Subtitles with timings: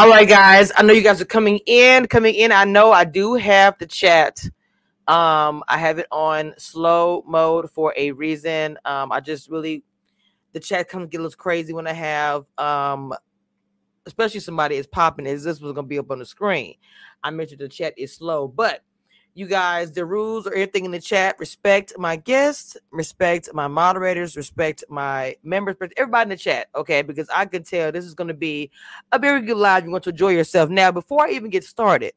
[0.00, 0.72] All right, guys.
[0.74, 2.52] I know you guys are coming in, coming in.
[2.52, 4.42] I know I do have the chat.
[5.06, 8.78] Um, I have it on slow mode for a reason.
[8.86, 9.84] Um, I just really
[10.54, 13.12] the chat comes get a little crazy when I have um
[14.06, 16.76] especially somebody is popping is this was gonna be up on the screen.
[17.22, 18.80] I mentioned the chat is slow, but
[19.34, 21.36] you guys, the rules or everything in the chat.
[21.38, 26.68] Respect my guests, respect my moderators, respect my members, everybody in the chat.
[26.74, 28.70] Okay, because I can tell this is going to be
[29.12, 29.84] a very good live.
[29.84, 30.70] You want to enjoy yourself.
[30.70, 32.12] Now, before I even get started,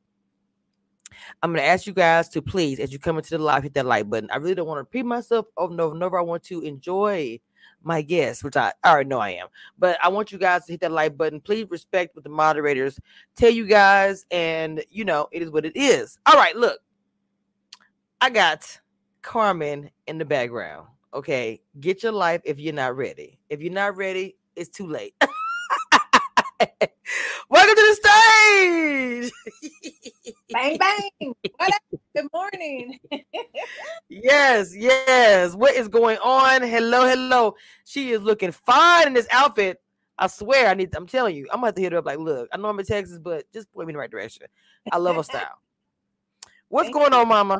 [1.41, 3.73] I'm going to ask you guys to please, as you come into the live, hit
[3.75, 4.29] that like button.
[4.31, 6.17] I really don't want to repeat myself over and over and over.
[6.17, 7.39] I want to enjoy
[7.83, 9.47] my guests, which I, I already know I am.
[9.77, 11.41] But I want you guys to hit that like button.
[11.41, 12.99] Please respect what the moderators
[13.35, 14.25] tell you guys.
[14.31, 16.17] And, you know, it is what it is.
[16.25, 16.79] All right, look.
[18.23, 18.79] I got
[19.21, 20.87] Carmen in the background.
[21.13, 23.37] Okay, get your life if you're not ready.
[23.49, 25.13] If you're not ready, it's too late.
[27.49, 29.31] Welcome to the stage.
[30.53, 31.09] bang bang.
[32.15, 32.97] Good morning.
[34.07, 35.53] yes, yes.
[35.53, 36.61] What is going on?
[36.61, 37.55] Hello, hello.
[37.83, 39.81] She is looking fine in this outfit.
[40.17, 40.95] I swear, I need.
[40.95, 42.05] I'm telling you, I'm gonna have to hit her up.
[42.05, 44.47] Like, look, I know I'm in Texas, but just point me in the right direction.
[44.93, 45.59] I love her style.
[46.69, 47.19] What's Thank going you.
[47.19, 47.59] on, Mama?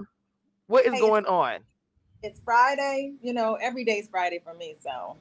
[0.74, 1.60] What is hey, going on?
[2.24, 3.14] It's Friday.
[3.22, 4.76] You know, every day's Friday for me.
[4.82, 5.16] So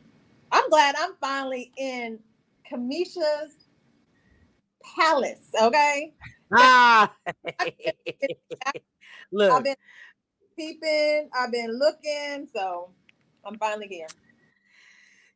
[0.50, 2.18] I'm glad I'm finally in
[2.66, 3.66] Cameshia's
[4.96, 5.50] palace.
[5.60, 6.14] Okay.
[6.54, 7.14] Ah.
[9.32, 9.52] Look.
[9.52, 9.76] I've been
[10.56, 11.28] peeping.
[11.38, 12.48] I've been looking.
[12.54, 12.88] So
[13.44, 14.06] I'm finally here.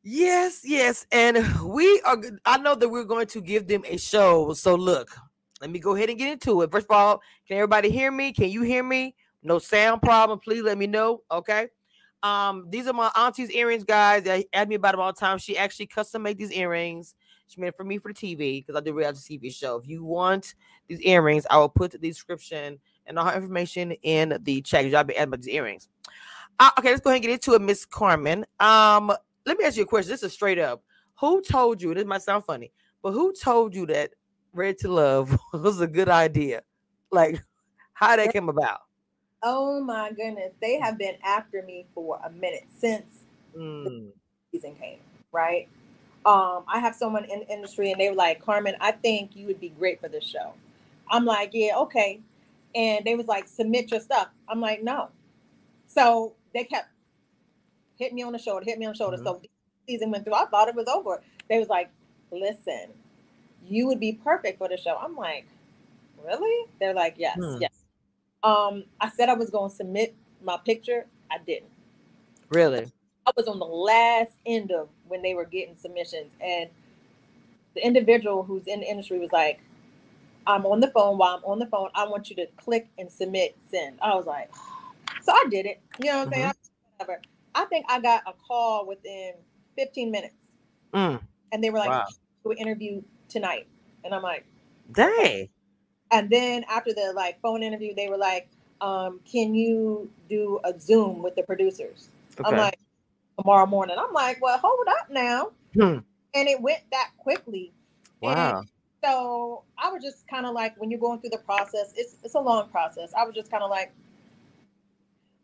[0.03, 1.07] Yes, yes.
[1.13, 2.17] And we are,
[2.47, 4.55] I know that we're going to give them a show.
[4.55, 5.15] So look,
[5.61, 6.71] let me go ahead and get into it.
[6.71, 8.33] First of all, can everybody hear me?
[8.33, 9.15] Can you hear me?
[9.47, 10.41] No sound problem.
[10.41, 11.23] Please let me know.
[11.31, 11.69] Okay.
[12.25, 14.25] Um, these are my auntie's earrings, guys.
[14.25, 15.39] They asked me about them all the time.
[15.39, 17.15] She actually custom made these earrings.
[17.47, 19.77] She made it for me for the TV because I do reality TV show.
[19.77, 20.57] If you want
[20.89, 24.85] these earrings, I will put the description and all her information in the chat.
[24.87, 25.89] Y'all be asking about these earrings.
[26.59, 28.45] Uh, okay, let's go ahead and get into it, Miss Carmen.
[28.59, 29.13] Um,
[29.45, 30.11] let me ask you a question.
[30.11, 30.83] This is straight up.
[31.21, 31.95] Who told you?
[31.95, 34.11] This might sound funny, but who told you that
[34.53, 36.63] Ready to Love was a good idea?
[37.13, 37.41] Like,
[37.93, 38.81] how that came about?
[39.49, 43.21] Oh my goodness, they have been after me for a minute since
[43.57, 43.85] mm.
[43.85, 44.13] the
[44.51, 44.99] season came,
[45.31, 45.69] right?
[46.25, 49.47] Um, I have someone in the industry and they were like, Carmen, I think you
[49.47, 50.53] would be great for this show.
[51.09, 52.19] I'm like, yeah, okay.
[52.75, 54.31] And they was like, submit your stuff.
[54.49, 55.11] I'm like, no.
[55.87, 56.89] So they kept
[58.01, 59.17] hitting me on the shoulder, hit me on the shoulder.
[59.17, 59.27] Mm-hmm.
[59.27, 59.43] So
[59.89, 60.35] season went through.
[60.35, 61.23] I thought it was over.
[61.49, 61.89] They was like,
[62.33, 62.89] listen,
[63.65, 64.97] you would be perfect for the show.
[65.01, 65.47] I'm like,
[66.25, 66.69] really?
[66.81, 67.59] They're like, yes, hmm.
[67.61, 67.86] yes.
[68.43, 71.07] Um, I said I was going to submit my picture.
[71.31, 71.71] I didn't.
[72.51, 72.87] Really?
[73.27, 76.71] I was on the last end of when they were getting submissions, and
[77.75, 79.61] the individual who's in the industry was like,
[80.47, 81.19] "I'm on the phone.
[81.19, 84.27] While I'm on the phone, I want you to click and submit send." I was
[84.27, 84.51] like,
[85.23, 85.81] so I did it.
[85.99, 86.41] You know what I'm mm-hmm.
[86.43, 86.53] saying?
[86.99, 87.23] Whatever.
[87.55, 89.33] I think I got a call within
[89.77, 90.35] 15 minutes,
[90.95, 91.21] mm.
[91.53, 92.07] and they were like, wow.
[92.45, 93.67] "Do an interview tonight,"
[94.05, 94.45] and I'm like,
[94.93, 95.49] "Dang."
[96.11, 98.49] And then after the like phone interview, they were like,
[98.81, 102.09] um, "Can you do a Zoom with the producers?"
[102.39, 102.49] Okay.
[102.49, 102.79] I'm like,
[103.39, 105.99] "Tomorrow morning." I'm like, "Well, hold up now." Hmm.
[106.35, 107.73] And it went that quickly.
[108.21, 108.59] Wow.
[108.59, 108.69] And
[109.05, 112.35] so I was just kind of like, when you're going through the process, it's it's
[112.35, 113.13] a long process.
[113.15, 113.93] I was just kind of like,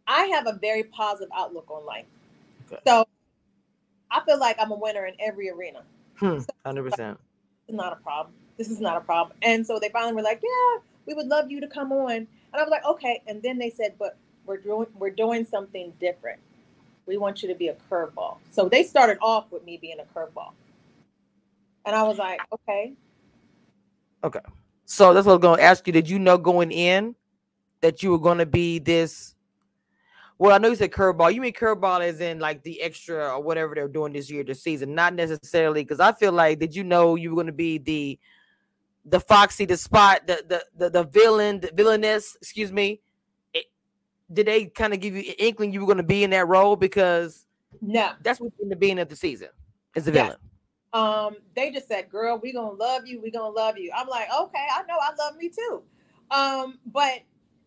[0.06, 2.06] I have a very positive outlook on life.
[2.70, 2.80] Okay.
[2.86, 3.06] So
[4.10, 5.82] I feel like I'm a winner in every arena.
[6.16, 6.38] Hmm.
[6.64, 7.18] Hundred percent.
[7.66, 9.36] It's not a problem this is not a problem.
[9.42, 12.12] And so they finally were like, yeah, we would love you to come on.
[12.12, 13.22] And I was like, okay.
[13.26, 16.40] And then they said, but we're doing we're doing something different.
[17.06, 18.36] We want you to be a curveball.
[18.50, 20.52] So they started off with me being a curveball.
[21.84, 22.92] And I was like, okay.
[24.22, 24.40] Okay.
[24.84, 25.92] So that's what I was to ask you.
[25.92, 27.16] Did you know going in
[27.80, 29.34] that you were to be this?
[30.38, 31.34] Well, I know you said curveball.
[31.34, 34.62] You mean curveball as in like the extra or whatever they're doing this year, this
[34.62, 38.18] season, not necessarily because I feel like did you know you were to be the
[39.04, 43.00] the Foxy, the Spot, the the the, the villain, the villainess, excuse me.
[43.52, 43.66] It,
[44.32, 46.46] did they kind of give you an inkling you were going to be in that
[46.46, 46.76] role?
[46.76, 47.46] Because
[47.80, 49.48] no, that's what's in the beginning of the season
[49.96, 50.36] is the villain.
[50.92, 53.20] Um, they just said, "Girl, we gonna love you.
[53.20, 54.98] We gonna love you." I'm like, "Okay, I know.
[55.00, 55.82] I love me too."
[56.30, 57.20] Um, but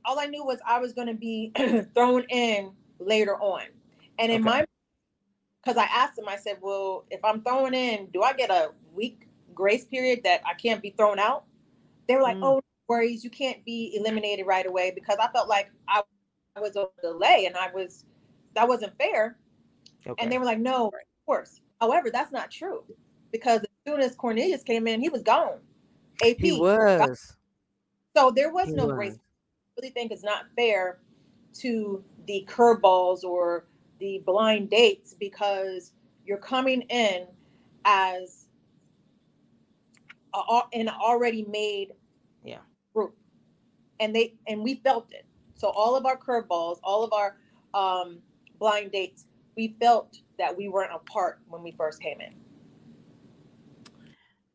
[0.05, 1.51] all I knew was I was gonna be
[1.95, 3.63] thrown in later on,
[4.19, 4.49] and in okay.
[4.49, 4.65] my
[5.63, 8.71] because I asked them, I said, "Well, if I'm thrown in, do I get a
[8.93, 9.24] week
[9.55, 11.45] grace period that I can't be thrown out?"
[12.07, 12.43] They were like, mm.
[12.43, 16.01] "Oh, no worries, you can't be eliminated right away," because I felt like I
[16.59, 18.05] was a delay and I was
[18.53, 19.37] that wasn't fair.
[20.07, 20.21] Okay.
[20.21, 20.93] And they were like, "No, of
[21.25, 22.83] course." However, that's not true
[23.31, 25.59] because as soon as Cornelius came in, he was gone.
[26.23, 27.35] AP he was.
[28.15, 28.95] So there was he no was.
[28.95, 29.13] grace.
[29.15, 30.99] I really think it's not fair
[31.55, 33.65] to the curveballs or
[33.99, 35.91] the blind dates because
[36.25, 37.27] you're coming in
[37.83, 38.44] as
[40.39, 41.93] a, an already made
[42.43, 42.59] yeah
[42.93, 43.15] group,
[43.99, 45.25] and they and we felt it.
[45.55, 47.37] So all of our curveballs, all of our
[47.73, 48.19] um,
[48.59, 52.33] blind dates, we felt that we weren't a part when we first came in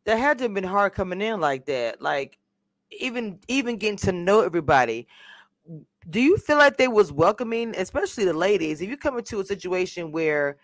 [0.04, 2.00] that had to have been hard coming in like that.
[2.00, 2.38] Like
[2.90, 5.06] even even getting to know everybody.
[6.08, 8.80] Do you feel like they was welcoming, especially the ladies?
[8.80, 10.56] If you come into a situation where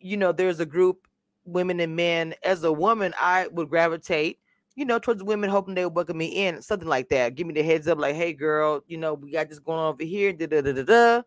[0.00, 1.06] you know there's a group,
[1.48, 4.38] women and men, as a woman, I would gravitate,
[4.76, 7.34] you know, towards women, hoping they would welcome me in, something like that.
[7.34, 9.94] Give me the heads up, like, hey girl, you know, we got this going on
[9.94, 10.32] over here.
[10.32, 11.22] Da da da da da.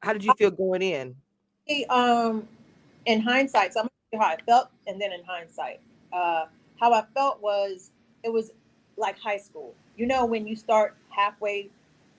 [0.00, 1.16] How did you feel going in?
[1.90, 2.48] Um,
[3.06, 5.80] in hindsight, so I'm gonna how I felt, and then in hindsight
[6.12, 6.46] uh,
[6.80, 7.90] how I felt was
[8.22, 8.52] it was
[8.96, 9.74] like high school.
[9.96, 11.68] You know, when you start halfway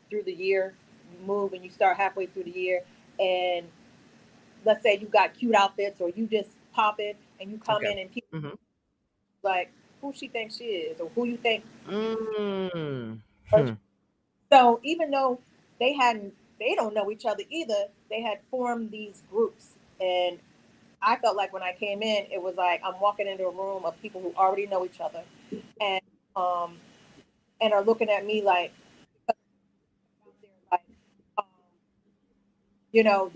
[0.10, 0.74] through the year,
[1.12, 2.82] you move and you start halfway through the year,
[3.20, 3.68] and
[4.66, 6.50] let's say you got cute outfits or you just
[6.80, 7.92] pop in and you come okay.
[7.92, 8.56] in and people mm-hmm.
[9.44, 9.70] like
[10.02, 11.66] who she thinks she is or who you think.
[11.90, 13.20] Mm.
[13.52, 13.72] Hmm.
[14.52, 15.40] So even though
[15.80, 17.86] they hadn't, they don't know each other either.
[18.10, 20.40] They had formed these groups, and
[21.02, 23.86] I felt like when I came in, it was like I'm walking into a room
[23.86, 25.24] of people who already know each other,
[25.82, 26.02] and
[26.36, 26.78] um,
[27.62, 28.72] and are looking at me like,
[30.72, 30.82] like
[31.38, 31.46] um,
[32.92, 33.32] you know,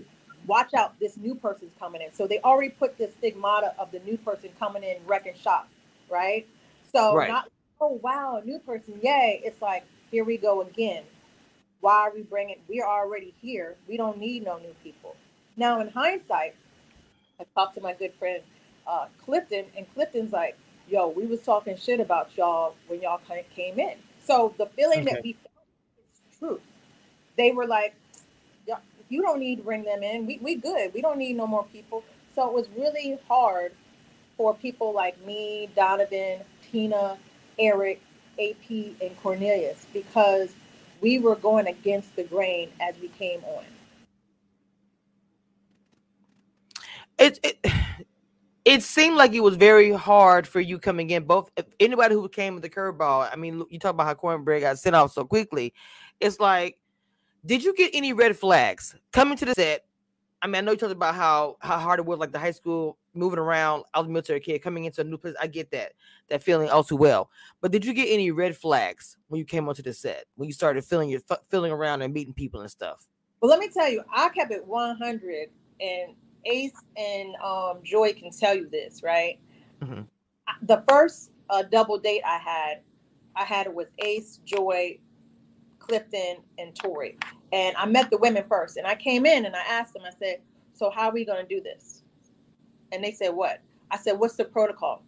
[0.46, 2.12] watch out, this new person's coming in.
[2.12, 5.68] So they already put the stigmata of the new person coming in wrecking shop,
[6.10, 6.46] right?
[6.92, 7.28] So right.
[7.28, 7.48] not
[7.80, 9.40] oh wow, a new person, yay!
[9.44, 11.04] It's like here we go again.
[11.80, 12.56] Why are we bringing?
[12.68, 13.76] We're already here.
[13.88, 15.16] We don't need no new people.
[15.56, 16.54] Now, in hindsight,
[17.40, 18.42] I talked to my good friend
[18.86, 20.56] uh, Clifton, and Clifton's like,
[20.88, 23.20] "Yo, we was talking shit about y'all when y'all
[23.54, 25.14] came in." So the feeling okay.
[25.14, 25.66] that we felt
[25.98, 26.60] is true.
[27.36, 27.94] They were like,
[29.08, 30.26] "You don't need to bring them in.
[30.26, 30.92] We we good.
[30.94, 32.04] We don't need no more people."
[32.34, 33.72] So it was really hard
[34.36, 36.40] for people like me, Donovan,
[36.70, 37.16] Tina,
[37.58, 38.00] Eric,
[38.38, 40.50] AP, and Cornelius because
[41.00, 43.64] we were going against the grain as we came on.
[47.18, 47.72] it, it
[48.64, 51.24] it seemed like it was very hard for you coming in.
[51.24, 53.28] Both anybody who came with the curveball.
[53.30, 55.74] I mean, you talk about how cornbread got sent off so quickly.
[56.20, 56.78] It's like,
[57.44, 59.84] did you get any red flags coming to the set?
[60.40, 62.50] I mean, I know you talked about how how hard it was, like the high
[62.50, 63.84] school moving around.
[63.94, 65.34] I was a military kid coming into a new place.
[65.40, 65.92] I get that
[66.28, 67.30] that feeling all too well.
[67.60, 70.52] But did you get any red flags when you came onto the set when you
[70.52, 71.20] started feeling your
[71.50, 73.08] feeling around and meeting people and stuff?
[73.40, 75.48] Well, let me tell you, I kept it 100
[75.80, 76.14] and
[76.46, 79.38] Ace and um, Joi can tell you this, right?
[79.82, 80.02] Mm-hmm.
[80.62, 82.80] The first uh, double date I had,
[83.36, 84.98] I had it with Ace, Joi,
[85.86, 87.18] Clifton, and Tori.
[87.52, 88.76] And I met the women first.
[88.76, 90.40] And I came in and I asked them, I said,
[90.72, 92.02] So, how are we going to do this?
[92.92, 93.60] And they said, What?
[93.90, 95.02] I said, What's the protocol?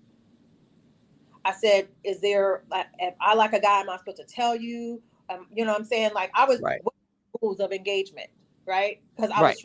[1.45, 4.56] I said, Is there, like, if I like a guy, am I supposed to tell
[4.56, 5.02] you?
[5.28, 6.12] Um, you know what I'm saying?
[6.14, 6.80] Like, I was right.
[7.42, 8.28] rules of engagement,
[8.64, 9.00] right?
[9.14, 9.56] Because I right.
[9.56, 9.64] was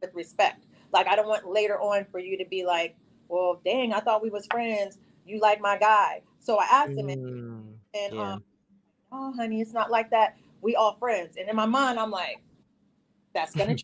[0.00, 0.66] with respect.
[0.92, 2.96] Like I don't want later on for you to be like,
[3.28, 4.98] well, dang, I thought we was friends.
[5.26, 6.22] You like my guy.
[6.38, 8.32] So I asked him, and, mm, and yeah.
[8.34, 8.44] um,
[9.10, 10.36] oh, honey, it's not like that.
[10.64, 11.36] We all friends.
[11.36, 12.42] And in my mind, I'm like,
[13.34, 13.76] that's gonna.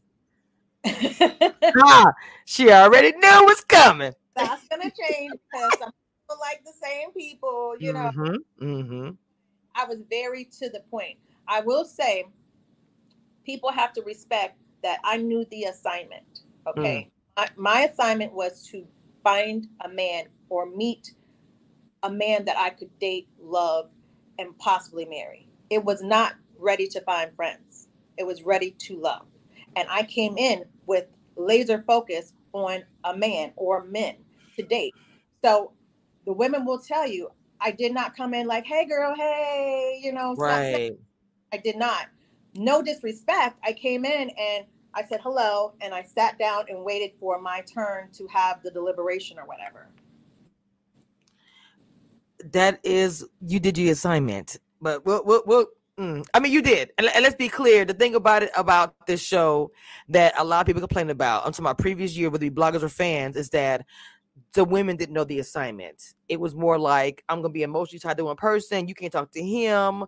[1.85, 2.13] ah,
[2.47, 4.15] she already knew was coming.
[4.35, 8.11] That's gonna change because some people like the same people, you know.
[8.17, 9.11] Mm-hmm, mm-hmm.
[9.75, 11.19] I was very to the point.
[11.47, 12.25] I will say,
[13.45, 16.41] people have to respect that I knew the assignment.
[16.67, 17.11] Okay.
[17.39, 17.49] Mm.
[17.57, 18.87] My assignment was to
[19.23, 21.13] find a man or meet
[22.03, 23.91] a man that I could date, love,
[24.39, 25.47] and possibly marry.
[25.69, 27.89] It was not ready to find friends.
[28.17, 29.27] It was ready to love.
[29.77, 34.17] And I came in with laser focus on a man or men
[34.57, 34.95] to date.
[35.43, 35.73] So
[36.27, 40.13] the women will tell you, I did not come in like, hey girl, hey, you
[40.13, 40.93] know, right.
[41.53, 42.07] I did not.
[42.55, 43.59] No disrespect.
[43.65, 47.61] I came in and I said hello, and I sat down and waited for my
[47.61, 49.87] turn to have the deliberation or whatever.
[52.53, 55.67] That is, you did your assignment, but we'll, we'll, we'll
[56.01, 56.93] mm, I mean, you did.
[56.99, 59.71] And, and, let's be clear the thing about it, about this show
[60.09, 62.83] that a lot of people complain about, until my previous year, whether it be bloggers
[62.83, 63.85] or fans, is that
[64.55, 66.15] the women didn't know the assignment.
[66.29, 68.89] It was more like, I'm going to be emotionally tied to one person.
[68.89, 70.07] You can't talk to him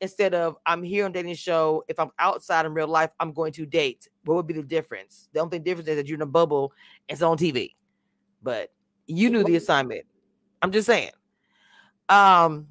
[0.00, 1.84] instead of I'm here on dating show.
[1.88, 4.08] If I'm outside in real life, I'm going to date.
[4.24, 5.28] What would be the difference?
[5.32, 6.72] The only difference is that you're in a bubble.
[7.08, 7.74] It's on TV,
[8.42, 8.72] but
[9.06, 10.04] you knew the assignment.
[10.62, 11.10] I'm just saying.
[12.08, 12.66] Um,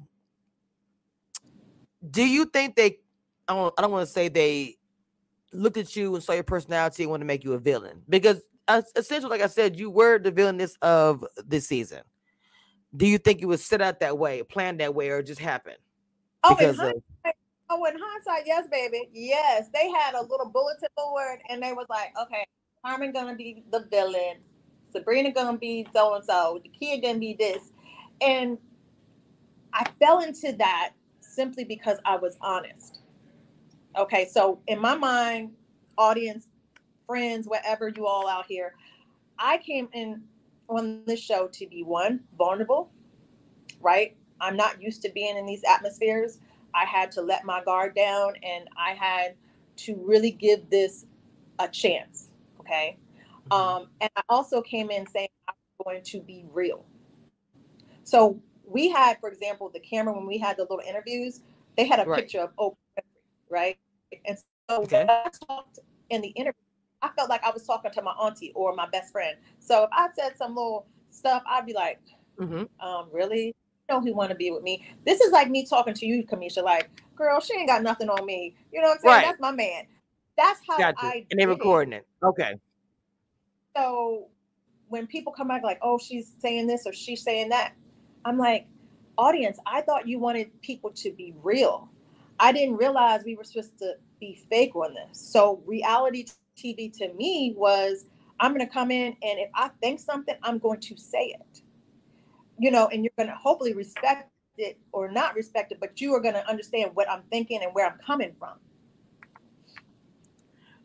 [2.08, 2.98] do you think they?
[3.48, 3.74] I don't.
[3.76, 4.76] I don't want to say they
[5.52, 8.40] looked at you and saw your personality and want to make you a villain because
[8.96, 12.02] essentially, like I said, you were the villainess of this season.
[12.96, 15.76] Do you think it was set out that way, planned that way, or just happened?
[16.42, 17.36] Oh, because in hindsight,
[17.68, 19.68] oh, in hindsight, yes, baby, yes.
[19.72, 22.44] They had a little bulletin board, and they was like, okay,
[22.84, 24.38] Carmen gonna be the villain,
[24.92, 27.72] Sabrina gonna be so and so, Dakia gonna be this,
[28.20, 28.58] and
[29.72, 30.92] I fell into that
[31.30, 33.00] simply because I was honest.
[33.96, 35.52] Okay, so in my mind,
[35.98, 36.46] audience,
[37.06, 38.74] friends, whatever you all out here,
[39.38, 40.22] I came in
[40.68, 42.92] on this show to be one vulnerable,
[43.80, 44.16] right?
[44.40, 46.38] I'm not used to being in these atmospheres.
[46.74, 49.34] I had to let my guard down and I had
[49.78, 51.06] to really give this
[51.58, 52.28] a chance.
[52.60, 52.96] Okay.
[53.50, 53.52] Mm-hmm.
[53.52, 56.84] Um, and I also came in saying I'm going to be real.
[58.04, 61.40] So we had, for example, the camera when we had the little interviews,
[61.76, 62.20] they had a right.
[62.20, 63.02] picture of Oprah,
[63.48, 63.78] right?
[64.24, 65.00] And so okay.
[65.00, 66.60] when I talked in the interview,
[67.02, 69.36] I felt like I was talking to my auntie or my best friend.
[69.58, 72.00] So if I said some little stuff, I'd be like,
[72.38, 72.64] mm-hmm.
[72.86, 73.54] um, really?
[73.90, 74.86] know he want to be with me.
[75.04, 76.62] This is like me talking to you, Cameshia.
[76.62, 78.54] Like, girl, she ain't got nothing on me.
[78.72, 79.14] You know what I'm saying?
[79.14, 79.24] Right.
[79.24, 79.84] That's my man.
[80.36, 80.98] That's how gotcha.
[81.00, 81.26] I.
[81.30, 82.06] And they recording it.
[82.22, 82.54] Okay.
[83.76, 84.28] So
[84.88, 87.74] when people come back like, oh, she's saying this or she's saying that,
[88.24, 88.66] I'm like,
[89.18, 91.88] audience, I thought you wanted people to be real.
[92.38, 95.18] I didn't realize we were supposed to be fake on this.
[95.18, 98.06] So reality TV to me was
[98.38, 101.62] I'm going to come in and if I think something, I'm going to say it
[102.60, 106.14] you know, and you're going to hopefully respect it or not respect it, but you
[106.14, 108.58] are going to understand what I'm thinking and where I'm coming from.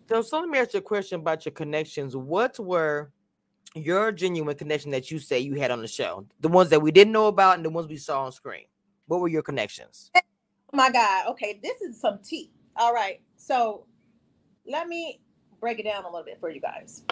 [0.08, 2.16] So, so let me ask you a question about your connections.
[2.16, 3.12] What were
[3.76, 6.26] your genuine connection that you say you had on the show?
[6.40, 8.66] The ones that we didn't know about and the ones we saw on screen.
[9.08, 10.12] What were your connections?
[10.16, 10.22] Oh
[10.74, 11.28] my God.
[11.32, 12.52] Okay, this is some tea.
[12.78, 13.22] All right.
[13.38, 13.86] So
[14.66, 15.20] let me
[15.60, 17.04] break it down a little bit for you guys.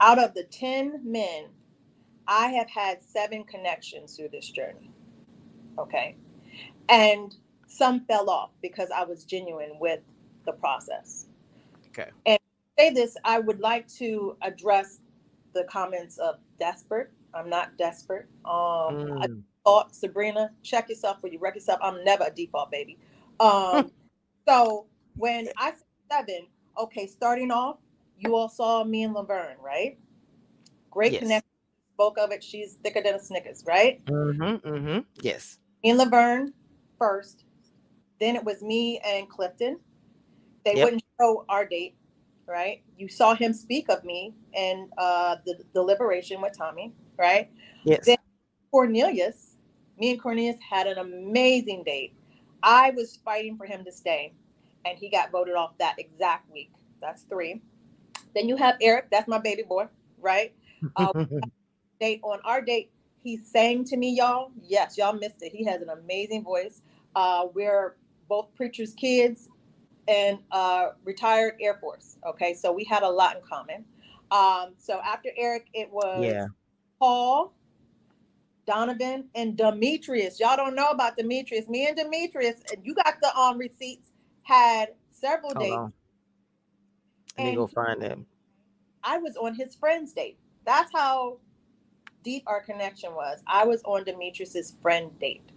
[0.00, 1.46] Out of the 10 men
[2.28, 4.90] I have had seven connections through this journey.
[5.78, 6.16] Okay.
[6.88, 7.34] And
[7.66, 10.00] some fell off because I was genuine with
[10.44, 11.26] the process.
[11.88, 12.10] Okay.
[12.26, 12.38] And
[12.78, 15.00] say this, I would like to address
[15.56, 17.10] the comments of desperate.
[17.34, 18.26] I'm not desperate.
[18.44, 19.24] Um mm.
[19.24, 19.26] I
[19.64, 21.80] thought Sabrina, check yourself for you wreck yourself.
[21.82, 22.98] I'm never a default baby.
[23.40, 23.90] Um
[24.48, 24.86] so
[25.16, 26.46] when I said seven,
[26.78, 27.78] okay, starting off,
[28.18, 29.98] you all saw me and Laverne, right?
[30.90, 31.22] Great yes.
[31.22, 31.50] connection
[31.96, 32.44] spoke of it.
[32.44, 34.04] She's thicker than a Snickers, right?
[34.04, 34.68] Mm-hmm.
[34.68, 34.98] Mm-hmm.
[35.22, 35.58] Yes.
[35.82, 36.52] In Laverne
[36.98, 37.44] first.
[38.20, 39.78] Then it was me and Clifton.
[40.64, 40.84] They yep.
[40.84, 41.94] wouldn't show our date,
[42.46, 42.82] right?
[42.96, 47.50] You saw him speak of me and uh, the deliberation with Tommy, right?
[47.84, 48.06] Yes.
[48.06, 48.18] Then
[48.70, 49.56] Cornelius,
[49.98, 52.14] me and Cornelius had an amazing date.
[52.62, 54.34] I was fighting for him to stay,
[54.84, 56.70] and he got voted off that exact week.
[57.00, 57.62] That's three.
[58.34, 59.06] Then you have Eric.
[59.10, 59.86] That's my baby boy,
[60.20, 60.54] right?
[60.94, 61.24] Uh,
[61.98, 62.90] date on our date,
[63.22, 64.52] he sang to me, y'all.
[64.62, 65.52] Yes, y'all missed it.
[65.52, 66.82] He has an amazing voice.
[67.16, 67.96] Uh, we're
[68.28, 69.48] both preachers' kids
[70.08, 72.18] and uh, retired Air Force.
[72.26, 73.84] Okay, so we had a lot in common.
[74.30, 76.46] Um, so after Eric, it was yeah.
[76.98, 77.54] Paul,
[78.66, 80.40] Donovan, and Demetrius.
[80.40, 81.68] Y'all don't know about Demetrius.
[81.68, 84.10] Me and Demetrius, and you got the um receipts,
[84.42, 85.76] had several Hold dates.
[85.76, 85.92] On.
[87.38, 88.26] Let me go find him.
[89.04, 90.38] I was on his friend's date.
[90.64, 91.38] That's how
[92.24, 93.40] deep our connection was.
[93.46, 95.48] I was on Demetrius's friend date,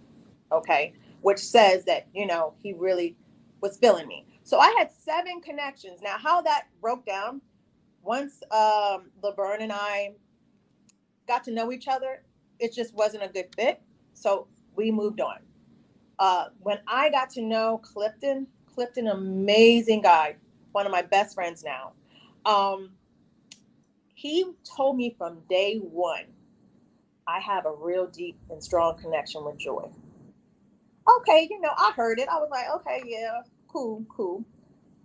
[0.52, 0.92] okay,
[1.22, 3.16] which says that, you know, he really
[3.60, 4.24] was feeling me.
[4.50, 6.02] So I had seven connections.
[6.02, 7.40] Now, how that broke down,
[8.02, 10.14] once um, Laverne and I
[11.28, 12.24] got to know each other,
[12.58, 13.80] it just wasn't a good fit.
[14.12, 15.36] So we moved on.
[16.18, 20.34] Uh, when I got to know Clifton, Clifton, amazing guy,
[20.72, 21.92] one of my best friends now.
[22.44, 22.90] Um,
[24.14, 26.24] he told me from day one
[27.28, 29.88] I have a real deep and strong connection with Joi.
[31.20, 32.28] Okay, you know, I heard it.
[32.28, 33.42] I was like, okay, yeah,
[33.72, 34.44] cool, cool.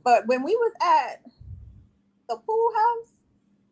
[0.03, 1.21] But when we was at
[2.29, 3.11] the pool house,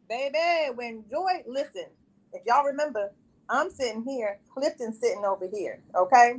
[0.09, 1.85] baby, when Joi, listen,
[2.33, 3.11] if y'all remember,
[3.49, 5.79] I'm sitting here, Clifton sitting over here.
[5.95, 6.35] Okay.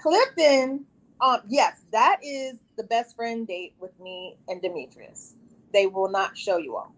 [0.00, 0.84] Clifton,
[1.20, 5.34] um, yes, that is the best friend date with me and Demetrius.
[5.72, 6.94] They will not show you all.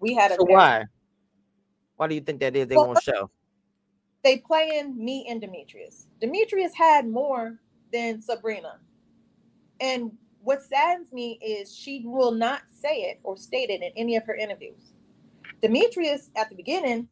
[0.00, 0.86] We had a so why?
[1.96, 2.66] Why do you think that is?
[2.66, 3.30] They well, won't show.
[4.24, 6.06] They playing me and Demetrius.
[6.20, 7.58] Demetrius had more
[7.92, 8.78] than Sabrina.
[9.80, 14.16] And what saddens me is she will not say it or state it in any
[14.16, 14.92] of her interviews.
[15.62, 17.08] Demetrius, at the beginning,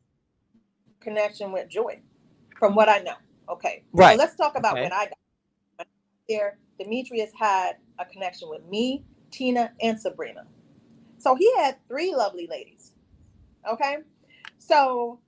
[1.01, 2.01] connection with Joi,
[2.59, 3.17] from what I know.
[3.49, 3.85] Okay.
[3.93, 4.19] Right.
[4.19, 4.83] So let's talk about okay.
[4.83, 5.07] when I
[5.79, 5.87] got
[6.29, 6.59] there.
[6.79, 10.47] Demetrius had a connection with me, Tina, and Sabrina.
[11.19, 12.93] So he had three lovely ladies.
[13.69, 13.99] Okay.
[14.59, 15.19] So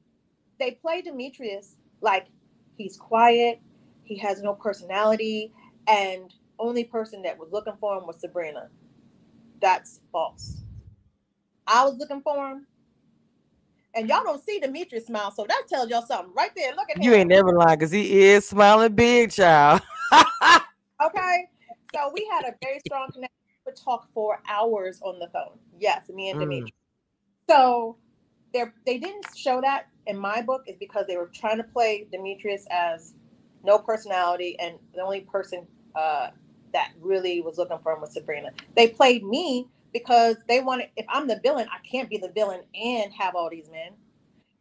[0.59, 2.29] they play Demetrius like
[2.77, 3.61] he's quiet,
[4.05, 5.53] he has no personality,
[5.89, 8.69] and only person that was looking for him was Sabrina.
[9.61, 10.63] That's false.
[11.67, 12.67] I was looking for him.
[13.95, 16.73] And y'all don't see Demetrius smile, so that tells y'all something right there.
[16.77, 17.03] Look at him.
[17.03, 19.83] You ain't never lying because he is smiling big, child.
[21.05, 21.49] okay.
[21.93, 23.35] So we had a very strong connection.
[23.67, 25.59] We talk for hours on the phone.
[25.81, 26.43] Yes, me and mm.
[26.43, 26.71] Demetrius.
[27.49, 27.97] So
[28.53, 32.07] they they didn't show that in my book is because they were trying to play
[32.13, 33.15] Demetrius as
[33.65, 36.29] no personality and the only person uh,
[36.73, 38.51] that really was looking for him was Sabrina.
[38.77, 42.63] They played me because they wanted if I'm the villain, I can't be the villain
[42.75, 43.93] and have all these men.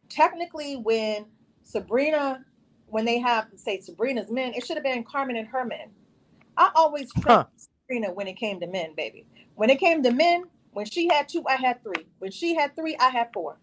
[0.09, 1.25] Technically, when
[1.63, 2.45] Sabrina,
[2.87, 5.89] when they have say Sabrina's men, it should have been Carmen and her men.
[6.57, 7.45] I always trust huh.
[7.87, 9.25] Sabrina when it came to men, baby.
[9.55, 12.07] When it came to men, when she had two, I had three.
[12.19, 13.57] When she had three, I had four.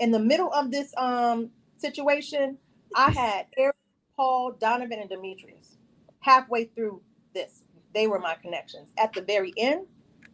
[0.00, 2.58] In the middle of this um situation,
[2.94, 3.76] I had Eric,
[4.16, 5.78] Paul, Donovan, and Demetrius.
[6.20, 7.02] Halfway through
[7.34, 8.90] this, they were my connections.
[8.98, 9.86] At the very end,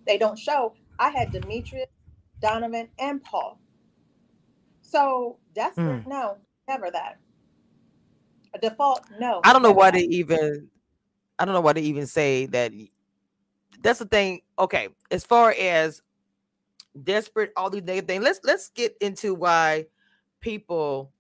[0.07, 0.75] they don't show.
[0.99, 1.89] I had Demetrius,
[2.41, 3.61] Donovan, and Paul.
[4.83, 6.07] So desperate, mm.
[6.07, 7.19] no, never that.
[8.55, 9.41] A default, no.
[9.45, 9.99] I don't know why that.
[9.99, 10.69] they even.
[11.39, 12.73] I don't know why they even say that.
[13.81, 14.41] That's the thing.
[14.59, 16.03] Okay, as far as
[17.05, 18.25] desperate, all these negative things.
[18.25, 19.87] Let's let's get into why
[20.41, 21.13] people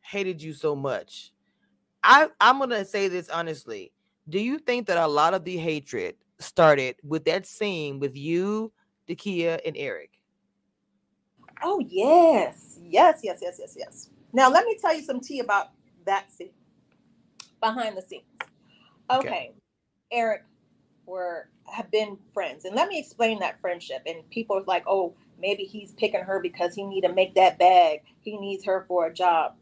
[0.00, 1.32] hated you so much.
[2.02, 3.92] I I'm gonna say this honestly.
[4.28, 8.72] Do you think that a lot of the hatred started with that scene with you,
[9.08, 10.10] Dakia, and Eric?
[11.62, 14.10] Oh yes, yes, yes, yes, yes, yes.
[14.32, 15.68] Now let me tell you some tea about
[16.04, 16.50] that scene
[17.60, 18.24] behind the scenes.
[19.10, 19.52] Okay, okay.
[20.10, 20.44] Eric,
[21.06, 24.02] were have been friends, and let me explain that friendship.
[24.06, 27.58] And people are like, oh, maybe he's picking her because he need to make that
[27.58, 28.02] bag.
[28.20, 29.54] He needs her for a job.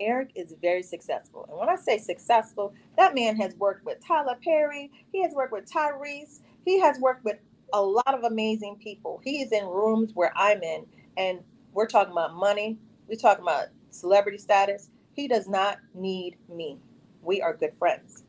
[0.00, 1.46] Eric is very successful.
[1.48, 5.52] And when I say successful, that man has worked with Tyler Perry, he has worked
[5.52, 7.38] with Tyrese, he has worked with
[7.72, 9.20] a lot of amazing people.
[9.24, 11.40] He is in rooms where I'm in, and
[11.72, 12.78] we're talking about money,
[13.08, 14.90] we're talking about celebrity status.
[15.14, 16.78] He does not need me.
[17.22, 18.24] We are good friends.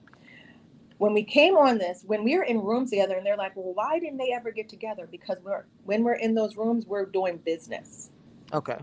[0.98, 3.74] When we came on this, when we were in rooms together, and they're like, well,
[3.74, 5.08] why didn't they ever get together?
[5.10, 8.10] Because we're when we're in those rooms, we're doing business.
[8.54, 8.78] Okay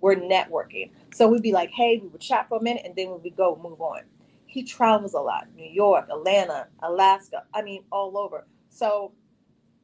[0.00, 0.90] we're networking.
[1.14, 3.36] So we'd be like, hey, we would chat for a minute and then we would
[3.36, 4.02] go move on.
[4.46, 8.46] He travels a lot, New York, Atlanta, Alaska, I mean, all over.
[8.70, 9.12] So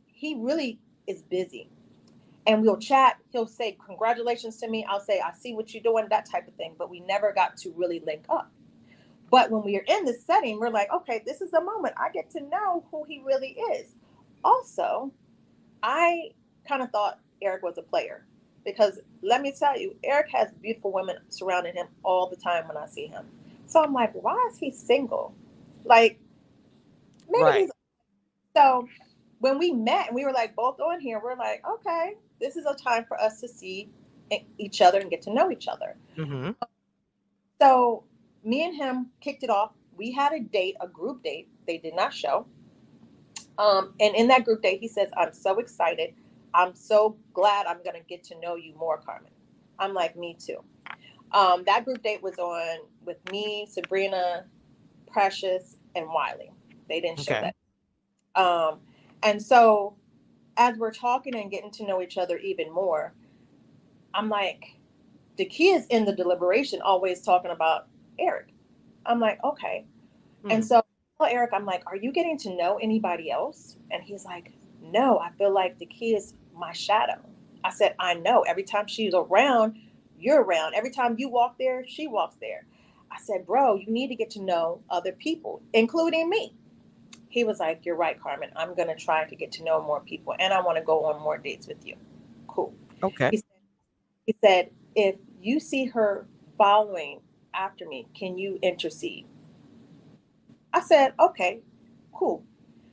[0.06, 1.70] he really is busy.
[2.46, 3.18] And we'll chat.
[3.30, 4.86] He'll say, Congratulations to me.
[4.88, 6.74] I'll say, I see what you're doing, that type of thing.
[6.78, 8.50] But we never got to really link up.
[9.30, 11.94] But when we are in this setting, we're like, okay, this is a moment.
[11.98, 13.88] I get to know who he really is.
[14.44, 15.12] Also,
[15.82, 16.30] I
[16.68, 18.26] kind of thought Eric was a player
[18.66, 22.76] because let me tell you, Eric has beautiful women surrounding him all the time when
[22.76, 23.24] I see him.
[23.64, 25.34] So I'm like, why is he single?
[25.84, 26.18] Like,
[27.30, 27.60] maybe right.
[27.60, 27.70] he's.
[28.54, 28.88] So
[29.38, 32.66] when we met and we were like both on here, we're like, okay, this is
[32.66, 33.88] a time for us to see
[34.58, 35.96] each other and get to know each other.
[36.18, 36.50] Mm-hmm.
[37.60, 38.04] So
[38.44, 39.72] me and him kicked it off.
[39.96, 41.48] We had a date, a group date.
[41.66, 42.46] They did not show.
[43.58, 46.14] Um, and in that group date, he says, I'm so excited
[46.56, 49.30] I'm so glad I'm going to get to know you more, Carmen.
[49.78, 50.64] I'm like, me too.
[51.32, 54.46] Um, that group date was on with me, Sabrina,
[55.06, 56.50] Precious, and Wiley.
[56.88, 57.52] They didn't show okay.
[58.34, 58.42] that.
[58.42, 58.78] Um,
[59.22, 59.96] and so
[60.56, 63.12] as we're talking and getting to know each other even more,
[64.14, 64.76] I'm like,
[65.36, 67.88] the kids in the deliberation always talking about
[68.18, 68.48] Eric.
[69.04, 69.84] I'm like, okay.
[70.42, 70.52] Hmm.
[70.52, 70.82] And so
[71.20, 73.76] Eric, I'm like, are you getting to know anybody else?
[73.90, 77.20] And he's like, no, I feel like the kids my shadow.
[77.64, 78.42] I said, I know.
[78.42, 79.78] Every time she's around,
[80.18, 80.74] you're around.
[80.74, 82.66] Every time you walk there, she walks there.
[83.10, 86.54] I said, Bro, you need to get to know other people, including me.
[87.28, 88.50] He was like, You're right, Carmen.
[88.56, 91.04] I'm going to try to get to know more people and I want to go
[91.04, 91.96] on more dates with you.
[92.46, 92.74] Cool.
[93.02, 93.30] Okay.
[93.30, 93.46] He said,
[94.26, 96.26] he said, if you see her
[96.58, 97.20] following
[97.54, 99.26] after me, can you intercede?
[100.72, 101.60] I said, okay,
[102.12, 102.44] cool.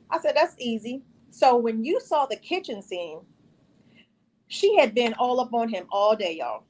[0.10, 1.02] I said, that's easy.
[1.32, 3.21] So when you saw the kitchen scene,
[4.54, 6.63] she had been all up on him all day, y'all.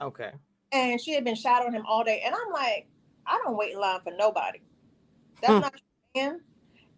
[0.00, 0.30] Okay.
[0.72, 2.22] And she had been shadowing him all day.
[2.24, 2.88] And I'm like,
[3.26, 4.60] I don't wait in line for nobody.
[5.42, 5.60] That's hmm.
[5.60, 5.74] not
[6.14, 6.40] him.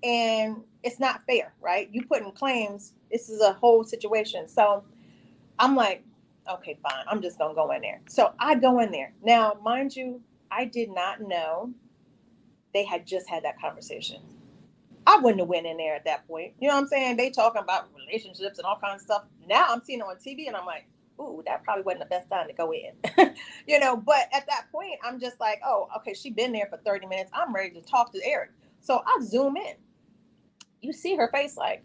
[0.04, 1.88] And it's not fair, right?
[1.92, 2.94] You putting claims.
[3.10, 4.46] This is a whole situation.
[4.46, 4.84] So
[5.58, 6.04] I'm like,
[6.48, 7.04] okay, fine.
[7.08, 8.00] I'm just gonna go in there.
[8.08, 9.12] So I go in there.
[9.24, 11.70] Now, mind you, I did not know
[12.72, 14.20] they had just had that conversation.
[15.10, 16.52] I wouldn't have went in there at that point.
[16.60, 17.16] You know what I'm saying?
[17.16, 19.24] They talking about relationships and all kinds of stuff.
[19.48, 20.86] Now I'm seeing it on TV and I'm like,
[21.18, 23.34] ooh, that probably wasn't the best time to go in.
[23.66, 26.76] you know, but at that point, I'm just like, oh, okay, she been there for
[26.76, 27.28] 30 minutes.
[27.34, 28.50] I'm ready to talk to Eric.
[28.80, 29.74] So I zoom in.
[30.80, 31.82] You see her face like,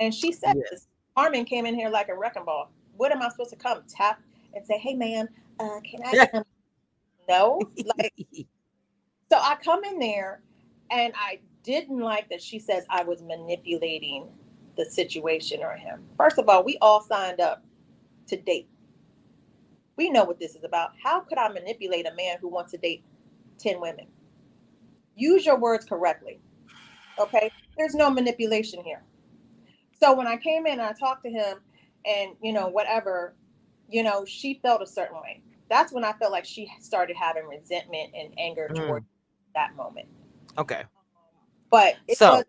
[0.00, 0.70] and she said yes.
[0.70, 0.88] this.
[1.14, 2.72] Carmen came in here like a wrecking ball.
[2.96, 4.22] What am I supposed to come tap
[4.54, 5.28] and say, hey man,
[5.60, 6.44] uh, can I come?
[7.28, 7.60] no.
[7.98, 8.14] Like
[9.30, 10.40] so I come in there
[10.90, 14.28] and I didn't like that she says I was manipulating
[14.76, 16.02] the situation or him.
[16.16, 17.64] First of all, we all signed up
[18.28, 18.68] to date.
[19.96, 20.92] We know what this is about.
[21.02, 23.04] How could I manipulate a man who wants to date
[23.58, 24.06] 10 women?
[25.14, 26.40] Use your words correctly.
[27.18, 27.50] Okay?
[27.76, 29.02] There's no manipulation here.
[30.00, 31.58] So when I came in and I talked to him
[32.06, 33.34] and, you know, whatever,
[33.88, 35.42] you know, she felt a certain way.
[35.68, 38.76] That's when I felt like she started having resentment and anger mm.
[38.76, 39.04] toward
[39.54, 40.08] that moment.
[40.58, 40.84] Okay.
[41.72, 42.44] But so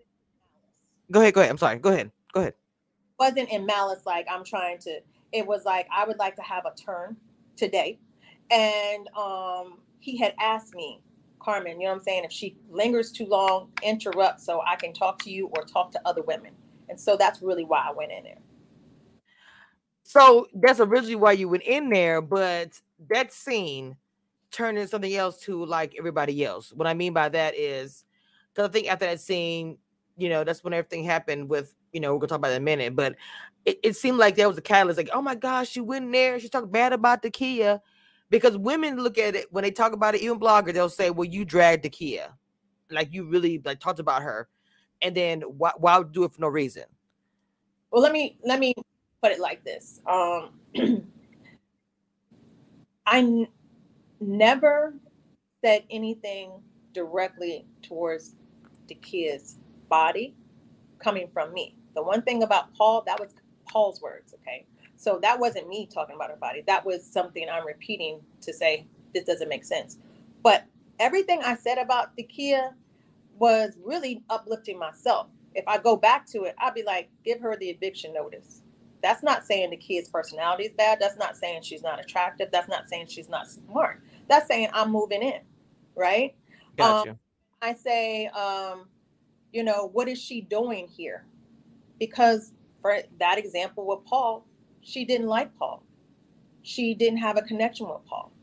[1.10, 1.50] go ahead, go ahead.
[1.50, 1.80] I'm sorry.
[1.80, 2.12] Go ahead.
[2.34, 2.54] Go ahead.
[3.18, 5.00] Wasn't in malice like I'm trying to.
[5.32, 7.16] It was like I would like to have a turn
[7.56, 7.98] today,
[8.52, 11.02] and um, he had asked me,
[11.40, 12.26] Carmen, you know what I'm saying?
[12.26, 16.02] If she lingers too long, interrupt so I can talk to you or talk to
[16.06, 16.52] other women.
[16.90, 18.38] And so that's really why I went in there.
[20.04, 23.96] So that's originally why you went in there, but that scene
[24.52, 26.74] turned into something else to like everybody else.
[26.74, 28.04] What I mean by that is
[28.54, 29.78] because I think after that scene,
[30.18, 32.62] you know, that's when everything happened with, you know, we're gonna talk about it in
[32.62, 33.16] a minute, but
[33.66, 36.12] it, it seemed like there was a catalyst, like, oh my gosh, she went in
[36.12, 37.80] there, she talked bad about Dakia.
[38.30, 41.28] Because women look at it when they talk about it, even bloggers, they'll say, Well,
[41.28, 42.30] you dragged Dakia.
[42.90, 44.50] Like you really like talked about her.
[45.04, 46.86] And then why why do it for no reason?
[47.92, 48.74] Well, let me let me
[49.22, 50.02] put it like this.
[50.08, 50.52] Um
[53.06, 53.48] I n-
[54.20, 54.96] never
[55.64, 56.52] said anything
[56.94, 58.36] directly towards
[58.88, 59.58] Dakia's
[59.90, 60.36] body
[61.00, 61.76] coming from me.
[61.96, 63.34] The one thing about Paul, that was
[63.68, 64.66] Paul's words, okay?
[64.96, 66.64] So that wasn't me talking about her body.
[66.66, 69.98] That was something I'm repeating to say this doesn't make sense.
[70.42, 70.66] But
[71.00, 72.74] everything I said about Dakia
[73.38, 75.28] was really uplifting myself.
[75.56, 78.62] If I go back to it, I'd be like, give her the eviction notice.
[79.02, 81.00] That's not saying Dakia's personality is bad.
[81.00, 82.50] That's not saying she's not attractive.
[82.52, 84.02] That's not saying she's not smart.
[84.30, 85.42] That's saying I'm moving in,
[85.96, 86.36] right?
[86.78, 87.10] Gotcha.
[87.10, 87.18] Um,
[87.64, 88.88] I say, um,
[89.54, 91.26] you know, what is she doing here?
[91.98, 94.46] Because for that example with Paul,
[94.82, 95.82] she didn't like Paul.
[96.62, 98.34] She didn't have a connection with Paul.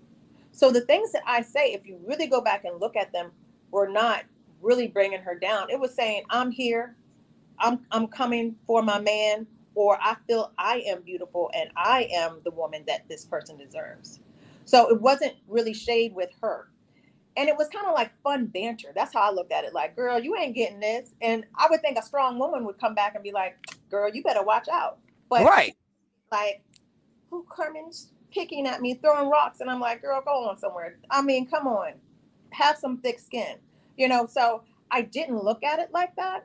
[0.53, 3.31] So the things that I say, if you really go back and look at them,
[3.71, 4.25] were not
[4.63, 5.69] really bringing her down.
[5.71, 6.97] It was saying, I'm here.
[7.59, 12.41] I'm I'm coming for my man or I feel I am beautiful and I am
[12.45, 14.21] the woman that this person deserves.
[14.65, 16.71] So it wasn't really shade with her
[17.37, 18.89] and it was kind of like fun banter.
[18.95, 19.73] That's how I looked at it.
[19.73, 21.15] Like, girl, you ain't getting this.
[21.21, 23.57] And I would think a strong woman would come back and be like,
[23.91, 24.99] girl, you better watch out.
[25.29, 25.77] But right,
[26.33, 26.63] like,
[27.31, 30.99] who Carmen's picking at me, throwing rocks, and I'm like, girl, go on somewhere.
[31.11, 31.93] I mean, come on,
[32.51, 33.57] have some thick skin,
[33.97, 34.27] you know.
[34.27, 36.45] So I didn't look at it like that.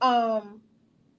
[0.00, 0.60] Um,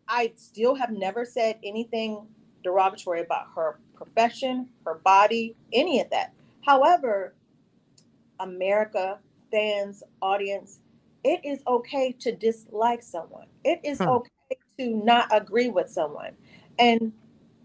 [0.08, 2.28] I still have never said anything
[2.64, 6.34] derogatory about her profession, her body, any of that.
[6.66, 7.34] However,
[8.40, 9.20] America,
[9.52, 10.80] fans, audience,
[11.24, 13.48] it is okay to dislike someone.
[13.64, 14.08] It is hmm.
[14.08, 14.30] okay
[14.80, 16.32] to not agree with someone.
[16.80, 17.14] And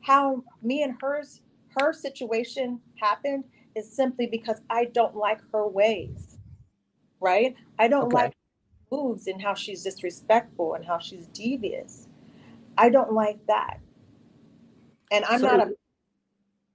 [0.01, 1.41] how me and hers
[1.79, 6.39] her situation happened is simply because I don't like her ways.
[7.21, 7.55] Right?
[7.79, 8.17] I don't okay.
[8.17, 8.37] like
[8.91, 12.07] moves and how she's disrespectful and how she's devious.
[12.77, 13.81] I don't like that.
[15.11, 15.73] And I'm so, not a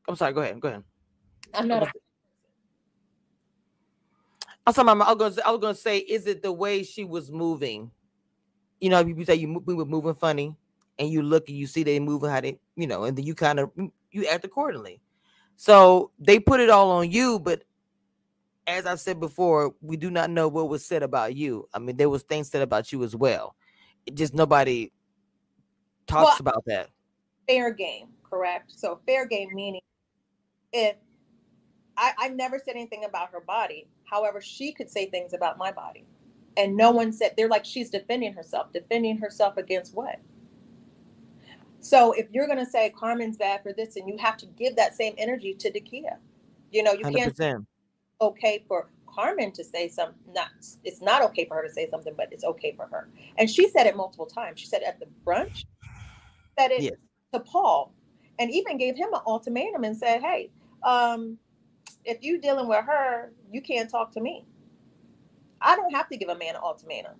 [0.07, 0.59] I'm sorry, go ahead.
[0.59, 0.83] Go ahead.
[1.53, 1.91] I'm not a
[4.65, 7.31] I was, I was gonna, I was gonna say, is it the way she was
[7.31, 7.91] moving?
[8.79, 10.55] You know, you say you we were moving funny,
[10.99, 13.35] and you look and you see they moving how they, you know, and then you
[13.35, 15.01] kind of mm, you act accordingly.
[15.55, 17.63] So they put it all on you, but
[18.67, 21.67] as I said before, we do not know what was said about you.
[21.73, 23.55] I mean, there was things said about you as well.
[24.05, 24.91] It just nobody
[26.07, 26.89] talks well, about that.
[27.47, 28.71] Fair game, correct?
[28.71, 29.81] So fair game meaning
[30.71, 30.95] if
[31.97, 33.87] I, I never said anything about her body.
[34.05, 36.05] However, she could say things about my body.
[36.57, 38.71] And no one said they're like she's defending herself.
[38.73, 40.19] Defending herself against what?
[41.79, 44.95] So if you're gonna say Carmen's bad for this, and you have to give that
[44.95, 46.17] same energy to Dakia.
[46.71, 47.37] You know, you 100%.
[47.37, 47.67] can't
[48.21, 50.15] okay for Carmen to say something.
[50.33, 50.49] Not
[50.83, 53.09] it's not okay for her to say something, but it's okay for her.
[53.37, 54.59] And she said it multiple times.
[54.59, 55.65] She said at the brunch,
[56.57, 56.93] said it yes.
[57.33, 57.93] to Paul,
[58.39, 60.51] and even gave him an ultimatum and said, "Hey,
[60.83, 61.37] um,
[62.05, 64.45] if you dealing with her, you can't talk to me.
[65.61, 67.15] I don't have to give a man an ultimatum,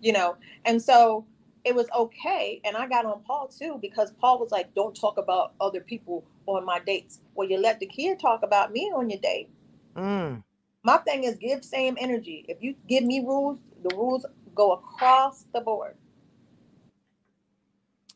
[0.00, 1.26] you know." And so
[1.64, 5.18] it was okay, and I got on Paul too because Paul was like, "Don't talk
[5.18, 9.20] about other people on my dates." Well, you let Dakia talk about me on your
[9.20, 9.50] date.
[9.96, 10.42] Mm.
[10.82, 12.44] My thing is give same energy.
[12.48, 15.96] If you give me rules, the rules go across the board.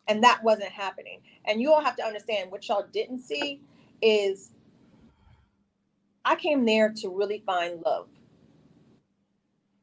[0.07, 1.21] And that wasn't happening.
[1.45, 3.61] And you all have to understand what y'all didn't see
[4.03, 4.53] is
[6.25, 8.09] I came there to really find love.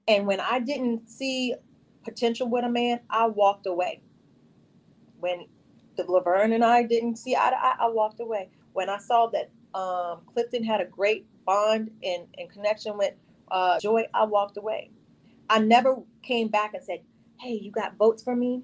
[0.07, 1.55] And when I didn't see
[2.03, 4.01] potential with a man, I walked away.
[5.19, 5.47] When
[5.97, 8.49] the Laverne and I didn't see eye to eye, I walked away.
[8.73, 13.13] When I saw that um, Clifton had a great bond and, and connection with
[13.51, 14.91] uh, Joi, I walked away.
[15.49, 17.01] I never came back and said,
[17.39, 18.63] Hey, you got votes for me?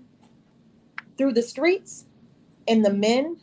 [1.17, 2.05] Through the streets
[2.67, 3.37] and the men,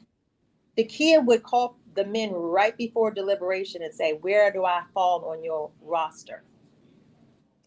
[0.78, 5.44] Dakia would call the men right before deliberation and say, Where do I fall on
[5.44, 6.42] your roster?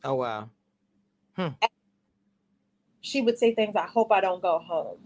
[0.03, 0.49] Oh, wow.
[1.35, 1.49] Hmm.
[3.01, 4.97] She would say things, I hope I don't go home.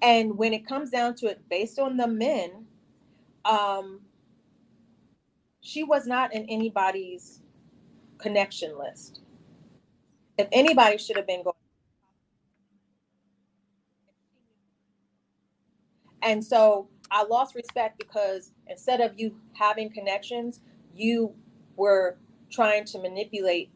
[0.00, 2.66] And when it comes down to it, based on the men,
[3.44, 4.00] um,
[5.60, 7.42] she was not in anybody's
[8.18, 9.20] connection list.
[10.38, 11.54] If anybody should have been going.
[16.22, 20.60] And so I lost respect because instead of you having connections,
[20.94, 21.34] you
[21.76, 22.16] were
[22.50, 23.70] trying to manipulate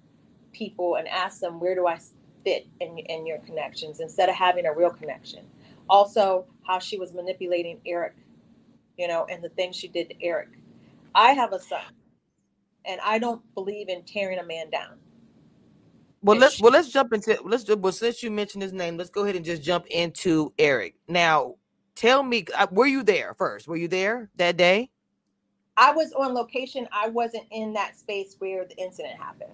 [0.53, 1.99] people and ask them, where do I
[2.45, 5.47] fit in, in your connections instead of having a real connection?
[5.89, 8.15] Also, how she was manipulating Eric,
[8.97, 10.49] you know, and the things she did to Eric
[11.15, 11.83] I have a son,
[12.85, 14.97] and I don't believe in tearing a man down.
[16.23, 19.25] Well, let's well let's jump into let's well since you mentioned his name, let's go
[19.25, 20.95] ahead and just jump into Eric.
[21.07, 21.57] Now,
[21.95, 23.69] tell me, uh, were you there first?
[23.69, 24.91] Were you there that day?
[25.77, 26.89] I was on location.
[26.93, 29.51] I wasn't in that space where the incident happened.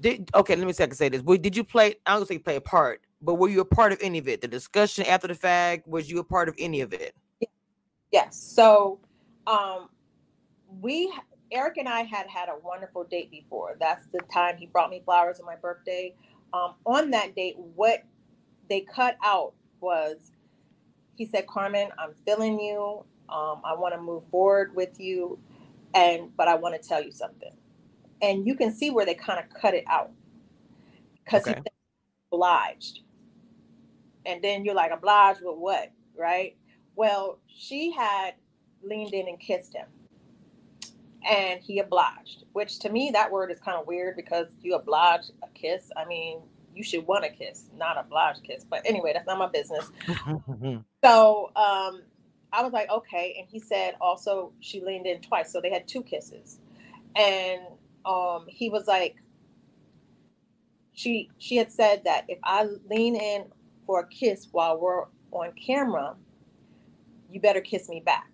[0.00, 0.56] Did okay?
[0.56, 1.22] Let me second say this.
[1.22, 1.96] Did you play?
[2.06, 4.40] I don't say play a part, but were you a part of any of it?
[4.40, 5.86] The discussion after the fact.
[5.86, 7.14] Was you a part of any of it?
[8.10, 8.36] Yes.
[8.36, 8.98] So
[9.46, 9.88] um,
[10.80, 11.12] we
[11.52, 13.76] Eric and I had had a wonderful date before.
[13.78, 16.14] That's the time he brought me flowers on my birthday.
[16.52, 18.04] Um, on that date, what
[18.68, 20.32] they cut out was
[21.16, 23.04] he said, "Carmen, I'm feeling you.
[23.28, 25.38] Um, I want to move forward with you,
[25.94, 27.52] and but I want to tell you something."
[28.22, 30.10] And you can see where they kind of cut it out
[31.24, 31.54] because okay.
[31.56, 31.64] he's
[32.32, 33.00] obliged.
[34.26, 36.56] And then you're like, obliged with what, right?
[36.96, 38.34] Well, she had
[38.82, 39.86] leaned in and kissed him.
[41.28, 45.30] And he obliged, which to me, that word is kind of weird because you oblige
[45.42, 45.90] a kiss.
[45.96, 46.40] I mean,
[46.74, 48.64] you should want a kiss, not a oblige kiss.
[48.64, 49.90] But anyway, that's not my business.
[51.04, 52.02] so um,
[52.52, 53.36] I was like, okay.
[53.38, 55.52] And he said also she leaned in twice.
[55.52, 56.58] So they had two kisses.
[57.16, 57.60] And
[58.04, 59.16] um, he was like,
[60.92, 63.46] she she had said that if I lean in
[63.86, 66.14] for a kiss while we're on camera,
[67.30, 68.28] you better kiss me back.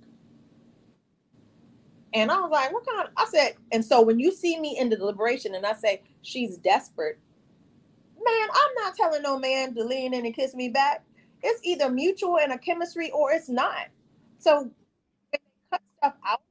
[2.12, 4.76] And I was like, what kind of, I said, and so when you see me
[4.78, 7.18] in the deliberation and I say she's desperate,
[8.24, 11.04] man, I'm not telling no man to lean in and kiss me back.
[11.42, 13.88] It's either mutual and a chemistry or it's not.
[14.38, 14.72] So when
[15.32, 15.38] they
[15.70, 16.42] cut stuff out,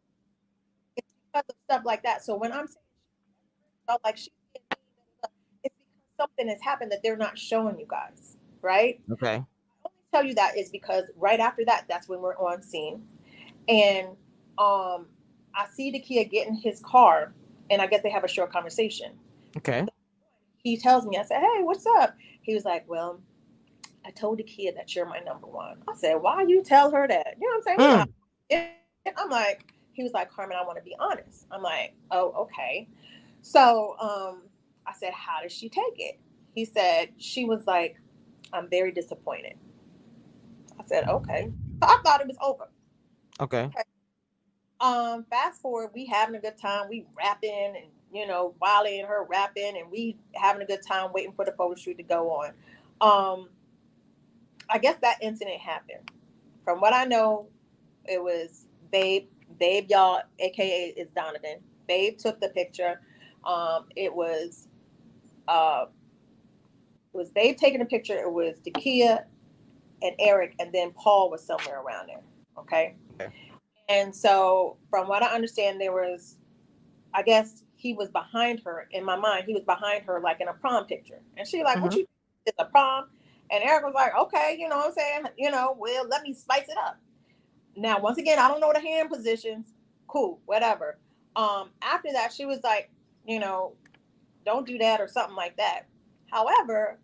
[0.96, 2.24] it's because of stuff like that.
[2.24, 4.32] So when I'm saying like she
[5.64, 9.00] it's because something has happened that they're not showing you guys, right?
[9.12, 9.36] Okay.
[9.36, 9.40] I
[9.86, 13.04] only tell you that is because right after that, that's when we're on scene.
[13.68, 14.10] And
[14.58, 15.08] um
[15.56, 17.34] I see Dakia get in his car,
[17.70, 19.14] and I guess they have a short conversation.
[19.58, 19.86] Okay.
[20.64, 23.22] He tells me, I said, "Hey, what's up?" He was like, "Well,
[24.06, 27.36] I told Dakia that you're my number one." I said, "Why you tell her that?"
[27.40, 28.14] You know what I'm saying?
[28.52, 28.70] Mm.
[29.18, 32.88] I'm like, he was like, "Carmen, I want to be honest." I'm like, "Oh, okay."
[33.42, 34.44] So, um,
[34.86, 36.20] I said, "How did she take it?"
[36.56, 38.00] He said, "She was like,
[38.52, 39.58] I'm very disappointed."
[40.80, 42.70] I said, "Okay." So I thought it was over.
[43.40, 43.64] Okay.
[43.64, 43.84] okay.
[44.82, 46.88] Um, fast forward, we having a good time.
[46.90, 51.12] We rapping and you know, Wiley and her rapping, and we having a good time
[51.14, 52.54] waiting for the photo shoot to go on.
[53.02, 53.50] Um,
[54.70, 56.12] I guess that incident happened.
[56.64, 57.48] From what I know,
[58.06, 59.28] it was Babe,
[59.60, 61.60] Babe, y'all, aka is Donovan.
[61.88, 63.02] Babe took the picture.
[63.44, 64.68] Um, it was
[65.48, 65.86] uh
[67.14, 68.18] it was Babe taking a picture.
[68.18, 69.24] It was Dakia
[70.02, 72.22] and Eric, and then Paul was somewhere around there.
[72.58, 72.96] Okay.
[73.20, 73.32] okay.
[73.88, 76.38] And so, from what I understand, there was,
[77.14, 78.90] I guess he was behind her.
[78.92, 81.22] In my mind, he was behind her, like in a prom picture.
[81.38, 81.86] And she like, mm-hmm.
[81.86, 82.06] "What you?
[82.46, 83.06] It's a prom."
[83.52, 85.24] And Eric was like, "Okay, you know what I'm saying?
[85.38, 87.00] You know, well, let me spice it up."
[87.78, 89.68] Now, once again, I don't know the hand positions.
[90.08, 91.00] Cool, whatever.
[91.38, 92.92] Um, after that, she was like,
[93.26, 93.76] you know,
[94.46, 95.84] don't do that or something like that.
[96.30, 97.00] However,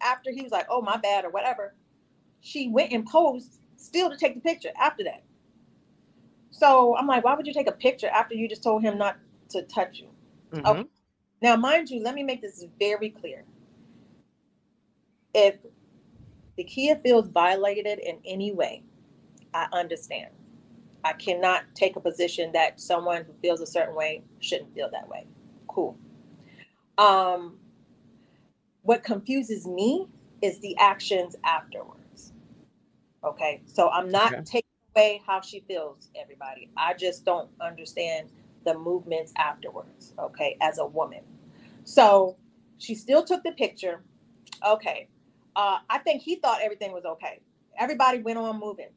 [0.00, 1.74] after he was like, oh, my bad or whatever,
[2.40, 5.24] she went and posed still to take the picture after that.
[6.58, 9.16] So I'm like, why would you take a picture after you just told him not
[9.50, 10.08] to touch you?
[10.52, 10.66] Mm-hmm.
[10.66, 10.84] Okay.
[11.40, 13.44] Now, mind you, let me make this very clear.
[15.34, 15.58] If
[16.58, 18.82] Dakia feels violated in any way,
[19.54, 20.30] I understand.
[21.04, 25.08] I cannot take a position that someone who feels a certain way shouldn't feel that
[25.08, 25.28] way.
[25.68, 25.96] Cool.
[26.98, 27.58] Um,
[28.82, 30.08] what confuses me
[30.42, 32.32] is the actions afterwards.
[33.22, 34.42] Okay, so I'm not okay.
[34.42, 34.67] taking
[34.98, 36.70] away how she feels, everybody.
[36.76, 38.30] I just don't understand
[38.64, 41.20] the movements afterwards, okay, as a woman.
[41.84, 42.36] So
[42.78, 44.02] she still took the picture.
[44.66, 45.08] Okay,
[45.56, 47.40] uh, I think he thought everything was okay.
[47.78, 48.88] Everybody went on moving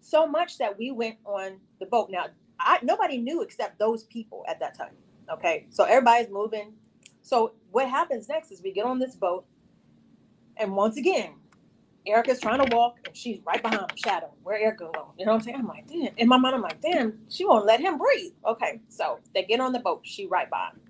[0.00, 2.10] so much that we went on the boat.
[2.10, 2.26] Now,
[2.58, 4.94] I nobody knew except those people at that time.
[5.30, 6.72] Okay, so everybody's moving.
[7.22, 9.44] So what happens next is we get on this boat,
[10.56, 11.34] and once again,
[12.06, 14.32] Erica's trying to walk, and she's right behind him, shadow.
[14.42, 15.12] Where Erica go?
[15.18, 15.58] You know what I'm saying?
[15.58, 16.14] I'm like, damn.
[16.16, 18.32] In my mind, I'm like, damn, she won't let him breathe.
[18.46, 20.00] Okay, so they get on the boat.
[20.04, 20.80] She right by him.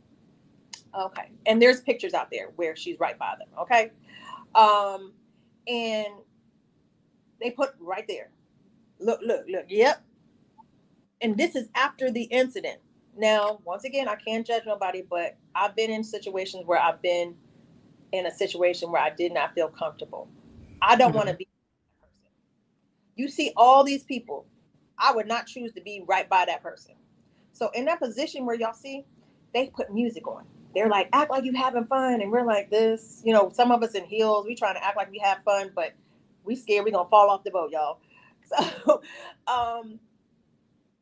[0.99, 3.49] Okay, and there's pictures out there where she's right by them.
[3.61, 3.93] Okay,
[4.55, 5.13] um,
[5.69, 6.09] and
[7.41, 8.31] they put right there
[9.01, 9.67] Look, look, look.
[9.69, 10.03] Yep.
[11.23, 12.81] And this is after the incident.
[13.17, 17.35] Now, once again, I can't judge nobody, but I've been in situations where I've been
[18.13, 20.29] in a situation where I did not feel comfortable.
[20.83, 21.17] I don't mm-hmm.
[21.17, 22.31] want to be that person.
[23.17, 24.47] You see all these people,
[24.99, 26.95] I would not choose to be right by that person.
[27.53, 29.05] So in that position where y'all see,
[29.55, 30.45] they put music on.
[30.75, 33.21] They're like, act like you having fun, and we're like this.
[33.25, 35.71] You know, some of us in heels, we trying to act like we have fun,
[35.75, 35.93] but
[36.45, 38.01] we scared we gonna fall off the boat, y'all.
[38.45, 39.01] So
[39.47, 39.99] um,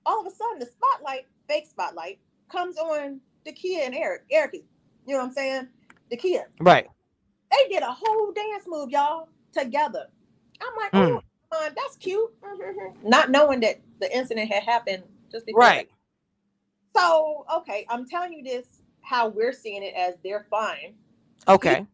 [0.05, 4.23] all of a sudden, the spotlight, fake spotlight, comes on the Dakia and Eric.
[4.31, 4.63] Eric
[5.07, 5.69] you know what I'm saying?
[6.11, 6.45] The Dakia.
[6.61, 6.87] Right.
[7.51, 10.07] They did a whole dance move, y'all, together.
[10.61, 11.23] I'm like, mm.
[11.53, 12.31] oh, that's cute.
[12.43, 13.09] Mm-hmm.
[13.09, 15.61] Not knowing that the incident had happened just before.
[15.61, 15.89] Right.
[16.97, 20.95] So, okay, I'm telling you this how we're seeing it as they're fine.
[21.49, 21.87] Okay.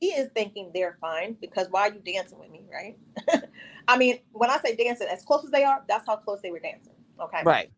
[0.00, 2.96] He, he is thinking they're fine because why are you dancing with me, right?
[3.88, 6.50] I mean, when I say dancing, as close as they are, that's how close they
[6.50, 6.94] were dancing.
[7.20, 7.42] Okay.
[7.44, 7.70] Right.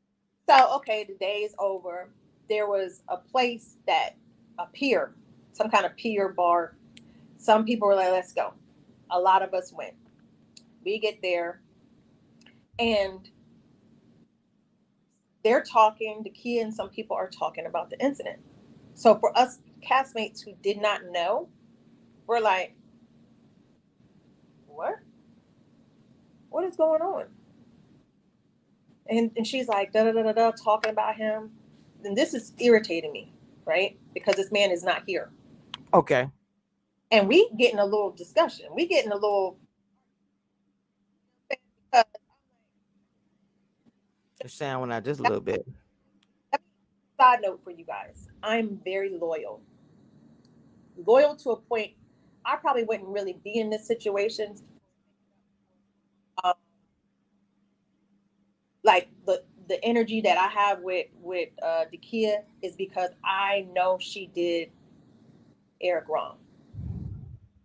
[0.48, 2.10] So, okay, the day is over.
[2.48, 4.10] There was a place that
[4.58, 5.12] a pier,
[5.52, 6.76] some kind of pier bar.
[7.36, 8.54] Some people were like, let's go.
[9.10, 9.94] A lot of us went.
[10.84, 11.60] We get there
[12.78, 13.28] and
[15.44, 18.40] they're talking, Dakia and some people are talking about the incident.
[18.94, 21.48] So for us castmates who did not know,
[22.26, 22.74] we're like,
[24.66, 24.96] what?
[26.56, 27.26] what is going on?
[29.10, 31.50] And, and she's like, da da da da da, talking about him.
[32.02, 33.30] And this is irritating me,
[33.66, 33.98] right?
[34.14, 35.30] Because this man is not here.
[35.92, 36.30] Okay.
[37.10, 38.66] And we getting a little discussion.
[38.74, 39.58] We getting a little.
[44.42, 45.66] Just sound out just a little bit.
[47.18, 49.62] Side note for you guys I'm very loyal.
[51.06, 51.92] Loyal to a point
[52.44, 54.56] I probably wouldn't really be in this situation
[56.44, 56.54] um,
[58.84, 63.98] like the the energy that I have with with uh, Dakia is because I know
[64.00, 64.70] she did
[65.80, 66.36] Eric wrong.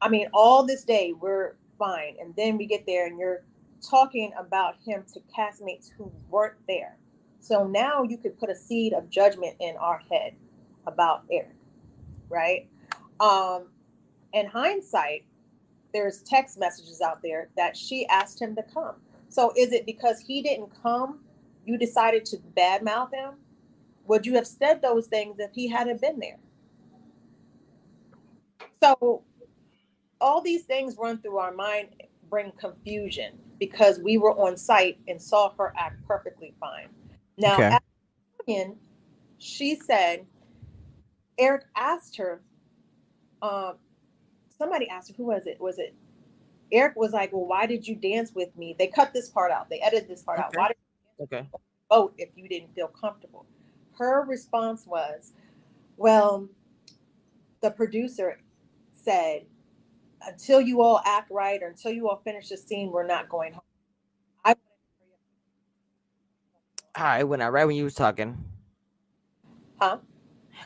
[0.02, 3.44] I mean, all this day we're fine, and then we get there and you're
[3.88, 6.98] talking about him to castmates who weren't there.
[7.40, 10.36] So now you could put a seed of judgment in our head
[10.86, 11.56] about Eric,
[12.30, 12.70] right?
[13.20, 13.68] Um,
[14.34, 15.24] in hindsight,
[15.94, 18.96] there's text messages out there that she asked him to come.
[19.30, 21.20] So is it because he didn't come,
[21.66, 23.34] you decided to badmouth him?
[24.06, 26.38] Would you have said those things if he hadn't been there?
[28.84, 29.24] So
[30.22, 31.90] all these things run through our mind,
[32.30, 36.88] bring confusion because we were on site and saw her act perfectly fine.
[37.38, 37.80] Now,
[38.48, 38.74] okay.
[39.38, 40.26] she said,
[41.38, 42.42] Eric asked her,
[43.42, 43.76] um,
[44.58, 45.60] somebody asked her, who was it?
[45.60, 45.96] Was it
[46.72, 49.70] Eric was like, "Well, why did you dance with me?" They cut this part out.
[49.70, 50.46] They edited this part okay.
[50.46, 50.56] out.
[50.56, 50.78] Why did
[51.20, 51.48] you okay.
[51.90, 53.46] vote if you didn't feel comfortable?
[53.98, 55.34] Her response was,
[55.98, 56.48] "Well,
[57.62, 58.40] the producer
[58.94, 59.46] said
[60.28, 63.54] until you all act right or until you all finish the scene, we're not going
[63.54, 63.64] home."
[66.96, 67.24] I.
[67.24, 68.38] When I right when you was talking.
[69.80, 69.98] Huh?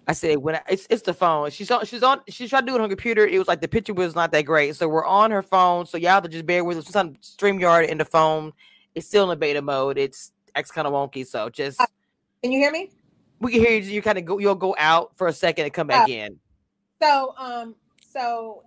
[0.08, 1.50] I said when I, it's it's the phone.
[1.52, 3.26] She's on she's on she tried to do it on her computer.
[3.26, 4.76] It was like the picture was not that great.
[4.76, 5.86] So we're on her phone.
[5.86, 6.88] So y'all have to just bear with us.
[6.88, 8.52] Some StreamYard in the phone.
[8.94, 9.98] It's still in beta mode.
[9.98, 11.26] It's X kind of wonky.
[11.26, 11.86] So just uh,
[12.44, 12.92] can you hear me?
[13.40, 13.92] We can hear you.
[13.92, 16.40] You kind of go you'll go out for a second and come back uh, in.
[17.02, 17.76] So um
[18.06, 18.64] so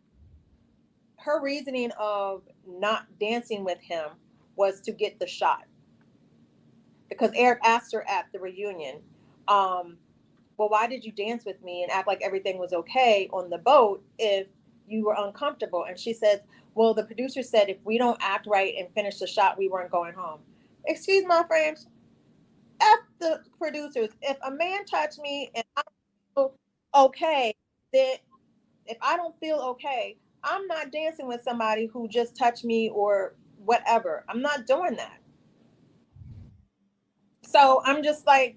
[1.29, 4.11] her reasoning of not dancing with him
[4.57, 5.64] was to get the shot.
[7.09, 9.01] Because Eric asked her at the reunion.
[9.47, 9.99] Um
[10.57, 13.59] well, why did you dance with me and act like everything was okay on the
[13.59, 14.49] boat if
[14.89, 15.85] you were uncomfortable?
[15.89, 16.43] And she said,
[16.74, 19.93] well, the producer said if we don't act right and finish the shot, we weren't
[19.93, 20.41] going home.
[20.87, 21.79] Excuse my French.
[22.81, 24.11] F the producers.
[24.22, 25.83] If a man touched me and I
[26.35, 26.55] feel
[26.95, 27.55] okay,
[27.93, 28.16] then
[28.87, 33.34] if I don't feel okay, I'm not dancing with somebody who just touched me or
[33.64, 34.24] whatever.
[34.28, 35.18] I'm not doing that.
[37.43, 38.57] So I'm just like,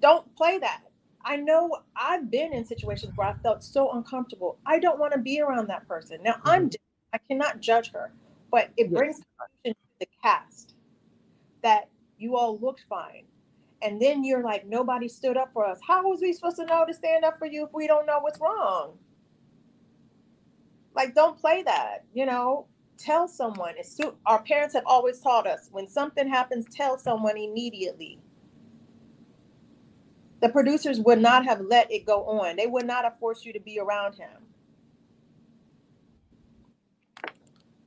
[0.00, 0.82] don't play that.
[1.24, 4.58] I know I've been in situations where I felt so uncomfortable.
[4.64, 6.18] I don't want to be around that person.
[6.22, 6.48] Now mm-hmm.
[6.48, 6.70] I'm
[7.12, 8.12] I cannot judge her,
[8.50, 9.18] but it brings
[9.64, 10.74] to the cast
[11.62, 13.24] that you all looked fine.
[13.82, 15.78] And then you're like, nobody stood up for us.
[15.86, 18.18] How was we supposed to know to stand up for you if we don't know
[18.20, 18.98] what's wrong?
[20.96, 22.66] Like, don't play that, you know.
[22.98, 23.74] Tell someone.
[23.76, 28.18] It's, too, our parents have always taught us when something happens, tell someone immediately
[30.40, 32.56] the producers would not have let it go on.
[32.56, 34.30] They would not have forced you to be around him.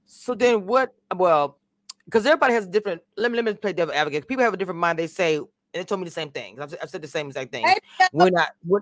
[0.05, 0.93] So then what?
[1.15, 1.57] Well,
[2.05, 3.01] because everybody has a different.
[3.15, 4.27] Let me let me play devil advocate.
[4.27, 4.97] People have a different mind.
[4.97, 6.59] They say, and they told me the same thing.
[6.59, 7.65] I've, I've said the same exact thing.
[8.11, 8.49] we're not.
[8.65, 8.81] We're,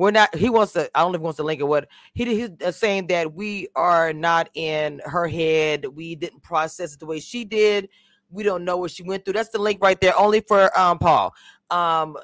[0.00, 0.34] we're not.
[0.34, 0.90] He wants to.
[0.94, 1.64] I don't know if he wants to link it.
[1.64, 5.84] What he he's uh, saying that we are not in her head.
[5.84, 7.90] We didn't process it the way she did.
[8.30, 9.34] We don't know what she went through.
[9.34, 11.34] That's the link right there, only for um Paul.
[11.70, 12.16] Um,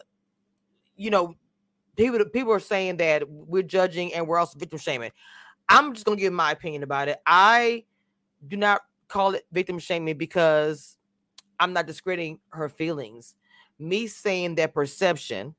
[0.97, 1.35] you know,
[1.99, 5.11] people people are saying that we're judging and we're also victim shaming.
[5.69, 7.19] I'm just gonna give my opinion about it.
[7.27, 7.85] I
[8.49, 10.97] do not call it victim shaming because
[11.61, 13.35] I'm not discrediting her feelings.
[13.79, 15.55] Me saying that perception,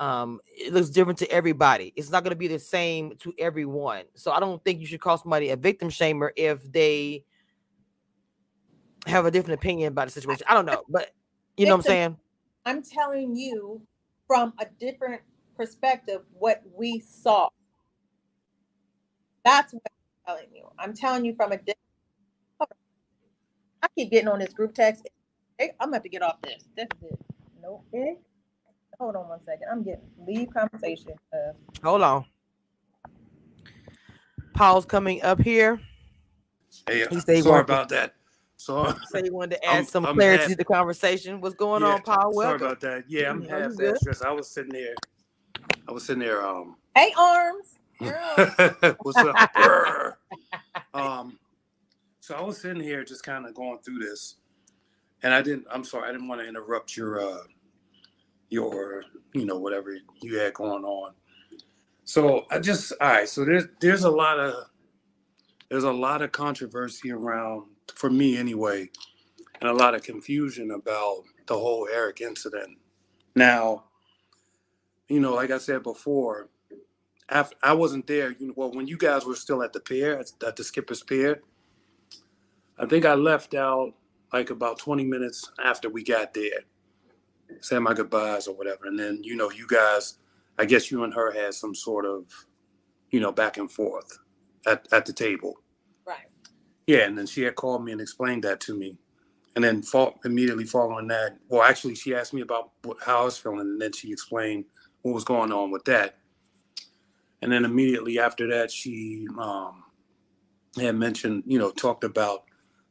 [0.00, 1.92] um, it looks different to everybody.
[1.96, 4.04] It's not gonna be the same to everyone.
[4.14, 7.24] So I don't think you should call somebody a victim shamer if they
[9.06, 10.46] have a different opinion about the situation.
[10.48, 11.10] I don't know, but
[11.56, 12.16] you know what I'm saying.
[12.64, 13.80] I'm telling you
[14.26, 15.22] from a different
[15.56, 17.48] perspective what we saw.
[19.44, 20.68] That's what I'm telling you.
[20.78, 21.76] I'm telling you from a different.
[23.82, 25.08] I keep getting on this group text.
[25.58, 26.64] Hey, I'm gonna have to get off this.
[26.76, 27.20] This is it.
[27.62, 27.84] Nope.
[28.98, 29.66] Hey, hold on one second.
[29.70, 31.12] I'm getting leave conversation.
[31.32, 32.24] Uh, hold on.
[34.54, 35.80] Paul's coming up here.
[36.86, 38.14] Hey, uh, sorry about that.
[38.56, 41.40] So, so you wanted to add I'm, some I'm clarity half, to the conversation.
[41.40, 42.34] What's going yeah, on, Paul?
[42.34, 42.58] Welcome.
[42.58, 43.04] Sorry about that.
[43.08, 44.24] Yeah, I'm half that stressed.
[44.24, 44.94] I was sitting there.
[45.86, 46.46] I was sitting there.
[46.46, 46.76] Um.
[46.94, 47.78] Hey, arms.
[49.02, 49.36] What's up?
[50.94, 51.38] um.
[52.20, 54.36] So I was sitting here just kind of going through this,
[55.22, 55.66] and I didn't.
[55.70, 56.08] I'm sorry.
[56.08, 57.42] I didn't want to interrupt your, uh,
[58.48, 61.12] your, you know, whatever you had going on.
[62.04, 63.28] So I just all right.
[63.28, 64.54] So there's there's a lot of
[65.68, 68.88] there's a lot of controversy around for me anyway,
[69.60, 72.78] and a lot of confusion about the whole Eric incident.
[73.34, 73.84] Now,
[75.08, 76.48] you know, like I said before,
[77.28, 78.32] after, I wasn't there.
[78.38, 81.02] You know, well, when you guys were still at the pier, at, at the skipper's
[81.02, 81.42] pier,
[82.78, 83.94] I think I left out
[84.32, 86.64] like about 20 minutes after we got there,
[87.60, 88.86] said my goodbyes or whatever.
[88.86, 90.18] And then, you know, you guys,
[90.58, 92.24] I guess you and her had some sort of,
[93.10, 94.18] you know, back and forth
[94.66, 95.54] at, at the table.
[96.06, 96.26] Right.
[96.86, 98.96] Yeah, and then she had called me and explained that to me,
[99.54, 103.24] and then fall, immediately following that, well, actually, she asked me about what, how I
[103.24, 104.64] was feeling, and then she explained
[105.02, 106.18] what was going on with that,
[107.42, 109.84] and then immediately after that, she um,
[110.76, 112.44] had mentioned, you know, talked about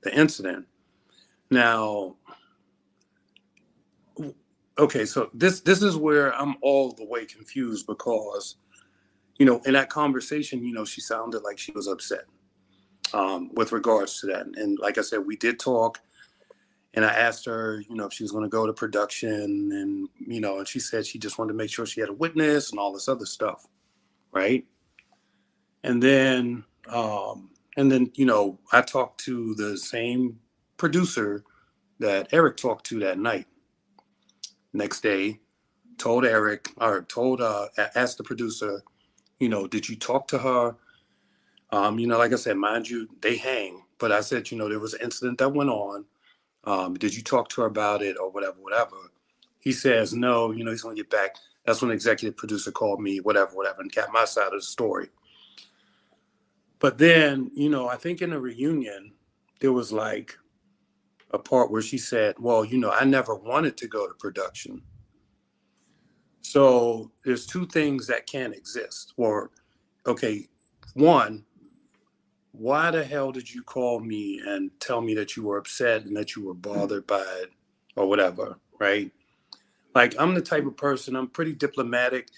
[0.04, 0.66] the incident.
[1.50, 2.16] Now,
[4.80, 8.58] okay, so this this is where I'm all the way confused because,
[9.40, 12.26] you know, in that conversation, you know, she sounded like she was upset
[13.14, 14.48] um, with regards to that.
[14.56, 16.02] And like I said, we did talk,
[16.96, 20.10] and I asked her, you know, if she was going to go to production, and
[20.20, 22.72] you know, and she said she just wanted to make sure she had a witness
[22.72, 23.68] and all this other stuff,
[24.34, 24.66] right?
[25.84, 30.40] And then, um, And then, you know, I talked to the same
[30.78, 31.44] producer
[32.00, 33.48] that Eric talked to that night.
[34.76, 35.40] Next day,
[35.98, 38.84] told Eric or told uh asked the producer,
[39.40, 40.76] you know, did you talk to her?
[41.72, 43.84] Um, you know, like I said, mind you, they hang.
[44.00, 46.04] But I said, you know, there was an incident that went on.
[46.66, 48.98] Um, did you talk to her about it or whatever, whatever?
[49.62, 51.38] He says, no, you know, he's gonna get back.
[51.66, 54.62] That's when the executive producer called me, whatever, whatever, and got my side of the
[54.62, 55.08] story.
[56.80, 59.14] But then, you know, I think in the reunion,
[59.62, 60.38] there was like
[61.36, 64.82] a part where she said, Well, you know, I never wanted to go to production.
[66.42, 69.14] So there's two things that can't exist.
[69.18, 69.52] Or,
[70.08, 70.48] okay,
[70.94, 71.44] one,
[72.52, 76.16] why the hell did you call me and tell me that you were upset and
[76.16, 77.52] that you were bothered by it
[77.96, 79.12] or whatever, right?
[79.94, 82.30] Like, I'm the type of person, I'm pretty diplomatic.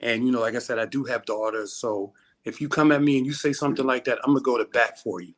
[0.00, 1.74] And, you know, like I said, I do have daughters.
[1.74, 2.12] So
[2.44, 4.58] if you come at me and you say something like that, I'm going to go
[4.58, 5.34] to bat for you.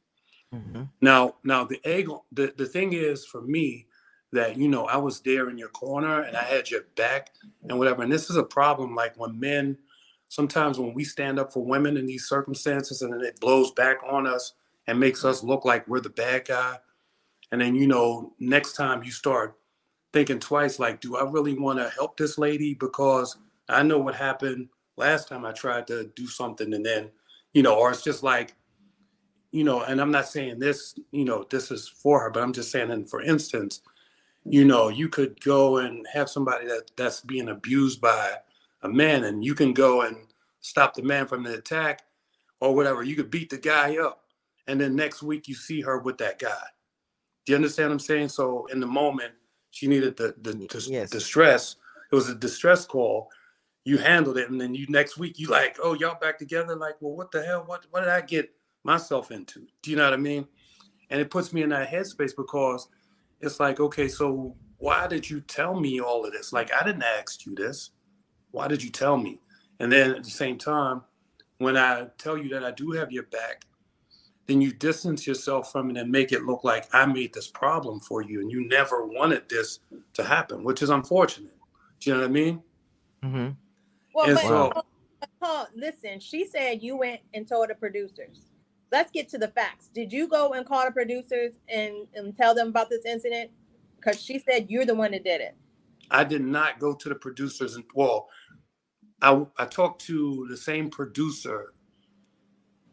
[0.55, 0.83] Mm-hmm.
[1.01, 3.87] Now, now the egg, the, the thing is for me
[4.33, 7.31] that, you know, I was there in your corner and I had your back
[7.69, 8.03] and whatever.
[8.03, 9.79] And this is a problem like when men,
[10.29, 13.99] sometimes when we stand up for women in these circumstances and then it blows back
[14.09, 14.55] on us
[14.87, 16.79] and makes us look like we're the bad guy.
[17.51, 19.57] And then, you know, next time you start
[20.13, 22.75] thinking twice, like, do I really want to help this lady?
[22.75, 23.37] Because
[23.69, 27.11] I know what happened last time I tried to do something and then,
[27.53, 28.55] you know, or it's just like,
[29.53, 32.55] you know, and I'm not saying this, you know, this is for her, but I'm
[32.55, 33.83] just saying, and for instance,
[34.45, 38.37] you know, you could go and have somebody that that's being abused by
[38.83, 40.17] a man, and you can go and
[40.63, 42.03] stop the man from the attack
[42.61, 43.03] or whatever.
[43.03, 44.25] You could beat the guy up,
[44.67, 46.65] and then next week you see her with that guy.
[47.45, 48.29] Do you understand what I'm saying?
[48.31, 49.33] So in the moment,
[49.71, 51.11] she needed the the, the yes.
[51.11, 51.77] distress.
[52.11, 53.31] It was a distress call.
[53.85, 56.75] You handled it, and then you next week you like, oh, y'all back together.
[56.75, 57.65] Like, well, what the hell?
[57.67, 58.51] What what did I get?
[58.85, 59.67] Myself into.
[59.83, 60.47] Do you know what I mean?
[61.11, 62.89] And it puts me in that headspace because
[63.41, 66.53] it's like, okay, so why did you tell me all of this?
[66.53, 67.91] Like, I didn't ask you this.
[68.51, 69.41] Why did you tell me?
[69.79, 71.03] And then at the same time,
[71.59, 73.65] when I tell you that I do have your back,
[74.47, 78.01] then you distance yourself from it and make it look like I made this problem
[78.01, 79.79] for you and you never wanted this
[80.15, 81.57] to happen, which is unfortunate.
[82.01, 82.63] Do you know what I mean?
[83.23, 83.51] Mm-hmm.
[84.15, 84.85] Well, and but,
[85.41, 88.52] so, listen, she said you went and told the producers
[88.93, 89.89] let's get to the facts.
[89.93, 93.51] Did you go and call the producers and, and tell them about this incident?
[93.97, 95.57] Because she said you're the one that did it.
[96.11, 98.29] I did not go to the producers and well,
[99.23, 101.73] I I talked to the same producer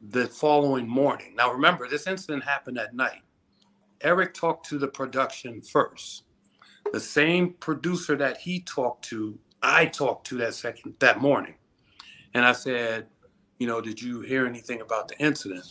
[0.01, 1.35] the following morning.
[1.35, 3.21] Now remember, this incident happened at night.
[4.01, 6.23] Eric talked to the production first.
[6.93, 11.55] The same producer that he talked to, I talked to that second that morning.
[12.33, 13.07] And I said,
[13.59, 15.65] you know, did you hear anything about the incident?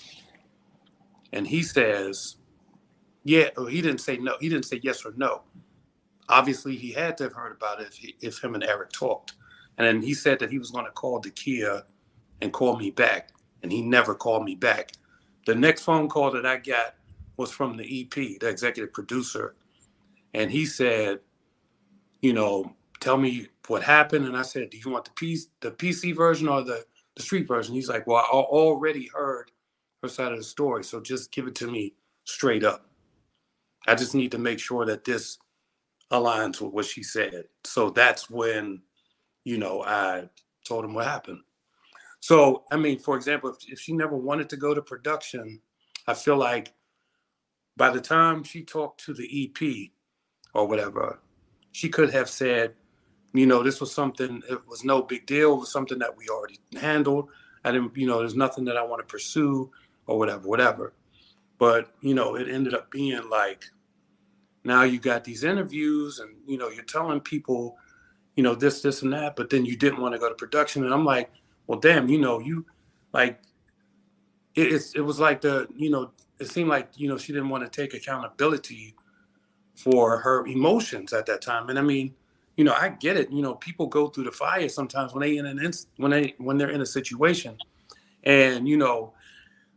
[1.33, 2.37] And he says,
[3.25, 4.37] yeah, oh, he didn't say no.
[4.41, 5.43] He didn't say yes or no.
[6.29, 9.33] Obviously, he had to have heard about it if, he, if him and Eric talked.
[9.79, 11.85] And then he said that he was going to call Dakia
[12.43, 13.31] and call me back.
[13.63, 14.93] And he never called me back.
[15.47, 16.95] The next phone call that I got
[17.39, 19.55] was from the EP, the executive producer.
[20.35, 21.21] And he said,
[22.21, 24.27] you know, tell me what happened.
[24.27, 26.85] And I said, do you want the piece, the PC version or the,
[27.19, 27.75] the street version?
[27.75, 29.51] He's like, well, I already heard
[30.03, 30.85] her side of the story.
[30.85, 31.95] So just give it to me
[32.25, 32.87] straight up.
[33.87, 35.39] I just need to make sure that this
[36.11, 37.45] aligns with what she said.
[37.65, 38.83] So that's when,
[39.45, 40.29] you know, I
[40.67, 41.41] told him what happened.
[42.21, 45.61] So, I mean, for example, if, if she never wanted to go to production,
[46.07, 46.73] I feel like
[47.77, 49.91] by the time she talked to the EP
[50.55, 51.21] or whatever,
[51.73, 52.75] she could have said,
[53.33, 55.55] you know, this was something, it was no big deal.
[55.55, 57.29] It was something that we already handled.
[57.65, 59.71] I didn't, you know, there's nothing that I want to pursue
[60.07, 60.93] or whatever, whatever.
[61.59, 63.65] But, you know, it ended up being like
[64.65, 67.77] now you got these interviews and, you know, you're telling people,
[68.37, 70.85] you know, this, this, and that, but then you didn't want to go to production.
[70.85, 71.31] And I'm like,
[71.67, 72.65] well, damn, you know, you
[73.13, 73.41] like,
[74.55, 77.49] it, it's, it was like the, you know, it seemed like, you know, she didn't
[77.49, 78.95] want to take accountability
[79.75, 81.69] for her emotions at that time.
[81.69, 82.15] And I mean,
[82.59, 83.31] you know, I get it.
[83.31, 86.35] You know, people go through the fire sometimes when they in an inst- when they
[86.39, 87.57] when they're in a situation,
[88.25, 89.15] and you know,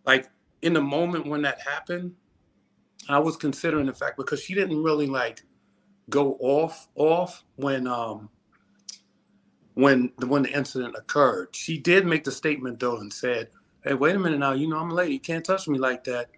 [0.03, 0.27] like
[0.63, 2.15] in the moment when that happened,
[3.07, 5.43] I was considering the fact because she didn't really like
[6.09, 8.29] go off off when um
[9.75, 11.55] when the when the incident occurred.
[11.55, 13.49] She did make the statement though and said,
[13.83, 14.53] "Hey, wait a minute now.
[14.53, 15.13] You know I'm a lady.
[15.13, 16.31] You can't touch me like that."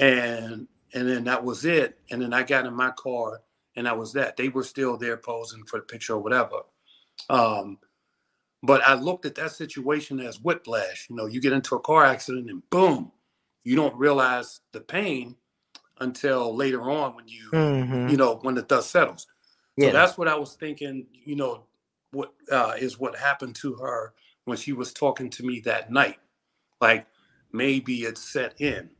[0.00, 1.96] And and then that was it.
[2.10, 3.42] And then I got in my car
[3.78, 4.36] and that was that.
[4.36, 6.62] They were still there posing for the picture or whatever.
[7.30, 7.78] Um,
[8.60, 11.06] but I looked at that situation as whiplash.
[11.08, 13.12] You know, you get into a car accident and boom,
[13.62, 15.36] you don't realize the pain
[16.00, 18.08] until later on when you mm-hmm.
[18.08, 19.26] you know when the dust settles.
[19.80, 21.06] So that's what I was thinking.
[21.12, 21.62] You know,
[22.10, 24.12] what uh, is what happened to her
[24.44, 26.18] when she was talking to me that night.
[26.80, 27.06] Like
[27.52, 28.90] maybe it set in,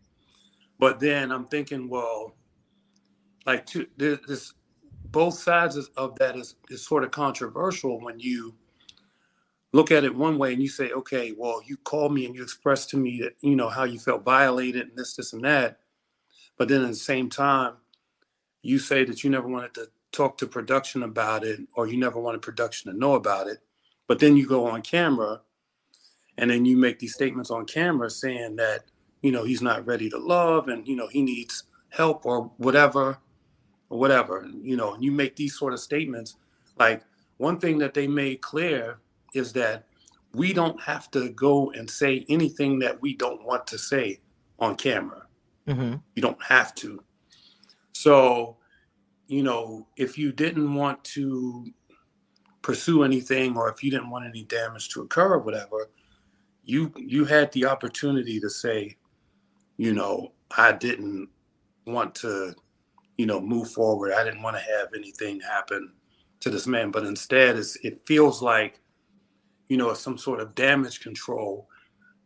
[0.79, 2.37] but then I'm thinking, well,
[3.45, 4.55] like to, this
[5.11, 8.54] both sides of that is is sort of controversial when you
[9.72, 12.42] look at it one way and you say, okay, well, you called me and you
[12.42, 15.80] expressed to me that you know how you felt violated and this, this, and that,
[16.56, 17.74] but then at the same time,
[18.62, 22.18] you say that you never wanted to talk to production about it or you never
[22.18, 23.59] wanted production to know about it,
[24.06, 25.40] but then you go on camera
[26.38, 28.84] and then you make these statements on camera saying that
[29.22, 33.18] you know he's not ready to love and you know he needs help or whatever
[33.91, 36.36] or whatever you know and you make these sort of statements
[36.78, 37.03] like
[37.39, 38.99] one thing that they made clear
[39.34, 39.86] is that
[40.34, 44.20] we don't have to go and say anything that we don't want to say
[44.59, 45.22] on camera.
[45.66, 45.97] Mm-hmm.
[46.14, 47.03] You don't have to.
[47.93, 48.57] So,
[49.26, 51.66] you know, if you didn't want to
[52.62, 55.91] pursue anything or if you didn't want any damage to occur or whatever,
[56.64, 58.97] you you had the opportunity to say,
[59.76, 61.28] you know, I didn't
[61.86, 62.55] want to,
[63.19, 64.12] you know, move forward.
[64.12, 65.93] I didn't want to have anything happen
[66.41, 66.91] to this man.
[66.91, 68.81] But instead, it feels like
[69.69, 71.69] you know, some sort of damage control.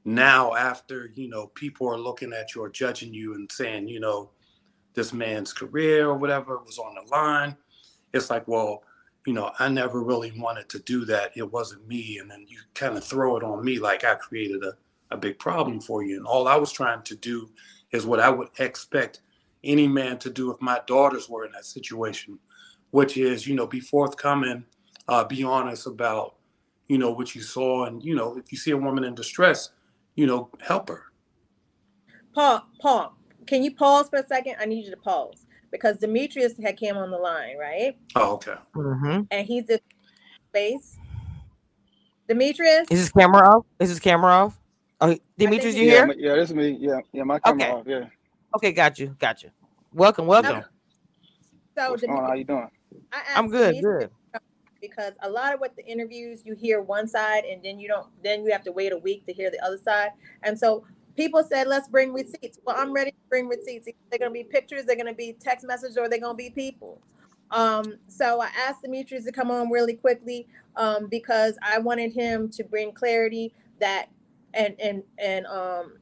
[0.05, 4.01] Now, after, you know, people are looking at you or judging you and saying, you
[4.01, 4.31] know,
[4.95, 7.57] this man's career or whatever was on the line,
[8.13, 8.83] it's like, well,
[9.27, 11.33] you know, I never really wanted to do that.
[11.37, 12.19] It wasn't me.
[12.19, 14.75] And then you kind of throw it on me like I created a,
[15.13, 16.17] a big problem for you.
[16.17, 17.49] And all I was trying to do
[17.93, 19.21] is what I would expect
[19.65, 22.39] any man to do if my daughters were in that situation,
[22.91, 24.65] which is, you know, be forthcoming,
[25.09, 26.37] uh, be honest about
[26.93, 27.87] you know, what you saw.
[27.87, 29.71] And, you know, if you see a woman in distress,
[30.15, 31.05] you know, help her.
[32.35, 34.57] Paul, Paul, can you pause for a second?
[34.61, 37.97] I need you to pause because Demetrius had came on the line, right?
[38.15, 38.57] Oh, okay.
[38.77, 39.23] Mm-hmm.
[39.31, 39.79] And he's in
[40.51, 40.99] space.
[42.29, 42.87] Demetrius?
[42.91, 43.65] Is his camera off?
[43.81, 44.59] Is his camera off?
[45.01, 46.15] Oh, Demetrius, you yeah, here?
[46.19, 46.77] Yeah, this is me.
[46.79, 47.73] Yeah, yeah, my camera okay.
[47.73, 47.87] off.
[47.87, 48.05] Yeah.
[48.55, 49.51] Okay, got you, got you.
[49.93, 50.65] Welcome, welcome.
[51.77, 52.69] So, What's How you doing?
[53.35, 54.11] I'm good, good.
[54.81, 58.09] Because a lot of what the interviews you hear one side and then you don't
[58.23, 60.11] then you have to wait a week to hear the other side.
[60.43, 60.85] And so
[61.17, 64.45] people said let's bring receipts well i'm ready to bring receipts they're going to be
[64.45, 67.01] pictures they're going to be text messages or they're going to be people.
[67.51, 70.47] Um, so i asked demetrius to come on really quickly
[70.77, 74.07] um, because i wanted him to bring clarity that
[74.55, 75.99] and and and um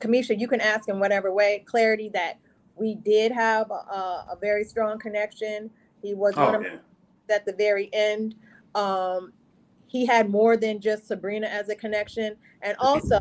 [0.00, 2.38] Cameshia you can ask in whatever way clarity that
[2.76, 5.70] we did have a, a very strong connection
[6.02, 6.78] he was oh, one of yeah
[7.30, 8.34] at the very end.
[8.74, 9.32] Um,
[9.86, 12.36] he had more than just Sabrina as a connection.
[12.62, 13.18] And also,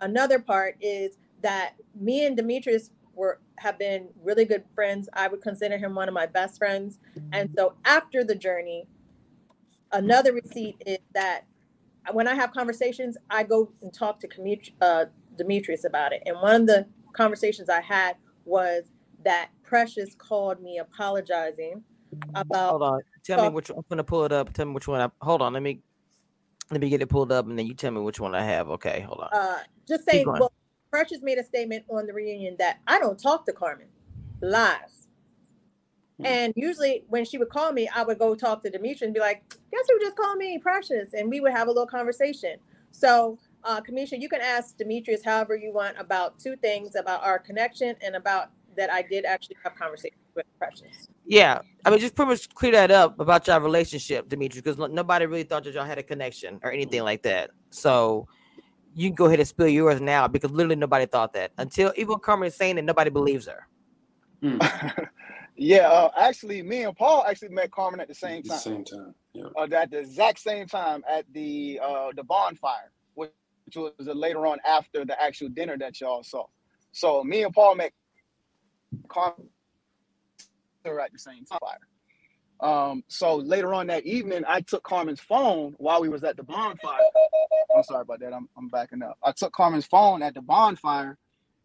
[0.00, 5.08] another part is that me and Demetrius were have been really good friends.
[5.14, 6.98] I would consider him one of my best friends.
[7.32, 8.86] And so after the journey,
[9.92, 11.44] another receipt is that
[12.12, 14.28] when I have conversations, I go and talk to
[14.80, 15.06] uh,
[15.36, 16.22] Demetrius about it.
[16.26, 18.84] And one of the conversations I had was
[19.24, 21.82] that Precious called me apologizing
[22.34, 22.70] about.
[22.70, 23.00] Hold on.
[23.24, 24.52] Tell me which I'm gonna pull it up.
[24.52, 25.00] Tell me which one.
[25.00, 25.52] I, hold on.
[25.52, 25.80] Let me
[26.70, 28.68] let me get it pulled up, and then you tell me which one I have.
[28.70, 29.28] Okay, hold on.
[29.32, 30.26] Uh, just saying.
[30.26, 30.52] Well,
[30.90, 33.88] Precious made a statement on the reunion that I don't talk to Carmen.
[34.40, 35.08] Lies.
[36.18, 36.26] Hmm.
[36.26, 39.20] And usually when she would call me, I would go talk to Demetri and be
[39.20, 40.58] like, guess who just called me?
[40.58, 41.12] Precious.
[41.12, 42.56] And we would have a little conversation.
[42.92, 47.38] So, uh, Cameshia, you can ask Demetrius however you want about two things about our
[47.38, 51.08] connection and about that I did actually have conversations with Precious.
[51.24, 55.26] Yeah, I mean, just pretty much clear that up about your relationship, Demetrius, because nobody
[55.26, 57.50] really thought that y'all had a connection or anything like that.
[57.70, 58.28] So
[58.94, 62.18] you can go ahead and spill yours now because literally nobody thought that until even
[62.18, 63.66] Carmen is saying that nobody believes her.
[64.42, 65.08] Mm.
[65.56, 68.56] yeah, uh, actually, me and Paul actually met Carmen at the same time.
[68.56, 69.44] The same time, yeah.
[69.56, 72.92] Uh, at the exact same time at the uh, the bonfire,
[73.66, 76.44] which was later on after the actual dinner that y'all saw.
[76.92, 77.92] So me and Paul met
[79.08, 79.48] Carmen
[80.86, 81.60] at the same time.
[82.60, 86.44] Um, so later on that evening, I took Carmen's phone while we was at the
[86.44, 87.00] bonfire.
[87.76, 88.32] I'm sorry about that.
[88.32, 89.18] I'm, I'm backing up.
[89.22, 91.18] I took Carmen's phone at the bonfire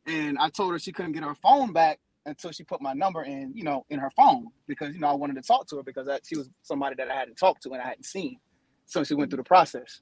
[0.08, 3.24] and I told her she couldn't get her phone back until she put my number
[3.24, 5.84] in, you know, in her phone because, you know, I wanted to talk to her
[5.84, 8.38] because that, she was somebody that I hadn't talked to and I hadn't seen.
[8.86, 10.02] So she went through the process.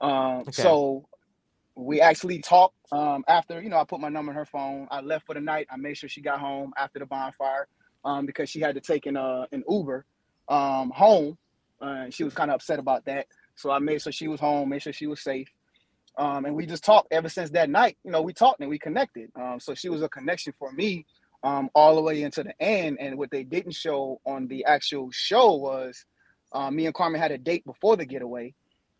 [0.00, 0.52] Um, okay.
[0.52, 1.08] So
[1.76, 4.86] we actually talked um, after, you know, I put my number in her phone.
[4.90, 5.66] I left for the night.
[5.70, 7.66] I made sure she got home after the bonfire
[8.04, 10.04] um, because she had to take an, uh, an Uber
[10.48, 11.36] um, home.
[11.82, 13.26] Uh, and she was kind of upset about that.
[13.56, 15.48] So I made sure she was home, made sure she was safe.
[16.16, 17.98] Um, and we just talked ever since that night.
[18.04, 19.30] You know, we talked and we connected.
[19.34, 21.06] Um, so she was a connection for me
[21.42, 22.98] um, all the way into the end.
[23.00, 26.04] And what they didn't show on the actual show was
[26.52, 28.54] uh, me and Carmen had a date before the getaway,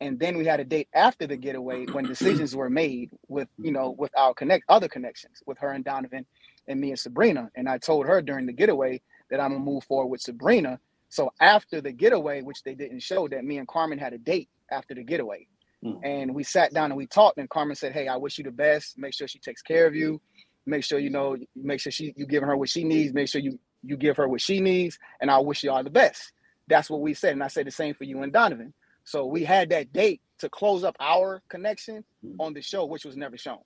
[0.05, 3.73] and then we had a date after the getaway when decisions were made with you
[3.73, 6.27] know with our connect other connections with her and Donovan
[6.69, 7.51] and me and Sabrina.
[7.57, 9.01] And I told her during the getaway
[9.31, 10.79] that I'm gonna move forward with Sabrina.
[11.09, 14.49] So after the getaway, which they didn't show, that me and Carmen had a date
[14.71, 15.47] after the getaway.
[15.85, 16.01] Mm.
[16.03, 18.51] And we sat down and we talked, and Carmen said, Hey, I wish you the
[18.51, 18.99] best.
[18.99, 20.21] Make sure she takes care of you.
[20.67, 23.41] Make sure you know, make sure she you giving her what she needs, make sure
[23.41, 26.33] you you give her what she needs, and I wish you all the best.
[26.69, 27.35] That's what we said.
[27.35, 28.73] And I said the same for you and Donovan.
[29.05, 32.35] So we had that date to close up our connection mm.
[32.39, 33.59] on the show, which was never shown.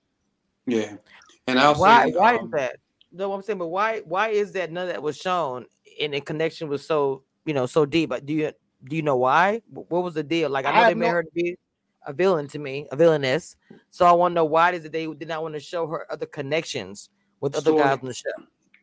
[0.66, 0.97] Yeah.
[1.47, 2.76] And I'll why say, why um, is that?
[3.11, 5.64] No, I'm saying, but why why is that none of that was shown
[6.01, 8.11] and the connection was so you know so deep?
[8.11, 8.53] But do you
[8.84, 9.62] do you know why?
[9.70, 10.51] What was the deal?
[10.51, 11.57] Like I know I they made no, her to be
[12.07, 13.57] a villain to me, a villainess.
[13.91, 16.07] So I want to know why is it they did not want to show her
[16.12, 17.09] other connections
[17.41, 18.30] with other Story, guys on the show?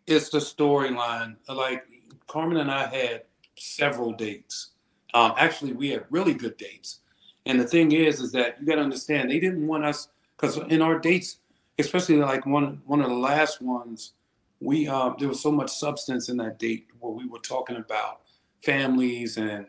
[0.07, 1.35] It's the storyline.
[1.47, 1.85] Like
[2.27, 3.23] Carmen and I had
[3.57, 4.71] several dates.
[5.15, 6.99] Um, actually, we had really good dates.
[7.45, 10.57] And the thing is, is that you got to understand they didn't want us because
[10.57, 11.37] in our dates,
[11.79, 14.13] especially like one one of the last ones,
[14.59, 18.21] we uh, there was so much substance in that date where we were talking about
[18.61, 19.67] families and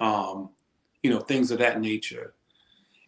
[0.00, 0.50] um,
[1.02, 2.34] you know things of that nature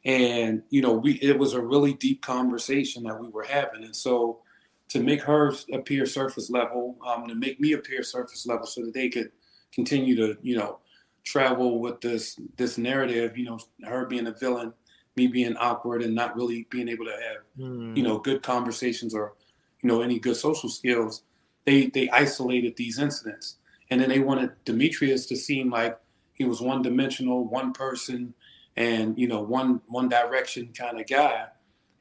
[0.04, 3.94] and you know we it was a really deep conversation that we were having and
[3.94, 4.40] so
[4.88, 8.94] to make her appear surface level um, to make me appear surface level so that
[8.94, 9.30] they could
[9.72, 10.78] continue to you know
[11.24, 14.72] travel with this this narrative you know her being a villain
[15.16, 17.96] me being awkward and not really being able to have mm.
[17.96, 19.34] you know good conversations or
[19.82, 21.22] you know any good social skills
[21.66, 23.56] they they isolated these incidents
[23.90, 25.98] and then they wanted demetrius to seem like
[26.34, 28.32] he was one dimensional one person
[28.76, 31.46] and you know one one direction kind of guy.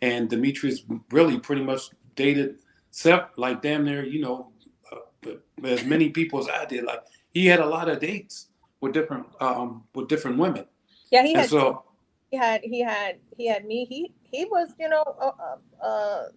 [0.01, 2.59] And Demetrius really pretty much dated
[2.91, 4.51] Seth like damn near you know
[4.91, 5.31] uh,
[5.65, 6.83] as many people as I did.
[6.85, 8.47] Like he had a lot of dates
[8.81, 10.65] with different um with different women.
[11.11, 11.49] Yeah, he and had.
[11.49, 11.83] So
[12.31, 13.85] he had he had he had me.
[13.85, 16.27] He he was you know a, a,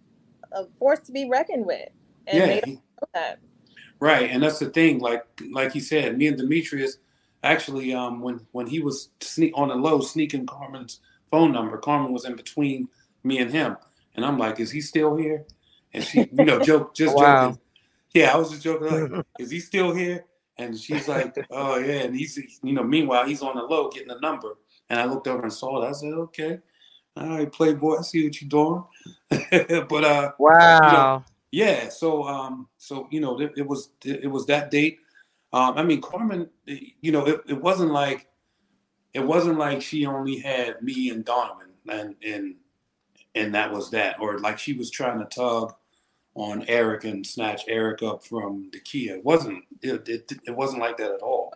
[0.51, 1.89] a force to be reckoned with.
[2.27, 2.61] And yeah.
[2.65, 2.79] He,
[3.99, 4.99] right, and that's the thing.
[4.99, 6.97] Like like he said, me and Demetrius
[7.43, 12.13] actually um, when when he was sneak on the low sneaking Carmen's phone number, Carmen
[12.13, 12.87] was in between
[13.23, 13.77] me and him,
[14.15, 15.45] and I'm like, is he still here?
[15.93, 17.49] And she, you know, joke just wow.
[17.49, 17.61] joking.
[18.13, 19.11] Yeah, I was just joking.
[19.11, 20.25] Like, is he still here?
[20.57, 22.03] And she's like, oh yeah.
[22.03, 24.57] And he's, you know, meanwhile he's on the low getting the number.
[24.89, 25.89] And I looked over and saw it.
[25.89, 26.59] I said, okay,
[27.15, 28.83] all right, Playboy, I see what you're doing.
[29.89, 31.89] but uh, wow, you know, yeah.
[31.89, 34.99] So um, so you know, it, it was it, it was that date.
[35.51, 38.27] Um, I mean, Carmen, you know, it, it wasn't like
[39.13, 42.55] it wasn't like she only had me and Donovan and and
[43.35, 45.73] and that was that, or like she was trying to tug
[46.35, 49.17] on Eric and snatch Eric up from Dakia.
[49.17, 51.53] It wasn't it, it, it wasn't like that at all.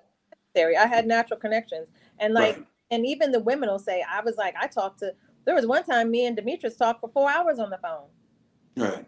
[0.55, 2.65] I had natural connections, and like, right.
[2.89, 5.13] and even the women will say, I was like, I talked to.
[5.45, 8.07] There was one time me and Demetrius talked for four hours on the phone.
[8.75, 9.05] Right.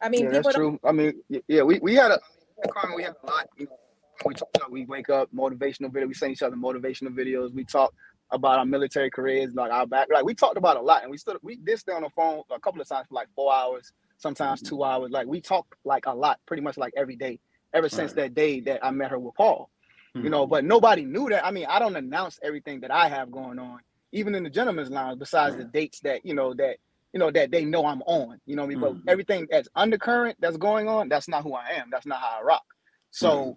[0.00, 0.78] I mean, yeah, that's true.
[0.84, 1.14] I mean,
[1.48, 2.20] yeah, we, we had a
[2.68, 3.76] Carmen, we had a lot, you know,
[4.24, 6.06] we talk, we wake up motivational video.
[6.06, 7.52] We send each other motivational videos.
[7.52, 7.92] We talk
[8.30, 10.08] about our military careers, like our back.
[10.12, 12.42] Like we talked about a lot, and we stood we did stay on the phone
[12.54, 13.92] a couple of times for like four hours,
[14.22, 14.68] sometimes mm-hmm.
[14.68, 15.10] two hours.
[15.10, 17.40] Like we talk like a lot, pretty much like every day,
[17.74, 18.22] ever since right.
[18.22, 19.68] that day that I met her with Paul.
[20.16, 20.24] Mm-hmm.
[20.24, 20.50] You know, mm-hmm.
[20.50, 21.44] but nobody knew that.
[21.44, 23.80] I mean, I don't announce everything that I have going on,
[24.12, 25.18] even in the gentleman's lounge.
[25.18, 25.64] Besides right.
[25.64, 26.76] the dates that you know that
[27.12, 28.40] you know that they know I'm on.
[28.46, 28.78] You know I mean?
[28.78, 29.00] Mm-hmm.
[29.04, 31.88] But everything that's undercurrent that's going on, that's not who I am.
[31.90, 32.64] That's not how I rock.
[33.10, 33.50] So mm-hmm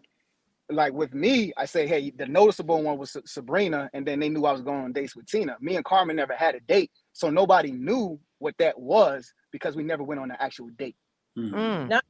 [0.70, 4.46] like with me, I say, hey, the noticeable one was Sabrina, and then they knew
[4.46, 5.58] I was going on dates with Tina.
[5.60, 9.84] Me and Carmen never had a date, so nobody knew what that was because we
[9.84, 10.98] never went on an actual date.
[11.38, 11.88] Mm-hmm.
[11.88, 12.04] Not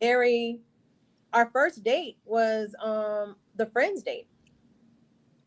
[0.00, 0.60] very.
[1.32, 4.26] Our first date was um the friends date.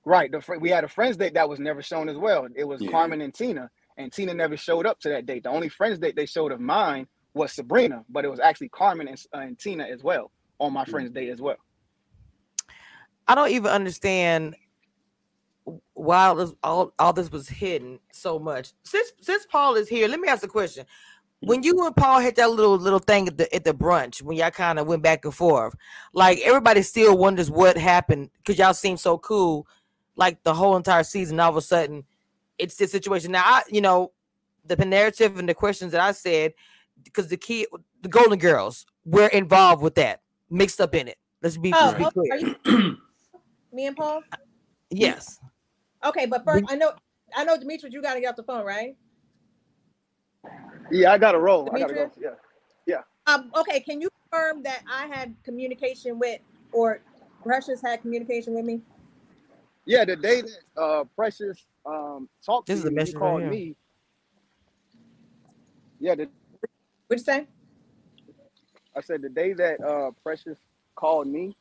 [0.06, 0.32] Right.
[0.32, 2.48] The fr- we had a friends date that was never shown as well.
[2.56, 2.90] It was yeah.
[2.90, 5.44] Carmen and Tina, and Tina never showed up to that date.
[5.44, 9.10] The only friends date they showed of mine was Sabrina, but it was actually Carmen
[9.10, 10.92] and, uh, and Tina as well on my mm-hmm.
[10.92, 11.58] friends date as well.
[13.28, 14.56] I don't even understand
[15.94, 18.74] why all this, all, all this was hidden so much.
[18.84, 20.86] Since since Paul is here, let me ask a question.
[21.42, 24.38] When you and Paul had that little little thing at the at the brunch, when
[24.38, 25.76] y'all kind of went back and forth,
[26.14, 29.68] like everybody still wonders what happened because y'all seem so cool,
[30.16, 31.40] like the whole entire season.
[31.40, 32.04] All of a sudden,
[32.60, 33.32] it's this situation.
[33.32, 34.12] Now, I you know
[34.66, 36.54] the narrative and the questions that I said
[37.04, 37.66] because Dakia,
[38.02, 41.18] the Golden Girls were involved with that, mixed up in it.
[41.42, 42.96] Let's be, oh, let's be oh, clear.
[43.74, 44.22] me and Paul?
[44.90, 45.40] Yes.
[46.04, 46.94] Okay, but first, I know,
[47.36, 48.96] I know, Demetrius, you got to get off the phone, right?
[50.92, 51.70] Yeah, I got to roll.
[51.74, 52.12] I got to go.
[52.20, 52.30] Yeah.
[52.86, 53.02] Yeah.
[53.28, 57.02] Um, okay, can you confirm that I had communication with, or
[57.44, 58.82] Precious had communication with me?
[59.86, 63.30] Yeah, the day that uh, Precious um, talked This to the you, message you right
[63.30, 63.76] called me.
[66.00, 66.30] Yeah, the,
[67.08, 67.48] What'd you say?
[68.96, 70.58] I said the day that uh, Precious
[70.96, 71.56] called me,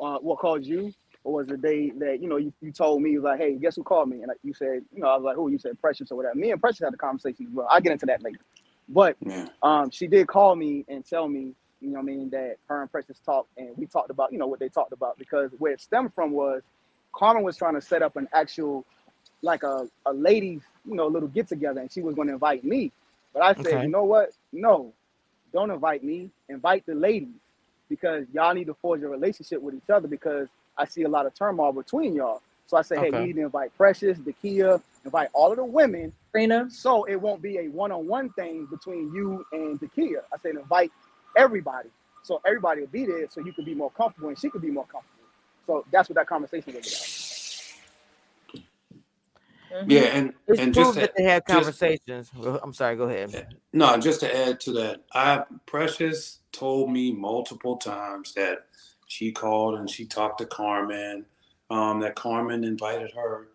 [0.00, 0.92] uh, what called you,
[1.24, 3.56] or was the day that you know you, you told me you was like, hey,
[3.56, 4.18] guess who called me?
[4.18, 5.50] And like, you said, you know, I was like, who?
[5.50, 6.36] You said Precious or whatever.
[6.36, 7.68] Me and Precious had a conversation as well.
[7.70, 8.40] I'll get into that later.
[8.88, 9.46] But Yeah.
[9.62, 12.82] um, she did call me and tell me, you know, what I mean that her
[12.82, 15.72] and Precious talked, and we talked about, you know, what they talked about because where
[15.72, 16.62] it stemmed from was
[17.14, 18.86] Carmen was trying to set up an actual,
[19.42, 22.64] like a a ladies, you know, little get together, and she was going to invite
[22.64, 22.92] me,
[23.34, 23.82] but I said, Okay.
[23.82, 24.30] you know what?
[24.52, 24.92] No,
[25.52, 26.30] don't invite me.
[26.48, 27.34] Invite the ladies
[27.88, 30.48] because y'all need to forge a relationship with each other because
[30.78, 32.42] I see a lot of turmoil between y'all.
[32.66, 33.20] So I said, hey, Okay.
[33.20, 36.68] we need to invite Precious, Dakia, invite all of the women Sabrina?
[36.70, 40.20] so it won't be a one-on-one thing between you and Dakia.
[40.32, 40.90] I said invite
[41.36, 41.90] everybody,
[42.22, 44.70] so everybody will be there, so you can be more comfortable and she could be
[44.70, 45.08] more comfortable.
[45.66, 47.18] So that's what that conversation was about.
[49.72, 49.90] Mhm.
[49.90, 52.30] Yeah, and It's and just to, that they had just- conversations.
[52.34, 52.96] Well, I'm sorry.
[52.96, 53.56] Go ahead.
[53.72, 58.66] no, just to add to that, I Precious told me multiple times that
[59.12, 61.26] she called and she talked to Carmen,
[61.70, 63.48] um, that Carmen invited her,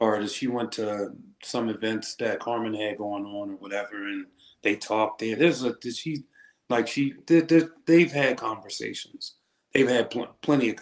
[0.00, 4.26] or that she went to some events that Carmen had going on or whatever, and
[4.62, 5.36] they talked there.
[5.36, 6.24] There's a did she
[6.70, 9.34] like she they, they, they've had conversations.
[9.74, 10.76] They've had pl- plenty of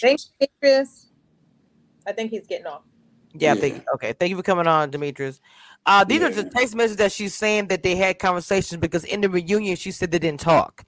[0.00, 0.32] Thank conversations.
[0.40, 1.06] you, Chris.
[2.06, 2.82] I think he's getting off.
[3.34, 3.60] Yeah, Yeah.
[3.60, 4.12] thank okay.
[4.14, 5.40] Thank you for coming on, Demetrius.
[5.86, 6.36] Uh, these are Yeah.
[6.36, 9.90] the text messages that she's saying that they had conversations because in the reunion she
[9.90, 10.84] said they didn't talk.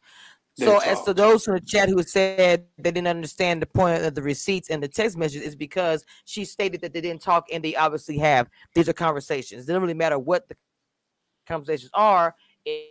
[0.58, 4.02] They So as to those in the chat who said they didn't understand the point
[4.02, 7.46] of the receipts and the text messages is because she stated that they didn't talk
[7.52, 8.48] and they obviously have.
[8.74, 9.64] These are conversations.
[9.64, 10.56] It doesn't really matter what the
[11.46, 12.34] conversations are.
[12.64, 12.88] It,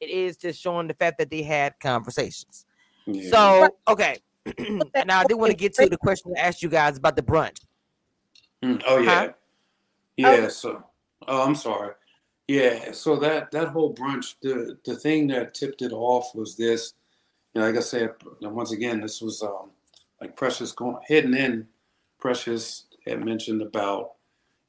[0.00, 2.66] it is just showing the fact that they had conversations.
[3.06, 3.30] Yeah.
[3.30, 4.18] So okay.
[5.06, 7.22] now I did want to get to the question I asked you guys about the
[7.22, 7.56] brunch.
[8.62, 9.32] Mm, oh yeah, Huh?
[10.16, 10.48] yeah.
[10.48, 10.84] So,
[11.26, 11.94] oh, I'm sorry.
[12.48, 12.92] Yeah.
[12.92, 16.94] So that that whole brunch, the the thing that tipped it off was this.
[17.54, 19.70] You know, like I said, once again, this was um,
[20.20, 21.68] like Precious going heading in.
[22.18, 24.14] Precious had mentioned about,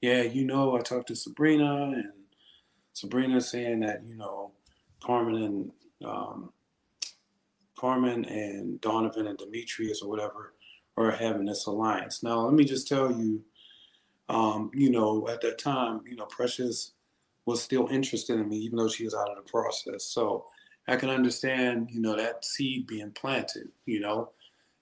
[0.01, 2.11] yeah, you know, I talked to Sabrina and
[2.93, 4.51] Sabrina saying that you know,
[5.01, 5.71] Carmen and
[6.05, 6.51] um,
[7.77, 10.53] Carmen and Donovan and Demetrius or whatever
[10.97, 12.23] are having this alliance.
[12.23, 13.41] Now, let me just tell you
[14.29, 16.91] um, you know, at that time, you know, Precious
[17.49, 20.05] was still interested in me, even though she was out of the process.
[20.05, 20.45] So
[20.87, 24.31] I can understand, you know, that seed being planted, you know.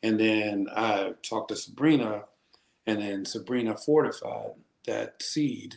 [0.03, 2.25] And then I talked to Sabrina,
[2.85, 4.51] and then Sabrina fortified
[4.85, 5.75] that seed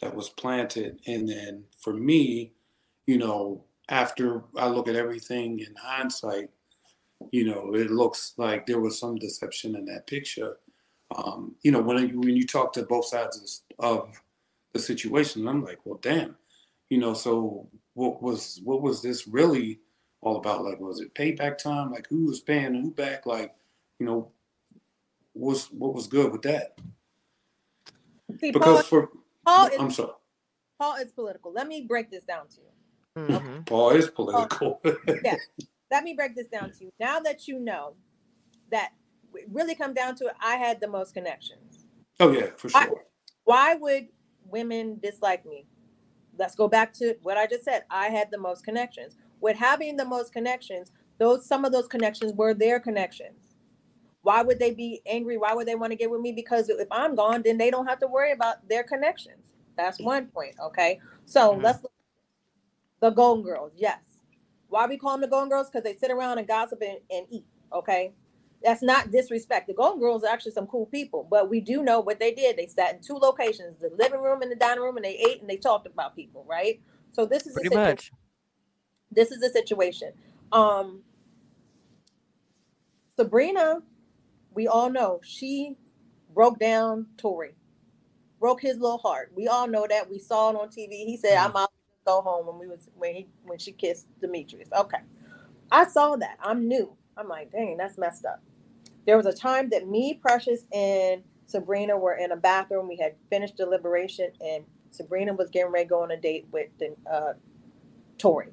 [0.00, 1.00] that was planted.
[1.06, 2.52] And then for me,
[3.06, 6.50] you know, after I look at everything in hindsight,
[7.30, 10.56] you know, it looks like there was some deception in that picture
[11.14, 14.22] um, you know, when you, when you talk to both sides of, of
[14.76, 16.36] the situation, I'm like, well, damn,
[16.90, 17.14] you know.
[17.14, 19.80] So what was what was this really
[20.20, 20.64] all about?
[20.64, 21.90] Like, was it payback time?
[21.90, 23.26] Like, who was paying who back?
[23.26, 23.54] Like,
[23.98, 24.30] you know,
[25.34, 26.78] was what was good with that?
[28.40, 29.08] See, Paul, Because for
[29.44, 30.12] Paul, is, I'm sorry,
[30.78, 31.52] Paul is political.
[31.52, 33.38] Let me break this down to you.
[33.38, 33.66] Mhm.
[33.66, 34.80] Paul is political.
[35.24, 35.36] Yeah.
[35.90, 36.92] Let me break this down to you.
[37.00, 37.94] Now that you know
[38.70, 38.90] that
[39.50, 41.86] really come down to it, I had the most connections.
[42.20, 43.02] oh yeah, for I- sure.
[43.44, 44.08] Why would
[44.50, 45.66] women dislike me?
[46.38, 47.84] Let's go back to what I just said.
[47.90, 49.16] I had the most connections.
[49.40, 53.56] With having the most connections, those some of those connections were their connections.
[54.22, 55.38] Why would they be angry?
[55.38, 56.32] Why would they want to get with me?
[56.32, 59.52] Because if I'm gone, then they don't have to worry about their connections.
[59.76, 60.56] That's one point.
[60.60, 61.00] Okay.
[61.26, 61.62] So Mhm.
[61.62, 61.92] let's look
[63.00, 63.72] the Golden Girls.
[63.76, 64.00] Yes.
[64.68, 65.70] Why we call them the Golden Girls?
[65.70, 67.46] Because they sit around and gossip and, and eat.
[67.72, 68.12] Okay.
[68.66, 69.68] That's not disrespect.
[69.68, 72.56] The Golden Girls are actually some cool people, but we do know what they did.
[72.58, 75.40] They sat in two locations, the living room and the dining room, and they ate
[75.40, 76.80] and they talked about people, right?
[77.12, 78.12] So this is Pretty much.
[79.12, 80.14] this is the situation.
[80.50, 81.02] Um
[83.16, 83.82] Sabrina,
[84.52, 85.76] we all know she
[86.34, 87.54] broke down Tori,
[88.40, 89.32] broke his little heart.
[89.36, 90.10] We all know that.
[90.10, 91.06] We saw it on TV.
[91.06, 91.70] He said, "I'm out.
[91.70, 94.70] To go home." When we was when he when she kissed Demetrius.
[94.76, 94.98] Okay,
[95.72, 96.38] I saw that.
[96.42, 96.96] I'm new.
[97.16, 98.42] I'm like, dang, that's messed up.
[99.06, 102.88] There was a time that me, Precious, and Sabrina were in a bathroom.
[102.88, 106.68] We had finished deliberation, and Sabrina was getting ready to go on a date with
[106.78, 107.34] the uh,
[108.18, 108.48] Tori.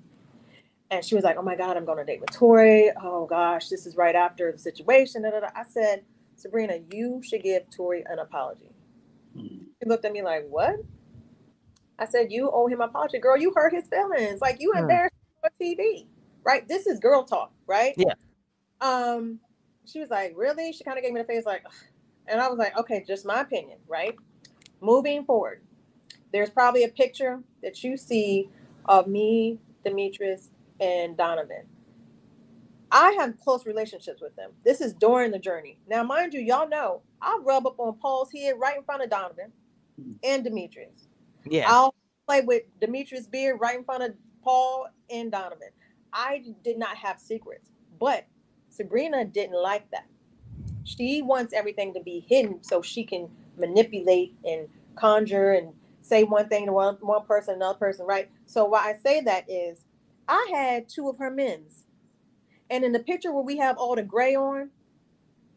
[0.91, 2.91] And she was like, "Oh my God, I'm going to date with Tori.
[3.01, 6.03] Oh gosh, this is right after the situation." da, da, da." I said,
[6.35, 8.69] "Sabrina, you should give Tori an apology."
[9.35, 9.65] Mm.
[9.81, 10.75] She looked at me like, "What?"
[11.99, 13.19] I said, You owe him an apology.
[13.19, 14.41] Girl, you hurt his feelings.
[14.41, 16.07] Like you embarrassed him on TV.
[16.43, 16.67] Right?
[16.67, 17.93] This is girl talk, right?
[17.95, 18.13] Yeah.
[18.81, 19.39] Um,
[19.85, 20.71] she was like, Really?
[20.73, 21.73] She kind of gave me the face like, Ugh.
[22.27, 24.15] and I was like, Okay, just my opinion, right?
[24.81, 25.61] Moving forward,
[26.31, 28.49] there's probably a picture that you see
[28.85, 31.63] of me, Demetrius, and Donovan.
[32.91, 34.51] I have close relationships with them.
[34.63, 35.79] This is during the journey.
[35.87, 39.09] Now, mind you, y'all know I rub up on Paul's head right in front of
[39.09, 39.51] Donovan
[40.23, 41.07] and Demetrius.
[41.45, 41.65] Yeah.
[41.67, 41.95] I'll
[42.27, 44.13] play with Demetrius' beard right in front of
[44.43, 45.69] Paul and Donovan.
[46.11, 48.27] I did not have secrets, but
[48.73, 50.05] Sabrina didn't like that.
[50.83, 56.49] She wants everything to be hidden so she can manipulate and conjure and say one
[56.49, 58.29] thing to one, one person, another person, right?
[58.45, 59.85] So why I say that is
[60.27, 61.85] I had two of her men's.
[62.69, 64.71] And in the picture where we have all the gray on,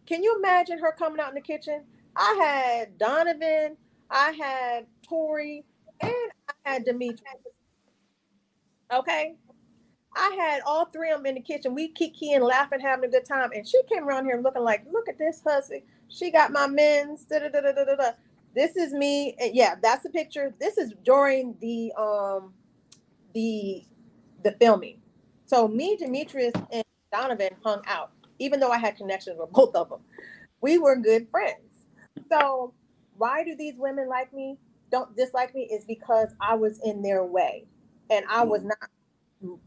[0.07, 1.85] can you imagine her coming out in the kitchen?
[2.15, 3.77] I had Donovan,
[4.11, 5.65] I had Tori,
[6.01, 6.13] and
[6.49, 7.21] I had Demetrius.
[8.93, 9.35] Okay.
[10.17, 11.75] I had all three of them in the kitchen.
[11.75, 13.51] We kikiing, laughing, having a good time.
[13.55, 15.85] And she came around here looking like, look at this hussy.
[16.09, 17.25] She got my men's.
[17.25, 18.11] Da, da, da, da, da, da.
[18.55, 19.37] This is me.
[19.41, 20.55] And yeah, that's the picture.
[20.61, 22.55] This is during the um
[23.35, 23.85] the
[24.45, 25.01] the filming.
[25.47, 29.91] So me, Demetrius, and Donovan hung out, even though I had connections with both of
[29.91, 30.01] them.
[30.63, 31.61] We were good friends.
[32.31, 32.75] So
[33.17, 34.59] why do these women like me?
[34.91, 37.67] Don't dislike me is because I was in their way
[38.11, 38.79] and I was not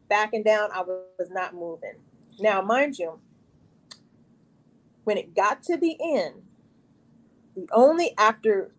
[0.09, 0.69] backing down.
[0.73, 1.95] I was not moving.
[2.39, 3.19] Now, mind you,
[5.03, 6.35] when it got to the end,
[7.55, 8.71] the only after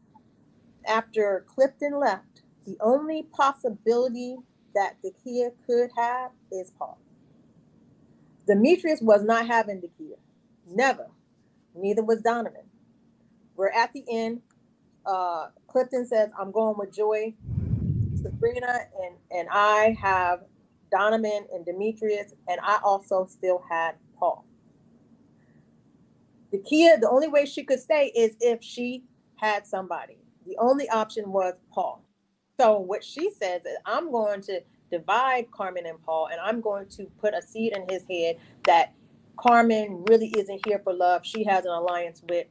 [0.87, 4.37] after Clifton left, the only possibility
[4.75, 6.99] that Dakia could have is Paul.
[8.47, 10.17] Demetrius was not having Dakia.
[10.67, 11.09] Never.
[11.75, 12.65] Neither was Donovan.
[13.57, 14.43] We're at the end.
[15.07, 17.35] Uh, Clifton says, I'm going with Joi.
[18.15, 20.43] Sabrina and, and I have
[20.91, 24.45] Donovan and Demetrius, and I also still had Paul.
[26.53, 29.05] Dakia, the only way she could stay is if she
[29.37, 30.19] had somebody.
[30.47, 32.05] The only option was Paul.
[32.59, 34.61] So what she says is, I'm going to
[34.91, 38.93] divide Carmen and Paul, and I'm going to put a seed in his head that
[39.37, 41.25] Carmen really isn't here for love.
[41.25, 42.47] She has an alliance with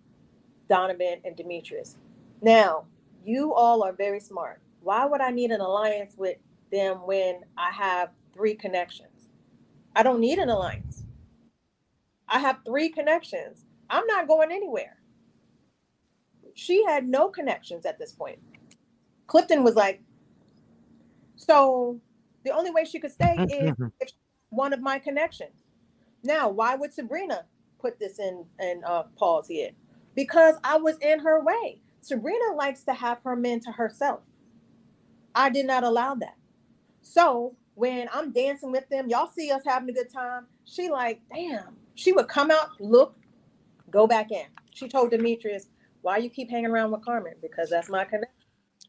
[0.70, 1.98] Donovan and Demetrius.
[2.42, 2.86] Now,
[3.24, 4.62] you all are very smart.
[4.82, 6.38] Why would I need an alliance with
[6.72, 9.30] them when I have three connections?
[9.96, 11.04] I don't need an alliance.
[12.28, 13.66] I have three connections.
[13.90, 14.98] I'm not going anywhere.
[16.54, 18.40] She had no connections at this point.
[19.28, 20.02] Clifton was like,
[21.36, 22.00] so
[22.44, 24.10] the only way she could stay is if
[24.50, 25.64] one of my connections.
[26.24, 27.46] Now, why would Sabrina
[27.80, 29.76] put this in in uh, Paul's head?
[30.16, 31.82] Because I was in her way.
[32.02, 34.22] Sabrina likes to have her men to herself.
[35.36, 36.36] I did not allow that.
[37.02, 40.48] So when I'm dancing with them, y'all see us having a good time.
[40.66, 41.78] She like, damn.
[41.96, 43.16] She would come out, look,
[43.90, 44.48] go back in.
[44.74, 45.68] She told Demetrius,
[46.02, 47.34] "Why you keep hanging around with Carmen?
[47.42, 48.36] Because that's my connection."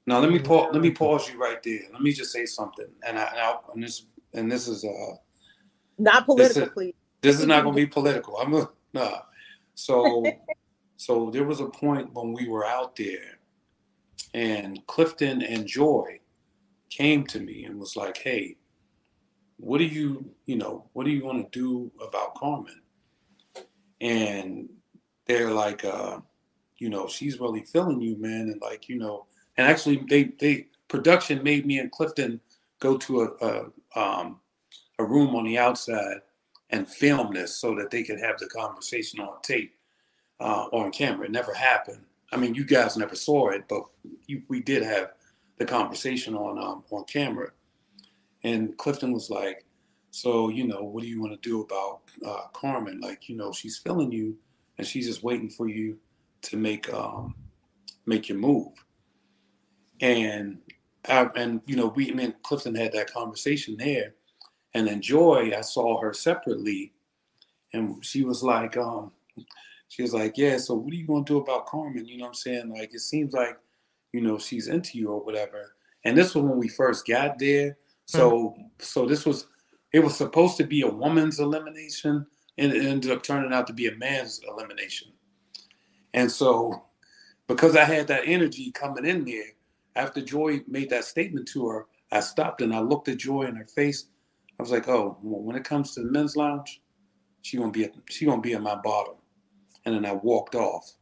[0.07, 0.71] Now let me pause.
[0.73, 1.83] Let me pause you right there.
[1.93, 5.15] Let me just say something, and I, and, I, and this and this is uh
[5.99, 6.95] not political, this is, please.
[7.21, 8.37] This is not going to be political.
[8.39, 9.23] I'm a, nah.
[9.75, 10.25] So
[10.97, 13.39] so there was a point when we were out there,
[14.35, 16.21] and Clifton and Joi
[16.91, 18.57] came to me and was like, "Hey,
[19.61, 22.81] what do you you know what do you want to do about Carmen?"
[24.01, 24.69] And
[25.27, 26.21] they're like, uh,
[26.79, 30.67] you know, she's really feeling you, man, and like you know and actually they they
[30.89, 32.41] production made me and Clifton
[32.81, 34.41] go to a a, um,
[34.99, 36.23] a room on the outside
[36.71, 39.75] and film this so that they could have the conversation on tape
[40.41, 41.27] uh, on camera.
[41.27, 42.05] It never happened.
[42.33, 43.83] I mean, you guys never saw it, but
[44.27, 45.11] you, we did have
[45.59, 47.51] the conversation on um, on camera.
[48.45, 49.65] And Clifton was like,
[50.11, 53.01] "So, you know, what do you want to do about uh, Carmen?
[53.01, 54.37] Like, you know, she's feeling you,
[54.79, 55.99] and she's just waiting for you
[56.43, 57.35] to make um,
[58.07, 58.73] make your move."
[60.01, 60.59] And
[61.09, 64.15] I, and you know, we me and Clifton had that conversation there,
[64.75, 66.93] and then Joi, I saw her separately,
[67.73, 69.13] and she was like, um,
[69.89, 70.57] she was like, yeah.
[70.57, 72.07] So what are you gonna do about Carmen?
[72.07, 72.71] You know what I'm saying?
[72.71, 73.59] Like, it seems like,
[74.13, 75.75] you know, she's into you or whatever.
[76.05, 77.77] And this was when we first got there.
[78.11, 78.63] So mm-hmm.
[78.81, 79.47] so this was
[79.93, 82.27] it was supposed to be a woman's elimination,
[82.59, 85.13] and it ended up turning out to be a man's elimination.
[86.13, 86.83] And so
[87.47, 89.53] because I had that energy coming in there,
[89.95, 93.55] after Joi made that statement to her, I stopped and I looked at Joi in
[93.55, 94.07] her face.
[94.59, 96.83] I was like, "Oh, well, when it comes to the men's lounge,
[97.43, 99.15] she gonna be at, she gonna be at my bottom."
[99.85, 100.97] And then I walked off.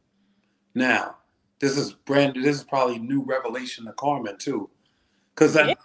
[0.75, 1.17] Now,
[1.57, 2.35] this is brand.
[2.35, 4.69] new, This is probably new revelation to Carmen too,
[5.33, 5.75] because I.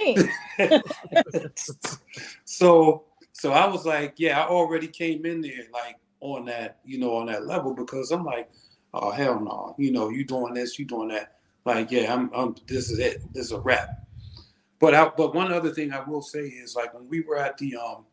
[2.44, 6.98] so so I was like, yeah, I already came in there like on that, you
[6.98, 8.48] know, on that level because I'm like,
[8.94, 11.38] oh hell no, you know, you doing this, you doing that.
[11.64, 13.88] Like, yeah, I'm, I'm this is it, this is a wrap.
[14.78, 17.58] But I, but one other thing I will say is like when we were at
[17.58, 18.04] the um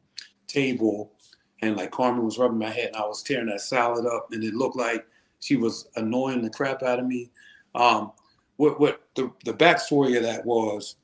[0.47, 1.13] table
[1.61, 4.43] and like Carmen was rubbing my head and I was tearing that salad up and
[4.43, 5.05] it looked like
[5.39, 7.29] she was annoying the crap out of me.
[7.75, 8.11] Um,
[8.57, 10.95] what what the the backstory of that was,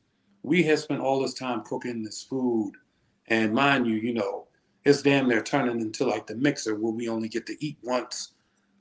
[0.48, 2.72] we had spent all this time cooking this food,
[3.28, 4.48] and mind you, you know,
[4.86, 8.32] it's damn near turning into like the mixer where we only get to eat once.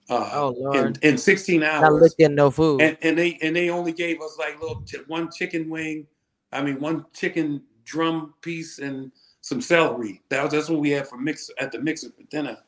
[0.09, 0.99] Uh, oh Lord!
[1.03, 4.21] In, in 16 hours, not looking no food, and, and they and they only gave
[4.21, 6.07] us like little one chicken wing,
[6.53, 9.11] I mean one chicken drum piece and
[9.41, 10.23] some celery.
[10.29, 12.59] That was that's what we had for mix at the mixer for dinner.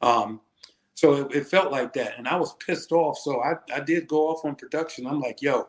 [0.00, 0.40] Um,
[0.94, 3.18] so it, it, felt like that, and I was pissed off.
[3.18, 5.08] So I I did go off on production.
[5.08, 5.66] I'm like, yo,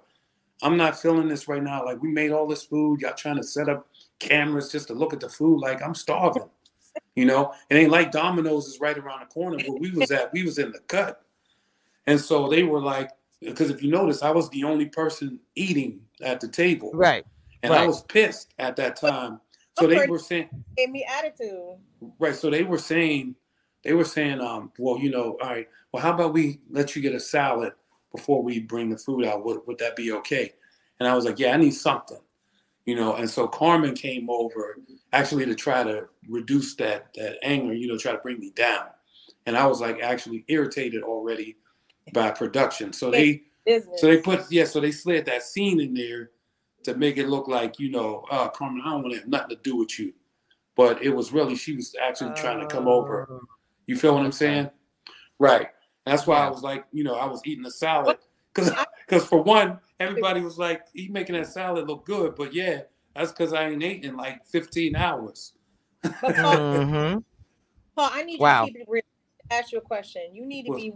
[0.62, 1.86] I'm not feeling this right now.
[1.86, 3.88] Like we made all this food, y'all trying to set up
[4.20, 5.60] cameras just to look at the food.
[5.60, 6.50] Like I'm starving.
[7.16, 10.32] You know, it ain't like Domino's is right around the corner where we was at.
[10.32, 11.22] We was in the cut,
[12.08, 16.00] and so they were like, because if you notice, I was the only person eating
[16.22, 17.26] at the table, right?
[17.64, 17.82] And right.
[17.82, 19.42] I was pissed at that time.
[19.78, 21.78] So they were saying, gave me attitude.
[22.18, 22.36] Right.
[22.36, 23.36] So they were saying,
[23.84, 27.02] they were saying, um, well, you know, all right, well, how about we let you
[27.02, 27.74] get a salad
[28.16, 29.44] before we bring the food out?
[29.46, 30.54] Would, would that be okay?
[31.00, 32.20] And I was like, yeah, I need something,
[32.86, 33.16] you know.
[33.16, 34.78] And so Carmen came over
[35.12, 38.88] actually to try to reduce that that anger, you know, try to bring me down.
[39.46, 41.58] And I was like actually irritated already
[42.14, 42.94] by production.
[42.94, 44.00] So they Business.
[44.00, 46.32] so they put yeah, so they slid that scene in there
[46.84, 49.50] to make it look like, you know, uh Carmen, I don't want to have nothing
[49.50, 50.14] to do with you.
[50.76, 53.28] But it was really she was actually trying to come over.
[53.30, 53.42] Oh.
[53.88, 54.70] You feel what I'm saying?
[55.38, 55.68] Right.
[56.06, 58.18] That's why I was like, you know, I was eating the salad.
[58.54, 58.72] Cause
[59.06, 62.36] because for one, everybody was like, he making that salad look good.
[62.36, 62.82] But yeah,
[63.16, 65.54] that's because I ain't eating in like 15 hours.
[66.04, 67.20] Paul, mm-hmm.
[67.96, 68.66] Paul, I need wow.
[68.66, 69.04] you to keep it real.
[69.52, 70.22] Ask you a question.
[70.34, 70.94] You need to be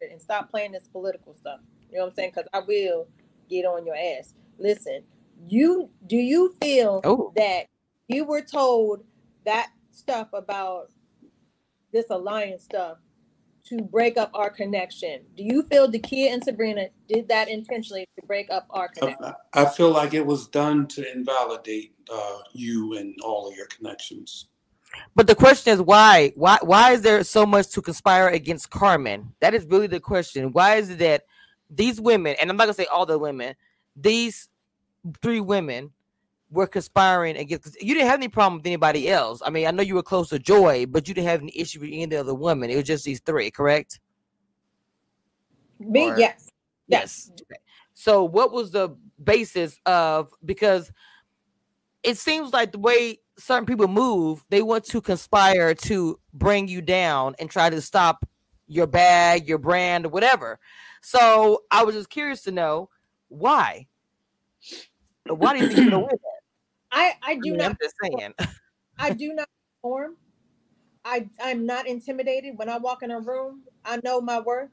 [0.00, 1.60] and stop playing this political stuff.
[1.90, 2.32] You know what I'm saying?
[2.34, 3.08] Because I will
[3.48, 4.34] get on your ass.
[4.58, 5.02] Listen,
[5.48, 7.32] you do you feel oh.
[7.36, 7.66] that
[8.08, 9.04] you were told
[9.44, 10.90] that stuff about
[11.92, 12.98] this alliance stuff
[13.68, 15.22] to break up our connection.
[15.36, 19.24] Do you feel Dakia and Sabrina did that intentionally to break up our connection?
[19.24, 23.66] I, I feel like it was done to invalidate uh, you and all of your
[23.66, 24.48] connections.
[25.14, 26.32] But the question is why?
[26.36, 29.34] Why why is there so much to conspire against Carmen?
[29.40, 30.52] That is really the question.
[30.52, 31.24] Why is it that
[31.68, 33.56] these women, and I'm not gonna say all the women,
[33.94, 34.48] these
[35.22, 35.90] three women
[36.50, 37.80] were conspiring against.
[37.82, 39.42] You didn't have any problem with anybody else.
[39.44, 41.80] I mean, I know you were close to Joi, but you didn't have any issue
[41.80, 42.70] with any other women.
[42.70, 44.00] It was just these three, correct?
[45.78, 46.50] Me, or, yes.
[46.88, 47.58] yes, yes.
[47.94, 50.30] So, what was the basis of?
[50.44, 50.90] Because
[52.02, 56.80] it seems like the way certain people move, they want to conspire to bring you
[56.80, 58.26] down and try to stop
[58.68, 60.58] your bag, your brand, or whatever.
[61.02, 62.88] So, I was just curious to know
[63.28, 63.88] why.
[65.26, 66.35] Why do you think you're gonna win that?
[66.96, 67.70] I I do I mean, not.
[67.70, 68.34] I'm just saying.
[68.98, 69.48] I do not
[69.82, 70.16] perform.
[71.04, 73.62] I I'm not intimidated when I walk in a room.
[73.84, 74.70] I know my worth,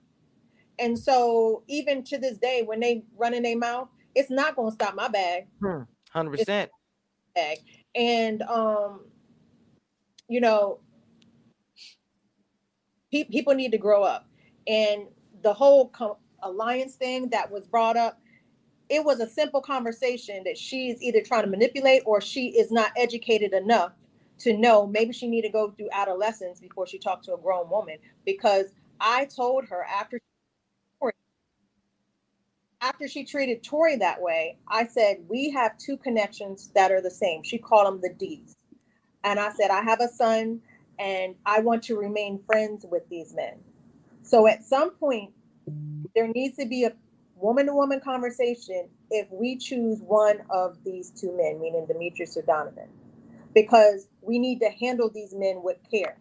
[0.80, 4.72] and so even to this day, when they run in their mouth, it's not going
[4.72, 5.48] to stop my bag.
[5.62, 5.82] Hmm,
[6.12, 6.72] hundred percent.
[7.36, 7.60] Bag
[7.94, 9.06] and um,
[10.30, 10.80] you know,
[13.12, 14.30] pe- people need to grow up,
[14.66, 15.08] and
[15.42, 18.20] the whole co- alliance thing that was brought up
[18.90, 22.92] it was a simple conversation that she's either trying to manipulate or she is not
[22.98, 23.94] educated enough
[24.40, 24.86] to know.
[24.88, 28.68] Maybe she need to go through adolescence before she talked to a grown woman because
[29.00, 30.20] i told her after
[32.82, 37.10] after she treated tori that way i said we have two connections that are the
[37.10, 37.42] same.
[37.44, 38.56] She called them the d's.
[39.24, 40.62] And i said i have a son
[41.00, 43.56] and i want to remain friends with these men.
[44.22, 45.32] So at some point
[46.16, 46.94] there needs to be a
[47.44, 52.42] woman to woman conversation if we choose one of these two men, meaning Demetrius or
[52.44, 52.88] Donovan,
[53.54, 56.18] because we need to handle these men with care.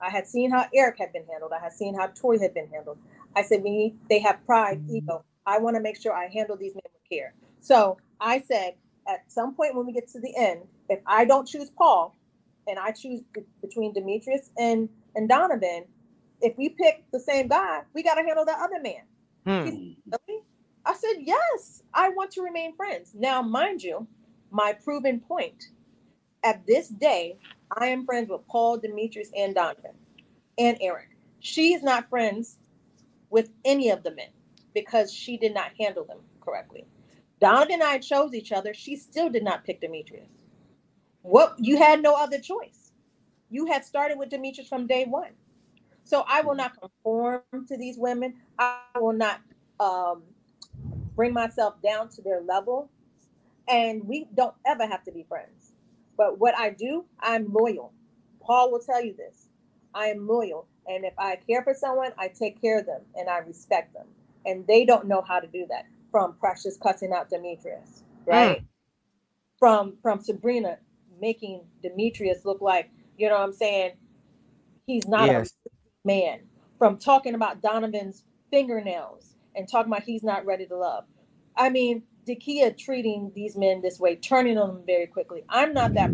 [0.00, 1.52] I had seen how Eric had been handled.
[1.52, 2.96] I had seen how Tori had been handled.
[3.36, 4.96] I said, we need, they have pride, mm-hmm.
[4.96, 5.24] ego.
[5.46, 7.34] I want to make sure I handle these men with care.
[7.60, 8.74] So I said,
[9.06, 12.16] at some point when we get to the end, if I don't choose Paul
[12.66, 13.20] and I choose
[13.60, 15.84] between Demetrius and, and Donovan,
[16.40, 19.02] if we pick the same guy, we got to handle the other man.
[19.46, 19.92] Hmm.
[20.86, 23.12] I said, yes, I want to remain friends.
[23.14, 24.06] Now, mind you,
[24.50, 25.68] my proven point
[26.44, 27.38] at this day,
[27.76, 29.94] I am friends with Paul, Demetrius, and Donovan,
[30.58, 31.08] and Eric.
[31.40, 32.58] She's not friends
[33.30, 34.28] with any of the men
[34.74, 36.86] because she did not handle them correctly.
[37.40, 38.74] Donovan and I chose each other.
[38.74, 40.28] She still did not pick Demetrius.
[41.22, 42.92] What you had no other choice.
[43.50, 45.30] You had started with Demetrius from day one.
[46.04, 48.34] So I will not conform to these women.
[48.58, 49.40] I will not
[49.80, 50.22] um,
[51.16, 52.90] bring myself down to their level.
[53.68, 55.72] And we don't ever have to be friends.
[56.16, 57.92] But what I do, I'm loyal.
[58.40, 59.48] Paul will tell you this.
[59.94, 60.66] I am loyal.
[60.86, 64.06] And if I care for someone, I take care of them and I respect them.
[64.44, 65.86] And they don't know how to do that.
[66.10, 68.60] From Precious cussing out Demetrius, right?
[68.60, 68.64] Mm.
[69.58, 70.78] From from Sabrina
[71.20, 73.92] making Demetrius look like, you know what I'm saying?
[74.86, 75.52] He's not yes.
[75.66, 75.70] a
[76.06, 76.40] man.
[76.78, 81.04] From talking about Donovan's fingernails and talking about he's not ready to love.
[81.56, 85.44] I mean, Dakia treating these men this way, turning on them very quickly.
[85.48, 86.10] I'm not that.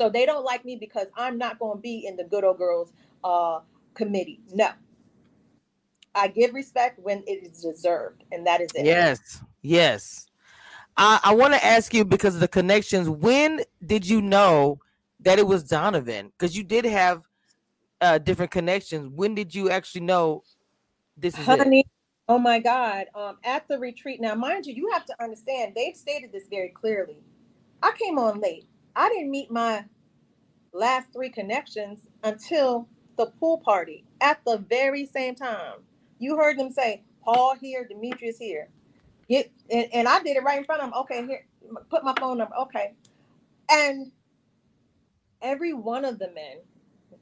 [0.00, 2.58] So they don't like me because I'm not going to be in the good old
[2.58, 2.92] girls
[3.22, 3.60] uh,
[3.94, 4.40] committee.
[4.52, 4.70] No.
[6.14, 8.84] I give respect when it is deserved, and that is it.
[8.84, 10.26] Yes, yes.
[10.96, 13.08] I, I want to ask you because of the connections.
[13.08, 14.80] When did you know
[15.20, 16.32] that it was Donovan?
[16.36, 17.22] Because you did have
[18.00, 19.08] uh, different connections.
[19.14, 20.42] When did you actually know
[21.20, 21.86] this is Honey, it?
[22.28, 23.06] Oh my God.
[23.14, 24.20] Um, at the retreat.
[24.20, 27.18] Now, mind you, you have to understand, they've stated this very clearly.
[27.82, 28.66] I came on late.
[28.96, 29.84] I didn't meet my
[30.72, 35.74] last three connections until the pool party at the very same time.
[36.18, 38.68] You heard them say, Paul here, Demetrius here.
[39.28, 41.00] Get and, and I did it right in front of them.
[41.00, 41.46] Okay, here,
[41.90, 42.54] put my phone number.
[42.56, 42.94] Okay.
[43.70, 44.10] And
[45.42, 46.58] every one of the men,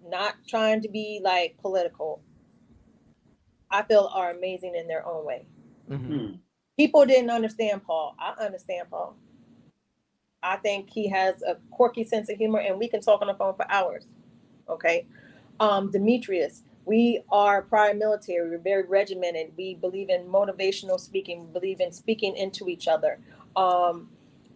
[0.07, 2.23] not trying to be like political,
[3.71, 5.47] I feel are amazing in their own way.
[5.91, 6.17] Mm-hmm.
[6.17, 6.35] Hmm.
[6.77, 8.15] People didn't understand Paul.
[8.19, 9.17] I understand Paul.
[10.43, 13.35] I think he has a quirky sense of humor, and we can talk on the
[13.35, 14.07] phone for hours.
[14.69, 15.07] Okay.
[15.61, 18.49] Um, Demetrius, we are prior military.
[18.49, 19.53] We're very regimented.
[19.57, 21.47] We believe in motivational speaking.
[21.47, 23.19] We believe in speaking into each other.
[23.57, 24.11] Um,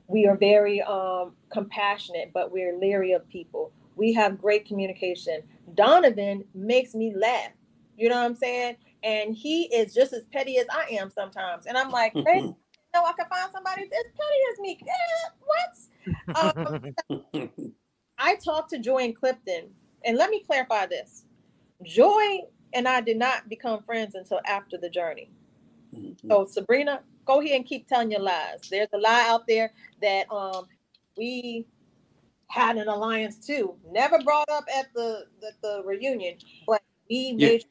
[0.06, 3.72] we are very um, compassionate, but we're leery of people.
[3.96, 5.42] We have great communication.
[5.74, 7.50] Donovan makes me laugh.
[7.96, 8.76] You know what I'm saying?
[9.02, 11.66] And he is just as petty as I am sometimes.
[11.66, 12.54] And I'm like, hey,
[12.94, 14.80] no, I can find somebody as petty as me.
[15.44, 16.94] What?
[17.34, 17.54] Um,
[18.18, 19.70] I talked to Joi and Clifton,
[20.04, 21.24] and let me clarify this:
[21.84, 22.40] Joi
[22.74, 25.30] and I did not become friends until after the journey.
[25.94, 26.30] Mm-hmm.
[26.30, 28.60] So Sabrina, go ahead and keep telling your lies.
[28.70, 30.66] There's a lie out there that um
[31.16, 31.66] we
[32.48, 33.74] had an alliance too.
[33.90, 37.48] Never brought up at the the, the reunion, but we yeah.
[37.48, 37.64] made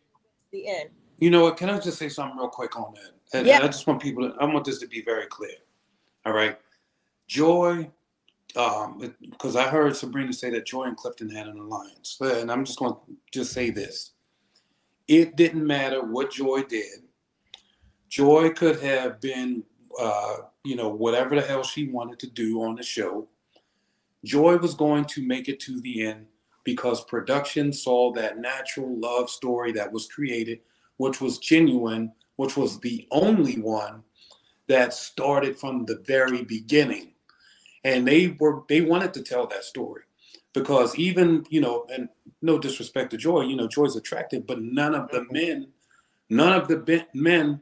[0.52, 0.90] the end.
[1.22, 1.56] You know what?
[1.56, 3.38] Can I just say something real quick on that?
[3.38, 3.60] And, yeah.
[3.60, 5.56] I just want people to, I want this to be very clear.
[6.26, 6.58] All right.
[7.28, 7.90] Joi,
[8.56, 12.18] um, because I heard Sabrina say that Joi and Clifton had an alliance.
[12.20, 14.12] And I'm just going to just say this.
[15.08, 17.04] It didn't matter what Joi did.
[18.10, 19.64] Joi could have been,
[20.00, 23.28] uh, you know, whatever the hell she wanted to do on the show.
[24.26, 26.26] Joi was going to make it to the end
[26.64, 30.62] because production saw that natural love story that was created
[31.02, 34.04] which was genuine, which was the only one
[34.68, 37.14] that started from the very beginning.
[37.84, 40.04] And they were they wanted to tell that story
[40.54, 42.08] because even you know, and
[42.44, 45.34] no disrespect to Joi, you know, Joi's attractive, but none of the mm-hmm.
[45.34, 45.68] men,
[46.30, 47.62] none of the men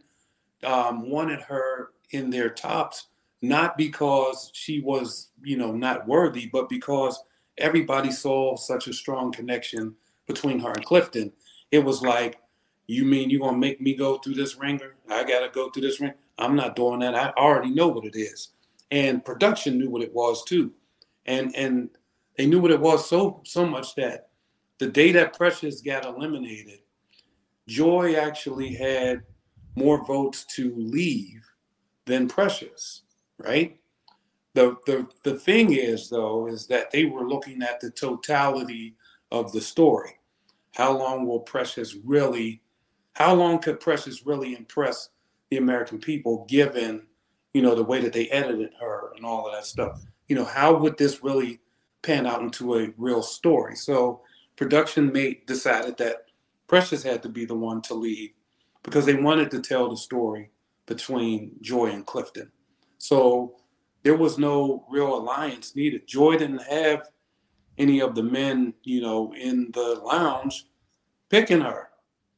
[0.65, 3.07] um, wanted her in their tops,
[3.41, 7.23] not because she was you know not worthy, but because
[7.57, 9.95] everybody saw such a strong connection
[10.27, 11.31] between her and Clifton.
[11.71, 12.37] It was like
[12.93, 14.95] you mean you're gonna make me go through this ringer?
[15.09, 16.13] I gotta go through this ring.
[16.39, 17.13] I'm not doing that.
[17.13, 18.49] I already know what it is.
[18.89, 20.71] And production knew what it was too.
[21.27, 21.89] And and
[22.35, 24.29] they knew what it was so so much that
[24.79, 26.79] the day that Precious got eliminated,
[27.67, 29.21] Joi actually had
[29.75, 31.45] more votes to leave
[32.05, 33.03] than Precious,
[33.37, 33.77] right?
[34.55, 38.95] The, the the thing is though is that they were looking at the totality
[39.31, 40.19] of the story.
[40.73, 42.63] How long will Precious really
[43.19, 45.09] how long could Precious really impress
[45.51, 47.05] the American people given,
[47.53, 50.01] you know, the way that they edited her and all of that stuff?
[50.27, 51.59] You know, how would this really
[52.01, 53.75] pan out into a real story?
[53.75, 54.21] So
[54.55, 56.27] production made decided that
[56.67, 58.33] Precious had to be the one to lead
[58.83, 60.51] because they wanted to tell the story
[60.85, 62.51] between Joi and Clifton.
[62.99, 63.57] So
[64.03, 66.07] there was no real alliance needed.
[66.07, 67.09] Joi didn't have
[67.77, 70.67] any of the men, you know, in the lounge
[71.29, 71.88] picking her.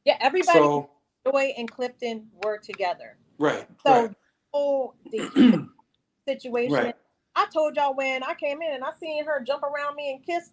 [0.04, 0.90] Yeah, everybody, so,
[1.26, 3.16] Joi and Clifton were together.
[3.38, 3.66] Right.
[3.86, 4.10] So, right.
[4.54, 5.68] oh, the
[6.28, 6.74] situation.
[6.74, 6.94] Right.
[7.34, 10.24] I told y'all when I came in and I seen her jump around me and
[10.26, 10.50] kiss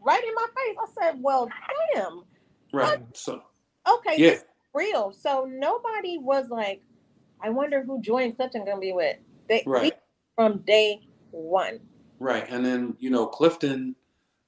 [0.00, 0.76] right in my face.
[0.80, 1.48] I said, "Well,
[1.94, 2.22] damn."
[2.72, 3.00] Right.
[3.14, 3.42] so.
[3.88, 4.14] Okay.
[4.16, 4.38] Yeah.
[4.72, 5.12] real.
[5.12, 6.80] So nobody was like,
[7.42, 9.16] I wonder who Joi and Clifton gonna be with.
[9.48, 9.94] They Right.
[10.36, 11.00] from day
[11.32, 11.80] one.
[12.18, 13.96] Right, and then you know Clifton.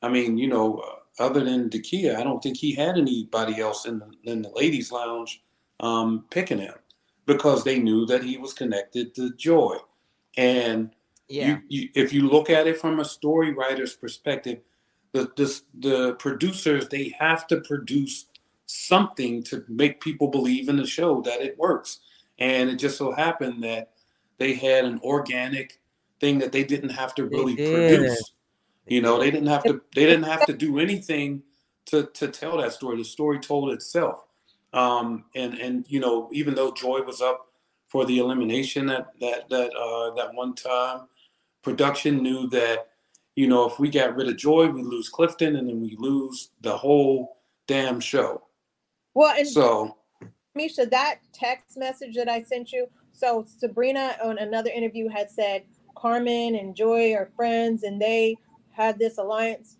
[0.02, 3.86] I mean, you know, uh, other than Dakia, I don't think he had anybody else
[3.86, 5.42] in the in the ladies' lounge
[5.80, 6.74] um, picking him
[7.26, 9.76] because they knew that he was connected to Joi.
[10.36, 10.90] And
[11.28, 11.46] Yeah.
[11.48, 14.60] you, you, if you look at it from a story writer's perspective,
[15.12, 18.26] the, the the producers they have to produce
[18.66, 22.00] something to make people believe in the show that it works.
[22.38, 23.92] And it just so happened that
[24.38, 25.80] they had an organic
[26.20, 28.32] thing that they didn't have to really produce.
[28.86, 31.42] You know, they didn't have to they didn't have to do anything
[31.86, 32.96] to to tell that story.
[32.96, 34.24] The story told itself.
[34.72, 37.46] Um, and and you know, even though Joi was up
[37.86, 41.02] for the elimination that that that uh, that one time,
[41.62, 42.88] production knew that
[43.36, 46.50] you know if we got rid of Joi, we lose Clifton, and then we lose
[46.62, 48.42] the whole damn show.
[49.14, 49.96] Well, and So
[50.54, 52.86] Misha, that text message that I sent you.
[53.12, 55.64] So Sabrina on another interview had said
[55.96, 58.36] Carmen and Joi are friends and they
[58.72, 59.78] had this alliance.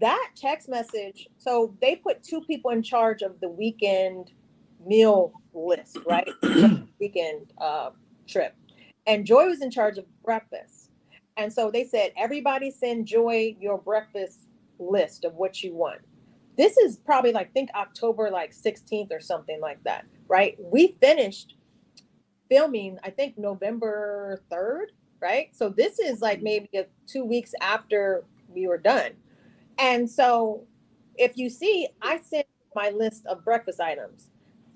[0.00, 4.32] That text message, so they put two people in charge of the weekend
[4.84, 6.28] meal list, right?
[7.00, 7.90] weekend uh,
[8.28, 8.54] trip.
[9.06, 10.90] And Joi was in charge of breakfast.
[11.38, 14.40] And so they said, everybody send Joi your breakfast
[14.78, 16.00] list of what you want
[16.56, 20.56] this is probably like think October like 16th or something like that, right?
[20.58, 21.56] We finished
[22.50, 24.86] filming, I think November 3rd,
[25.20, 25.54] right?
[25.54, 26.44] So this is like mm-hmm.
[26.44, 29.12] maybe a, two weeks after we were done.
[29.78, 30.64] And so
[31.16, 34.30] if you see, I sent my list of breakfast items.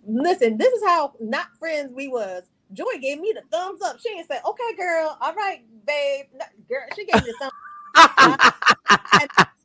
[0.06, 2.44] Listen, this is how not friends we was.
[2.72, 3.98] Joi gave me the thumbs up.
[4.00, 6.26] She didn't say, okay, girl, all right, babe.
[6.34, 7.52] No, girl, she gave me the thumbs
[9.38, 9.48] up.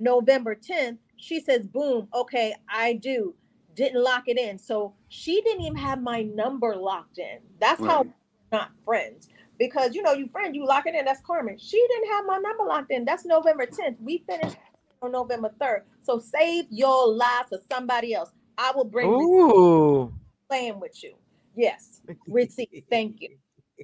[0.00, 3.34] November 10th, she says, boom, okay, I do.
[3.76, 4.58] Didn't lock it in.
[4.58, 7.38] So she didn't even have my number locked in.
[7.60, 8.12] That's how Right.
[8.52, 9.28] we're not friends.
[9.60, 11.04] Because you know, you friend, you lock it in.
[11.04, 11.58] That's Carmen.
[11.58, 13.04] She didn't have my number locked in.
[13.04, 13.96] That's November 10th.
[14.00, 14.56] We finished
[15.02, 15.82] on November 3rd.
[16.02, 18.30] So save your life for somebody else.
[18.58, 20.12] I will bring Ooh.
[20.48, 21.14] playing with you.
[21.54, 22.86] Yes, receipt.
[22.90, 23.36] Thank you.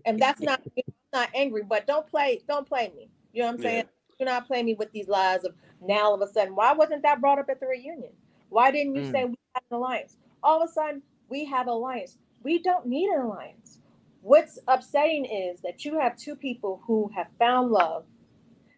[0.06, 0.62] And that's not
[1.12, 3.10] not angry, but don't play, don't play me.
[3.34, 3.70] You know what I'm Yeah.
[3.70, 3.84] saying?
[4.18, 6.56] Do not play me with these lies of now all of a sudden.
[6.56, 8.12] Why wasn't that brought up at the reunion?
[8.48, 9.12] Why didn't you Mm.
[9.12, 10.16] say we have an alliance?
[10.42, 12.16] All of a sudden, we have an alliance.
[12.42, 13.80] We don't need an alliance.
[14.26, 18.02] What's upsetting is that you have two people who have found love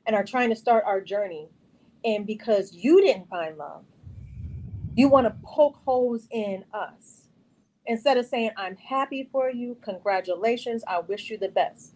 [0.07, 1.49] and are trying to start our journey.
[2.05, 3.83] And because you didn't find love,
[4.95, 7.29] you want to poke holes in us
[7.87, 11.95] instead of saying, I'm happy for you, congratulations, I wish you the best.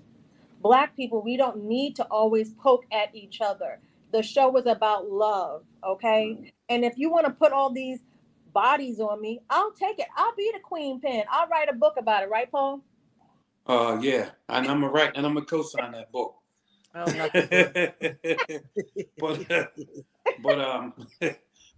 [0.62, 3.80] Black people, we don't need to always poke at each other.
[4.12, 6.38] The show was about love, okay?
[6.70, 7.98] And if you want to put all these
[8.54, 10.08] bodies on me, I'll take it.
[10.16, 11.24] I'll be the queen pin.
[11.30, 12.82] I'll write a book about it, right, Paul?
[13.66, 16.36] Uh, yeah, and I'm a right, and I'm a co-sign that book.
[16.94, 17.06] Oh,
[19.18, 19.72] but
[20.42, 20.92] but um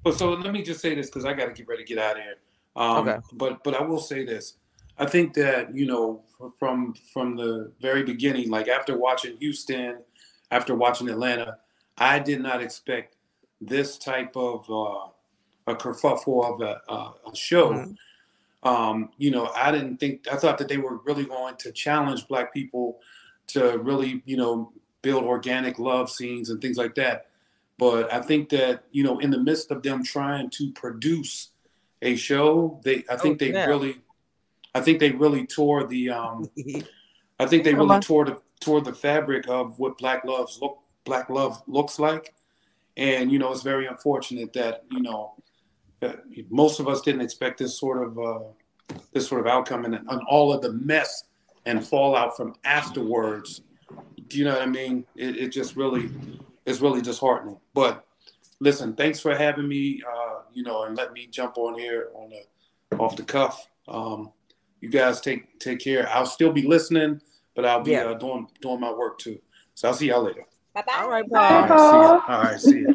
[0.02, 1.98] but so let me just say this because I got to get ready to get
[1.98, 2.36] out of here.
[2.76, 3.18] Um, Okay.
[3.34, 4.54] But but I will say this.
[4.98, 6.22] I think that you know
[6.58, 9.98] from from the very beginning, like after watching Houston,
[10.50, 11.58] after watching Atlanta,
[11.96, 13.16] I did not expect
[13.60, 15.08] this type of uh,
[15.66, 17.72] a kerfuffle of a, a, a show.
[17.72, 17.96] Mhm.
[18.64, 22.26] Um, you know, I didn't think I thought that they were really going to challenge
[22.28, 23.00] Black people
[23.48, 24.72] to really, you know,
[25.02, 27.26] build organic love scenes and things like that.
[27.78, 31.50] But I think that you know, in the midst of them trying to produce
[32.02, 33.66] a show, they I think Oh, they yeah.
[33.66, 34.00] really,
[34.74, 36.48] I think they really tore the um,
[37.38, 41.28] I think they really tore the tore the fabric of what Black loves look Black
[41.28, 42.34] love looks like,
[42.96, 45.34] and you know it's very unfortunate that you know
[46.50, 48.40] most of us didn't expect this sort of uh,
[49.12, 51.24] this sort of outcome and, and all of the mess
[51.66, 53.62] and fallout from afterwards.
[54.28, 55.04] Do you know what I mean?
[55.16, 56.10] It, it just really
[56.66, 57.58] it's really disheartening.
[57.74, 58.04] But
[58.60, 60.02] listen, thanks for having me.
[60.06, 63.68] Uh, you know, and let me jump on here on the off the cuff.
[63.88, 64.30] Um,
[64.80, 66.08] you guys take take care.
[66.10, 67.20] I'll still be listening,
[67.54, 68.04] but I'll be Yeah.
[68.04, 69.38] uh, doing doing my work too.
[69.74, 70.44] So I'll see y'all later.
[70.74, 70.94] Bye bye.
[71.02, 71.90] All right, All Paul.
[71.90, 72.20] see ya.
[72.28, 72.92] All right, see ya.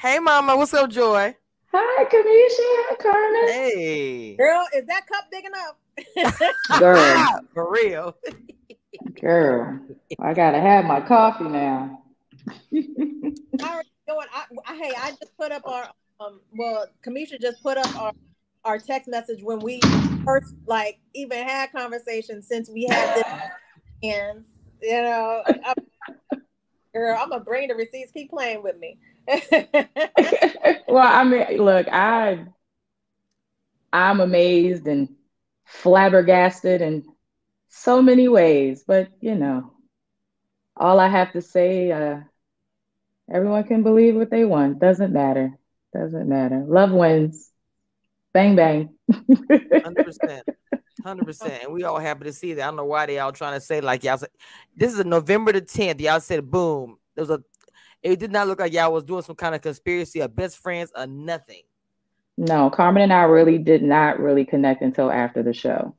[0.00, 0.56] Hey, Mama.
[0.56, 1.36] What's up, Joi?
[1.74, 2.86] Hi, Cameshia.
[2.88, 3.48] Hi, Carmen.
[3.48, 4.34] Hey.
[4.34, 6.54] Girl, is that cup big enough?
[6.78, 8.16] Girl, For real.
[9.20, 9.78] girl,
[10.18, 12.02] I gotta have my coffee now.
[12.48, 12.54] I
[13.60, 14.28] already know it.
[14.32, 16.40] I, I, hey, I just put up our um.
[16.56, 18.12] Well, Cameshia just put up our
[18.64, 19.80] our text message when we
[20.24, 23.50] first like even had conversations since we had this.
[24.02, 24.44] And
[24.80, 25.74] you know, I,
[26.94, 28.12] girl, I'm gonna bring the receipts.
[28.12, 28.96] Keep playing with me.
[30.88, 32.46] well, I mean, look, I
[33.92, 35.08] I'm amazed and
[35.64, 37.04] flabbergasted in
[37.68, 38.84] so many ways.
[38.86, 39.72] But you know,
[40.76, 42.20] all I have to say, uh,
[43.32, 44.78] everyone can believe what they want.
[44.78, 45.58] Doesn't matter.
[45.94, 46.64] Doesn't matter.
[46.66, 47.50] Love wins.
[48.32, 48.94] Bang bang.
[49.10, 50.46] Hundred percent.
[51.02, 51.64] Hundred percent.
[51.64, 52.62] And we all happy to see that.
[52.62, 54.28] I don't know why they all trying to say like y'all said
[54.76, 56.00] this is a November the 10th.
[56.00, 56.98] Y'all said boom.
[57.16, 57.42] There was a
[58.02, 60.90] it did not look like y'all was doing some kind of conspiracy of best friends
[60.96, 61.62] or nothing.
[62.36, 65.94] No, Carmen and I really did not really connect until after the show.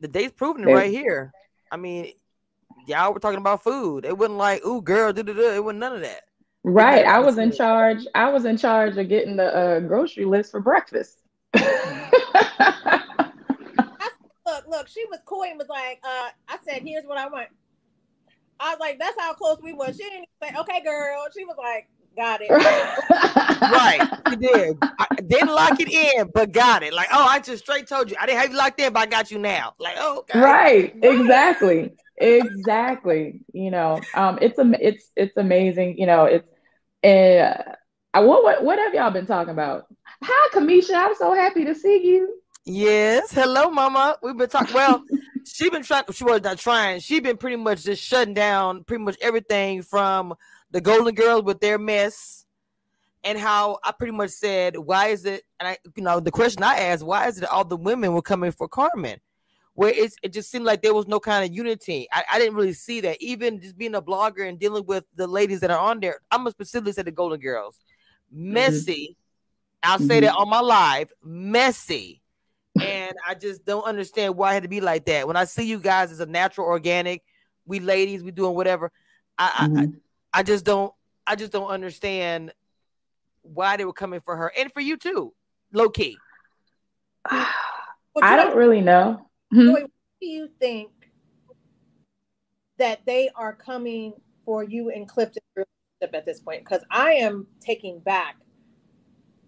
[0.00, 1.32] The date's proving it right here.
[1.70, 2.12] I mean,
[2.86, 4.04] y'all were talking about food.
[4.04, 5.54] It wasn't like, ooh, girl, da, da, da.
[5.54, 6.22] it wasn't none of that.
[6.64, 7.04] Right.
[7.04, 8.06] I was in charge.
[8.14, 11.18] I was in charge of getting the uh, grocery list for breakfast.
[11.54, 11.64] look,
[14.68, 17.48] look, she was coy and was like, uh, I said, here's what I want.
[18.60, 19.96] I was like, that's how close we was.
[19.96, 21.26] She didn't say, okay, girl.
[21.36, 22.50] She was like, got it.
[22.50, 24.08] right.
[24.28, 24.78] She did.
[24.82, 26.92] I didn't lock it in, but got it.
[26.92, 28.16] Like, oh, I just straight told you.
[28.20, 29.74] I didn't have you locked in, but I got you now.
[29.78, 30.38] Like, oh, okay.
[30.38, 30.94] Right.
[31.02, 31.92] Exactly.
[32.18, 33.40] exactly.
[33.52, 35.98] You know, um, it's a, it's, it's amazing.
[35.98, 36.48] You know, it's,
[37.02, 37.64] and
[38.14, 39.86] uh, what, what, what have y'all been talking about?
[40.22, 40.94] Hi, Cameshia.
[40.94, 42.41] I'm so happy to see you.
[42.64, 43.32] Yes.
[43.32, 44.16] Hello, Mama.
[44.22, 44.74] We've been talking.
[44.74, 45.02] Well,
[45.44, 46.04] she been trying.
[46.12, 47.00] She was not trying.
[47.00, 50.34] She been pretty much just shutting down pretty much everything from
[50.70, 52.46] the Golden Girls with their mess,
[53.24, 55.42] and how I pretty much said, why is it?
[55.58, 58.22] And I, you know, the question I asked, why is it all the women were
[58.22, 59.18] coming for Carmen?
[59.74, 62.06] Where it's it just seemed like there was no kind of unity.
[62.12, 63.20] I, I didn't really see that.
[63.20, 66.40] Even just being a blogger and dealing with the ladies that are on there, I'm
[66.40, 67.80] gonna specifically say the Golden Girls,
[68.32, 68.52] mm-hmm.
[68.52, 69.16] messy.
[69.82, 69.90] Mm-hmm.
[69.90, 70.26] I'll say mm-hmm.
[70.26, 72.21] that on my live, messy
[72.80, 75.26] and I just don't understand why it had to be like that.
[75.26, 77.22] When I see you guys as a natural organic,
[77.66, 78.90] we ladies, we doing whatever.
[79.38, 79.78] I, mm-hmm.
[79.78, 79.88] I
[80.32, 80.92] I just don't
[81.26, 82.52] I just don't understand
[83.42, 85.32] why they were coming for her and for you too,
[85.72, 86.16] low key.
[87.30, 89.26] I don't really know.
[89.52, 89.72] Hmm?
[89.72, 89.90] What
[90.20, 90.90] do you think
[92.78, 95.42] that they are coming for you and Clifton
[96.02, 96.64] at this point?
[96.64, 98.36] Because I am taking back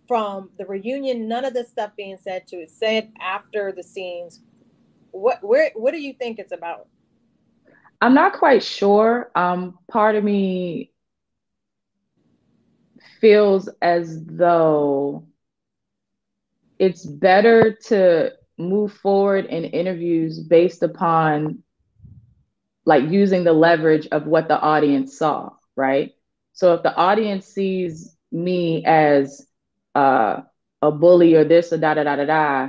[0.06, 4.40] from the reunion, none of this stuff being said to it said after the scenes.
[5.10, 6.88] What where what do you think it's about?
[8.00, 9.30] I'm not quite sure.
[9.34, 10.92] Um, part of me
[13.20, 15.26] feels as though
[16.78, 21.62] it's better to move forward in interviews based upon
[22.84, 26.12] like using the leverage of what the audience saw, right?
[26.52, 29.46] So if the audience sees me as
[29.94, 30.42] uh,
[30.82, 32.68] a bully or this or da da da da da,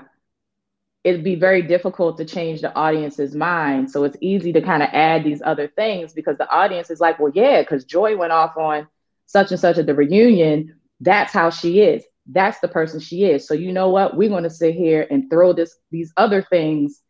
[1.03, 3.91] it'd be very difficult to change the audience's mind.
[3.91, 7.19] So it's easy to kind of add these other things because the audience is like,
[7.19, 8.87] well, yeah, because Joi went off on
[9.27, 10.79] such and such at the reunion.
[10.99, 12.03] That's how she is.
[12.27, 13.47] That's the person she is.
[13.47, 14.17] So you know what?
[14.17, 17.01] We're going to sit here and throw this these other things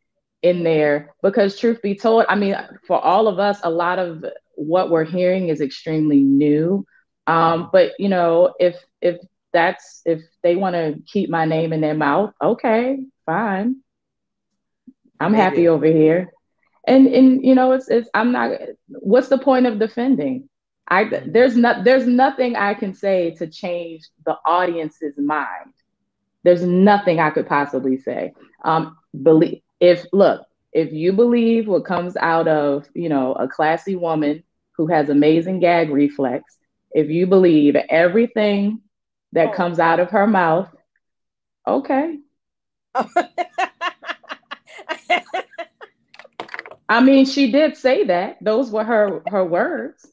[0.42, 2.56] in there because truth be told, I mean,
[2.86, 4.26] for all of us, a lot of
[4.56, 6.86] what we're hearing is extremely new.
[7.28, 9.18] Um, but you know, if if
[9.56, 13.78] that's if they want to keep my name in their mouth, okay, fine.
[15.20, 15.42] I'm Maybe.
[15.42, 16.32] happy over here.
[16.88, 18.52] And and you know, it's it's I'm not
[18.90, 20.50] what's the point of defending?
[20.90, 25.74] I there's not there's nothing I can say to change the audience's mind.
[26.44, 28.34] There's nothing I could possibly say.
[28.64, 33.96] Um, believe if look, if you believe what comes out of you know a classy
[33.96, 34.44] woman
[34.78, 36.58] who has amazing gag reflex,
[36.92, 38.82] if you believe everything
[39.36, 39.52] that oh.
[39.52, 40.70] comes out of her mouth.
[41.68, 42.20] Okay.
[46.88, 48.38] I mean, she did say that.
[48.42, 50.08] Those were her her words.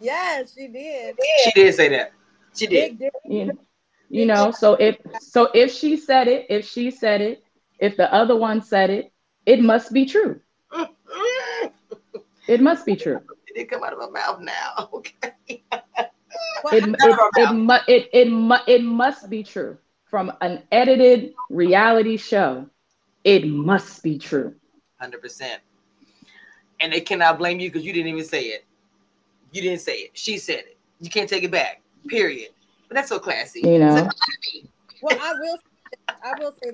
[0.00, 1.16] Yes, she did.
[1.44, 2.12] She did say that.
[2.54, 3.02] She did.
[3.26, 3.58] You,
[4.08, 7.44] you know, so if so if she said it, if she said it,
[7.78, 9.12] if the other one said it,
[9.44, 10.40] it must be true.
[12.48, 13.20] it must be true.
[13.48, 14.88] It did come out of her mouth now.
[14.94, 15.34] Okay
[16.72, 16.96] it, it,
[17.36, 19.76] it, it, it, it must be true
[20.14, 22.68] from an edited reality show.
[23.24, 24.54] It must be true.
[25.02, 25.56] 100%.
[26.80, 28.64] And they cannot blame you because you didn't even say it.
[29.52, 30.10] You didn't say it.
[30.14, 30.76] She said it.
[31.00, 31.80] You can't take it back.
[32.08, 32.50] Period.
[32.88, 33.60] But that's so classy.
[33.60, 34.08] You know.
[35.02, 35.58] well, I will.
[36.08, 36.70] I will say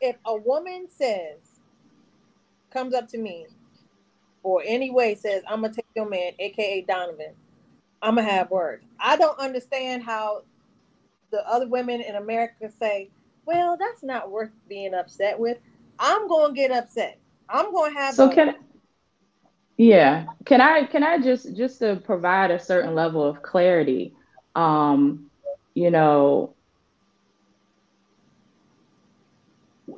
[0.00, 0.10] this.
[0.10, 1.38] if a woman says,
[2.70, 3.46] comes up to me,
[4.42, 7.34] or anyway says, "I'm gonna take your man," aka Donovan,
[8.04, 8.84] I'm gonna have words.
[9.00, 10.42] I don't understand how
[11.30, 13.10] the other women in America say,
[13.46, 15.58] "Well, that's not worth being upset with."
[15.98, 17.18] I'm gonna get upset.
[17.48, 18.14] I'm gonna have.
[18.14, 18.54] So a- can.
[19.78, 24.14] Yeah, can I can I just just to provide a certain level of clarity?
[24.54, 25.30] Um,
[25.72, 26.54] you know,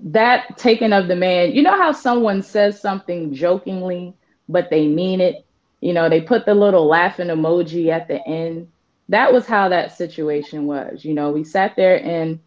[0.01, 4.15] that taking of the man, you know how someone says something jokingly,
[4.49, 5.46] but they mean it?
[5.87, 8.67] You know, they put the little laughing emoji at the end.
[9.09, 11.05] That was how that situation was.
[11.05, 12.41] You know, we sat there and,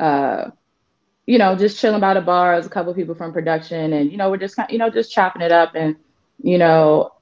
[0.00, 0.52] uh,
[1.26, 4.30] you know, just chilling by the bars, a couple people from production, and you know,
[4.30, 5.96] we're just kind, you know, just chopping it up, and
[6.42, 7.12] you know,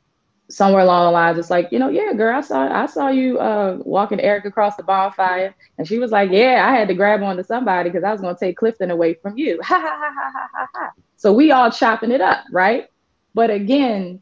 [0.49, 3.41] somewhere along the lines, it's like, you know, yeah, girl, I saw I saw you
[3.41, 7.25] uh, walking Eric across the bonfire, and she was like, yeah, I had to grab
[7.25, 9.59] onto somebody because I was gonna take Clifton away from you.
[9.65, 10.91] Ha ha ha ha ha ha ha.
[11.17, 12.87] So we all chopping it up, right?
[13.35, 14.21] But again,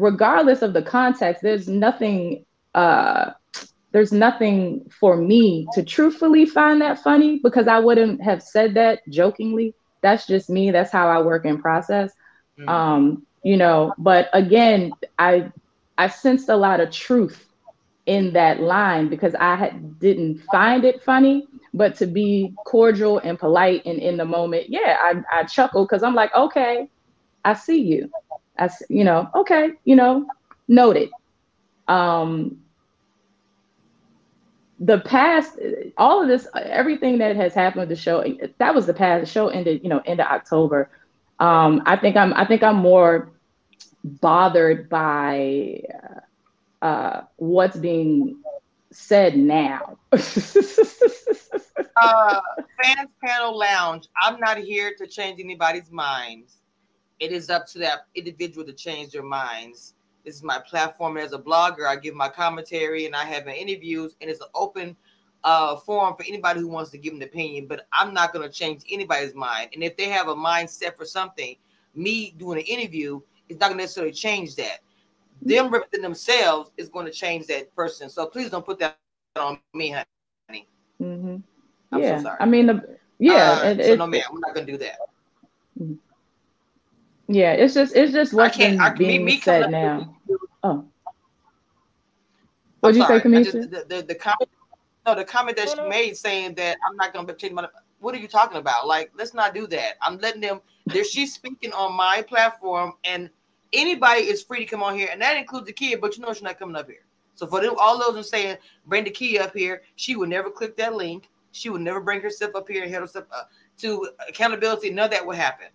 [0.00, 2.44] regardless of the context, there's nothing.
[2.74, 3.32] Uh,
[3.92, 9.00] there's nothing for me to truthfully find that funny because I wouldn't have said that
[9.08, 9.74] jokingly.
[10.00, 10.70] That's just me.
[10.70, 12.12] That's how I work and process.
[12.56, 12.68] Mm-hmm.
[12.68, 15.50] Um, you know but again i
[15.98, 17.46] i sensed a lot of truth
[18.06, 23.38] in that line because i had, didn't find it funny but to be cordial and
[23.38, 26.88] polite and in the moment yeah i, I chuckle because i'm like okay
[27.44, 28.10] i see you
[28.88, 30.26] you know okay you know
[30.68, 31.10] noted
[31.88, 32.60] um
[34.78, 35.58] the past
[35.96, 38.24] all of this everything that has happened with the show
[38.58, 40.90] that was the past the show ended you know end of october
[41.40, 43.32] um, I think I'm I think I'm more
[44.04, 45.82] bothered by
[46.82, 48.42] uh, what's being
[48.92, 49.98] said now.
[50.12, 50.18] uh,
[52.82, 54.06] fans panel lounge.
[54.20, 56.59] I'm not here to change anybody's minds.
[57.20, 59.94] It is up to that individual to change their minds.
[60.24, 61.86] This is my platform as a blogger.
[61.86, 64.96] I give my commentary and I have my interviews, and it's an open
[65.44, 68.52] uh, forum for anybody who wants to give an opinion, but I'm not going to
[68.52, 69.70] change anybody's mind.
[69.74, 71.56] And if they have a mindset for something,
[71.94, 74.80] me doing an interview is not going to necessarily change that.
[75.42, 78.10] Them representing themselves is going to change that person.
[78.10, 78.98] So please don't put that
[79.36, 80.68] on me, honey.
[81.00, 81.36] Mm-hmm.
[81.92, 82.18] I'm yeah.
[82.18, 82.36] so sorry.
[82.40, 83.52] I mean, the, yeah.
[83.52, 84.98] Uh, so it, no, man, we're not going to do that.
[85.80, 85.94] Mm-hmm.
[87.32, 90.16] Yeah, it's just it's just what's been I, being me, me said now.
[90.64, 90.84] Oh,
[92.80, 93.70] what did you say, Cameshia?
[93.70, 94.50] the, the, the comment
[95.06, 97.68] no, the comment that she made saying that I'm not going to change my.
[98.00, 98.88] What are you talking about?
[98.88, 99.94] Like, let's not do that.
[100.02, 100.60] I'm letting them.
[100.86, 103.30] There, she's speaking on my platform, and
[103.72, 106.00] anybody is free to come on here, and that includes Dakia.
[106.00, 107.04] But you know she's not coming up here.
[107.36, 110.76] So for them, all those are saying bring Dakia up here, she would never click
[110.78, 111.28] that link.
[111.52, 113.44] She would never bring herself up here and head herself uh,
[113.78, 114.90] to accountability.
[114.90, 115.68] None of that would happen.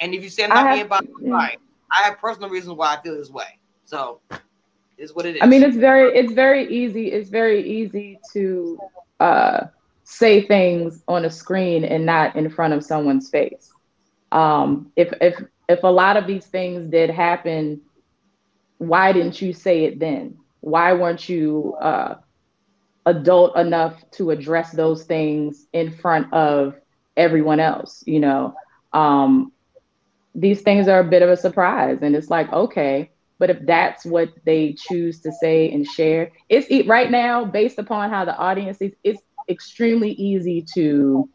[0.00, 1.56] And if you say I'm not being biased, fine.
[1.92, 3.58] I have personal reasons why I feel this way.
[3.84, 4.20] So
[4.98, 5.42] is what it is.
[5.42, 7.12] I mean, it's very, it's very easy.
[7.12, 8.78] It's very easy to
[9.20, 9.60] uh,
[10.04, 13.72] say things on a screen and not in front of someone's face.
[14.32, 17.80] Um, if if if a lot of these things did happen,
[18.78, 20.36] why didn't you say it then?
[20.60, 22.16] Why weren't you uh,
[23.06, 26.74] adult enough to address those things in front of
[27.16, 28.02] everyone else?
[28.06, 28.54] You know,
[28.92, 29.52] um,
[30.34, 34.04] these things are a bit of a surprise, and it's like, okay, but if that's
[34.04, 38.78] what they choose to say and share, it's right now based upon how the audience
[38.80, 38.92] is.
[39.02, 41.28] It's extremely easy to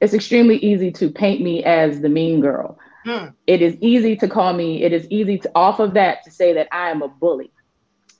[0.00, 2.78] it's extremely easy to paint me as the mean girl.
[3.04, 3.26] Hmm.
[3.46, 4.82] It is easy to call me.
[4.82, 7.50] It is easy to off of that to say that I am a bully.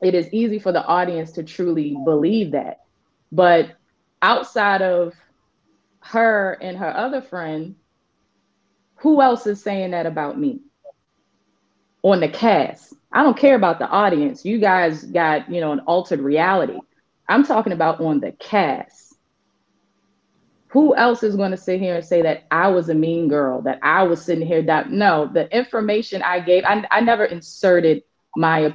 [0.03, 2.81] It is easy for the audience to truly believe that.
[3.31, 3.77] But
[4.23, 5.15] outside of
[6.01, 7.77] her and her other friend,
[8.99, 10.61] who else is saying that about me
[12.03, 12.95] on the cast?
[13.13, 14.45] I don't care about the audience.
[14.45, 16.79] You guys got, you know, an altered reality.
[17.29, 19.15] I'm talking about on the cast.
[20.69, 23.63] Who else is going to sit here and say that I was a mean girl,
[23.63, 28.03] that I was sitting here that no, the information I gave, I, I never inserted
[28.37, 28.75] my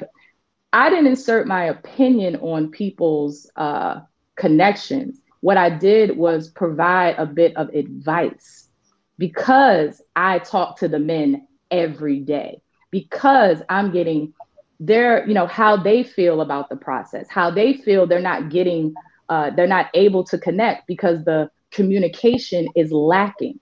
[0.71, 3.99] I didn't insert my opinion on people's uh,
[4.35, 5.21] connections.
[5.41, 8.62] What I did was provide a bit of advice
[9.17, 12.61] because I talk to the men every day
[12.91, 14.33] because I'm getting
[14.79, 18.93] their, you know, how they feel about the process, how they feel they're not getting,
[19.29, 23.59] uh, they're not able to connect because the communication is lacking.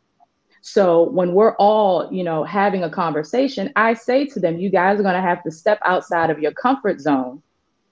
[0.61, 4.99] So when we're all, you know, having a conversation, I say to them, you guys
[4.99, 7.41] are going to have to step outside of your comfort zone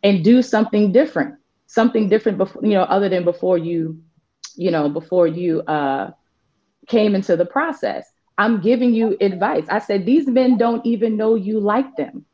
[0.03, 4.02] and do something different, something different before, you know, other than before you,
[4.56, 6.11] you know, before you uh,
[6.90, 8.11] came into the process.
[8.38, 9.66] I'm giving you advice.
[9.70, 12.26] I said, these men don't even know you like them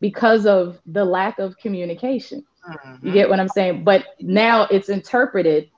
[0.00, 2.44] because of the lack of communication.
[2.68, 3.06] Mm-hmm.
[3.06, 3.84] You get what I'm saying?
[3.84, 5.70] But now it's interpreted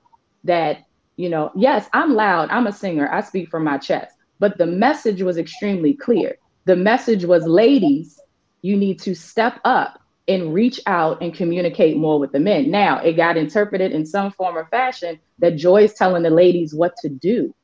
[0.45, 0.85] that,
[1.17, 4.67] you know, yes, I'm loud, I'm a singer, I speak from my chest, but the
[4.67, 6.37] message was extremely clear.
[6.65, 8.19] The message was, ladies,
[8.63, 12.71] you need to step up and reach out and communicate more with the men.
[12.71, 16.75] Now, it got interpreted in some form or fashion that Joi is telling the ladies
[16.75, 17.55] what to do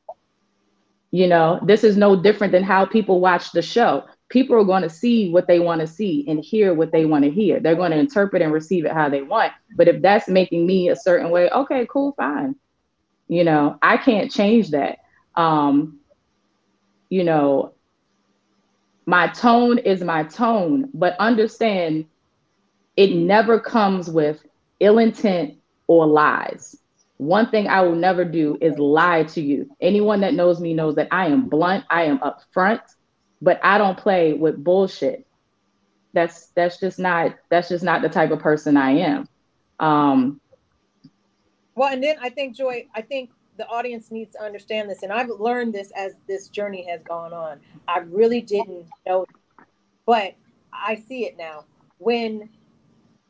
[1.11, 4.05] You know, this is no different than how people watch the show.
[4.29, 7.25] People are going to see what they want to see and hear what they want
[7.25, 7.59] to hear.
[7.59, 9.51] They're going to interpret and receive it how they want.
[9.75, 12.55] But if that's making me a certain way, okay, cool, fine.
[13.27, 14.99] You know, I can't change that.
[15.35, 15.99] Um,
[17.09, 17.73] you know,
[19.05, 22.05] my tone is my tone, but understand
[22.95, 24.45] it never comes with
[24.79, 25.55] ill intent
[25.87, 26.80] or lies.
[27.21, 29.69] One thing I will never do is lie to you.
[29.79, 32.81] Anyone that knows me knows that I am blunt, I am upfront,
[33.39, 35.27] but I don't play with bullshit.
[36.13, 39.29] That's that's just not that's just not the type of person I am.
[39.79, 40.41] Um,
[41.75, 45.13] well, and then I think Joi, I think the audience needs to understand this, and
[45.13, 47.59] I've learned this as this journey has gone on.
[47.87, 49.27] I really didn't know,
[50.07, 50.33] but
[50.73, 51.65] I see it now.
[51.99, 52.49] When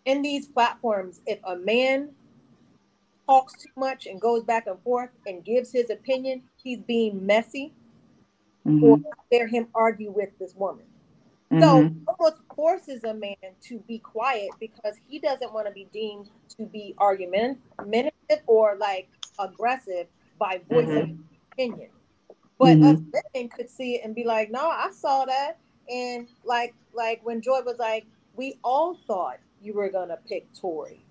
[0.06, 2.12] in these platforms, if a man
[3.32, 7.74] talks too much and goes back and forth and gives his opinion, he's being messy
[8.68, 8.84] mm-hmm.
[8.84, 9.00] or
[9.32, 10.86] dare him argue with this woman.
[11.52, 11.62] Mm-hmm.
[11.62, 16.30] So almost forces a man to be quiet because he doesn't want to be deemed
[16.58, 18.12] to be argumentative
[18.48, 19.10] or like
[19.40, 21.54] aggressive by voicing mm-hmm.
[21.54, 21.90] opinion.
[22.60, 22.84] But mm-hmm.
[22.84, 25.58] us women could see it and be like, no, I saw that.
[25.90, 28.06] And like like when Joi was like,
[28.36, 31.06] we all thought you were gonna pick Tory.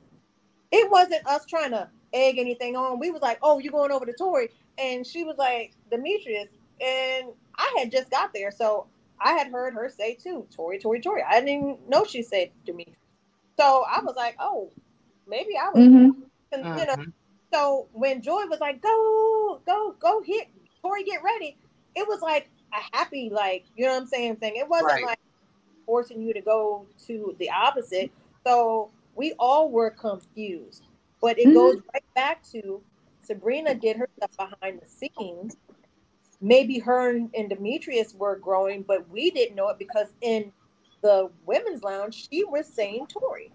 [0.70, 2.98] It wasn't us trying to egg anything on.
[2.98, 6.48] We was like, oh, you going over to Tory, and she was like, Demetrius,
[6.80, 8.86] and I had just got there, so
[9.20, 11.22] I had heard her say too, Tory, Tory, Tory.
[11.22, 12.96] I didn't even know she said Demetrius.
[13.58, 14.70] So I was like, oh,
[15.28, 15.96] maybe I was, mm-hmm.
[15.96, 16.92] you know.
[16.92, 17.04] Uh-huh.
[17.52, 20.48] So when Joi was like, go, go, go hit
[20.80, 21.58] Tory, get ready,
[21.94, 24.56] it was like a happy, like, you know what I'm saying, thing.
[24.56, 25.04] It wasn't right.
[25.04, 25.20] like
[25.84, 28.10] forcing you to go to the opposite.
[28.46, 30.84] So we all were confused.
[31.20, 31.54] But it mm-hmm.
[31.54, 32.80] goes right back to
[33.22, 35.56] Sabrina did her stuff behind the scenes.
[36.40, 40.52] Maybe her and Demetrius were growing, but we didn't know it because in
[41.02, 43.52] the women's lounge, she was saying Tory.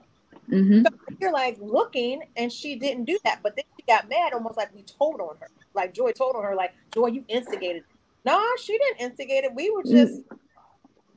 [0.49, 0.83] Mm-hmm.
[0.83, 3.39] So you're like looking, and she didn't do that.
[3.41, 5.49] But then she got mad, almost like we told on her.
[5.73, 7.83] Like Joi told on her, like Joi, you instigated.
[8.23, 9.53] No, nah, she didn't instigate it.
[9.53, 10.21] We were just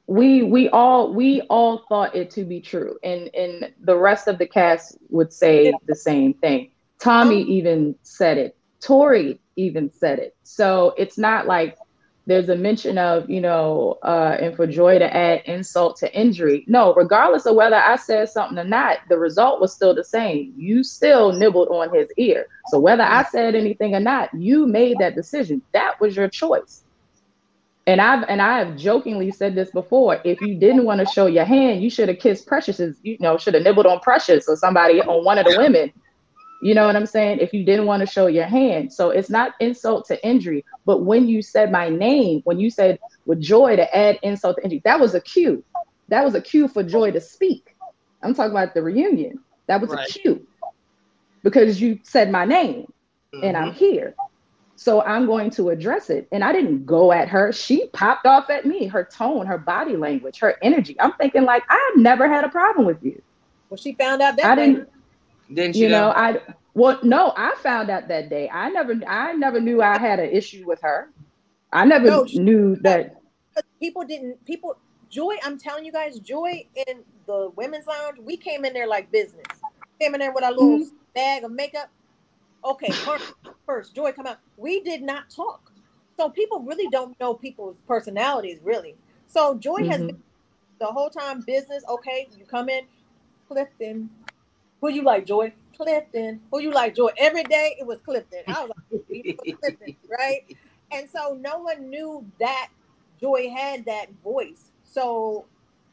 [0.08, 2.98] we we all we all thought it to be true.
[3.04, 6.70] And and the rest of the cast would say the same thing.
[6.98, 7.46] Tommy oh.
[7.46, 8.56] even said it.
[8.80, 10.34] Tori even said it.
[10.44, 11.76] So it's not like
[12.26, 16.64] there's a mention of you know uh and for Joi to add insult to injury.
[16.68, 20.54] No regardless of whether i said something or not the result was still the same.
[20.56, 22.46] You still nibbled on his ear.
[22.68, 25.60] So whether i said anything or not you made that decision.
[25.72, 26.82] That was your choice
[27.88, 30.20] and I've and I have jokingly said this before.
[30.22, 33.38] If you didn't want to show your hand, you should have kissed Precious's, you know,
[33.38, 35.90] should have nibbled on Precious or somebody on one of the women.
[36.60, 37.38] You know what I'm saying?
[37.38, 38.92] If you didn't want to show your hand.
[38.92, 40.66] So it's not insult to injury.
[40.84, 44.64] But when you said my name, when you said with Joi to add insult to
[44.64, 45.64] injury, that was a cue.
[46.08, 47.74] That was a cue for Joi to speak.
[48.22, 49.38] I'm talking about the reunion.
[49.66, 50.06] That was right.
[50.06, 50.46] a cue.
[51.42, 52.92] Because you said my name
[53.32, 53.44] mm-hmm.
[53.44, 54.14] and I'm here.
[54.78, 56.28] So I'm going to address it.
[56.30, 57.52] And I didn't go at her.
[57.52, 60.94] She popped off at me, her tone, her body language, her energy.
[61.00, 63.20] I'm thinking, like, I've never had a problem with you.
[63.68, 64.88] Well, she found out that I didn't,
[65.52, 66.40] didn't you know, know, I
[66.74, 68.48] well, no, I found out that day.
[68.48, 71.10] I never I never knew I had an issue with her.
[71.72, 73.20] I never no, knew that
[73.80, 74.78] people didn't people
[75.10, 79.10] Joi, I'm telling you guys, Joi in the women's lounge, we came in there like
[79.10, 79.44] business.
[80.00, 80.96] Came in there with our little mm-hmm.
[81.14, 81.90] bag of makeup
[82.64, 82.90] Okay,
[83.66, 84.38] first, Joi, come out.
[84.56, 85.72] We did not talk.
[86.16, 88.96] So people really don't know people's personalities, really.
[89.26, 89.90] So Joi mm-hmm.
[89.90, 90.22] has been
[90.80, 91.84] the whole time business.
[91.88, 92.84] Okay, you come in,
[93.48, 94.10] Clifton.
[94.80, 95.52] Who you like, Joi?
[95.76, 96.40] Clifton.
[96.50, 97.10] Who you like, Joi?
[97.16, 98.42] Every day it was Clifton.
[98.48, 100.44] I was like, Clifton, right?
[100.90, 102.68] And so no one knew that
[103.20, 104.70] Joi had that voice.
[104.84, 105.46] So,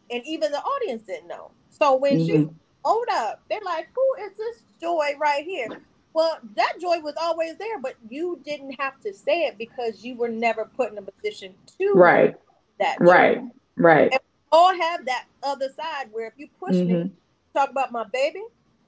[0.10, 1.52] and even the audience didn't know.
[1.70, 2.26] So when mm-hmm.
[2.26, 2.50] she
[2.84, 5.68] hold up, they're like, who is this Joi right here?
[6.16, 10.16] Well, that Joi was always there, but you didn't have to say it because you
[10.16, 12.38] were never put in a position to right
[12.80, 13.06] that Joi.
[13.06, 13.42] right
[13.76, 14.12] right.
[14.14, 16.94] And all have that other side where if you push mm-hmm.
[16.94, 17.12] me,
[17.54, 18.44] talk about my baby,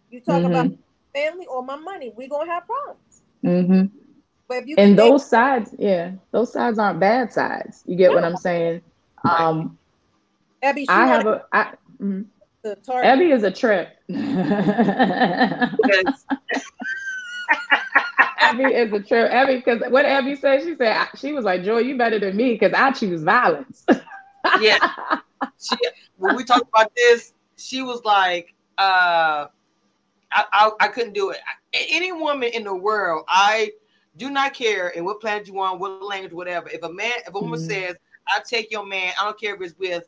[0.09, 0.53] you talk mm-hmm.
[0.53, 0.71] about
[1.13, 3.21] family or my money, we're gonna have problems.
[3.43, 3.97] Mm-hmm.
[4.47, 7.83] But if you and those sides, yeah, those sides aren't bad sides.
[7.85, 8.81] You get what I'm saying?
[9.25, 9.77] Um,
[10.63, 11.43] Abby, I have a.
[11.51, 12.21] I, mm-hmm.
[12.89, 13.89] Abby is a trip.
[18.39, 19.31] Abby is a trip.
[19.31, 22.53] Abby, because what Abby said, she said she was like, "Joi, you better than me
[22.53, 23.85] because I choose violence."
[24.61, 24.77] yeah.
[25.59, 25.75] She,
[26.17, 29.47] when we talked about this, she was like, uh,
[30.31, 31.39] I, I, I couldn't do it.
[31.73, 33.71] Any woman in the world, I
[34.17, 36.69] do not care in what planet you on, what language, whatever.
[36.69, 37.69] If a man, if a woman mm-hmm.
[37.69, 37.95] says,
[38.27, 40.03] "I take your man," I don't care if it's with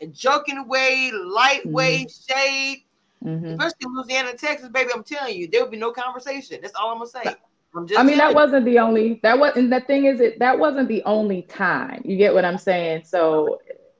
[0.00, 2.34] a joking way, lightweight mm-hmm.
[2.34, 2.84] shade.
[3.24, 3.46] Mm-hmm.
[3.46, 6.60] Especially in Louisiana and Texas, baby, I'm telling you, there will be no conversation.
[6.62, 7.34] That's all I'm gonna say.
[7.96, 8.34] i mean, that you.
[8.34, 12.02] wasn't the only that was, and the thing is, it that wasn't the only time.
[12.04, 13.02] You get what I'm saying?
[13.04, 13.58] So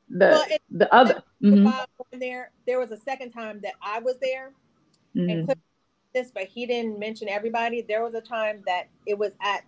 [0.08, 2.18] the well, the other mm-hmm.
[2.18, 4.52] there, there was a second time that I was there,
[5.16, 5.52] mm-hmm
[6.12, 7.82] this, but he didn't mention everybody.
[7.82, 9.64] There was a time that it was at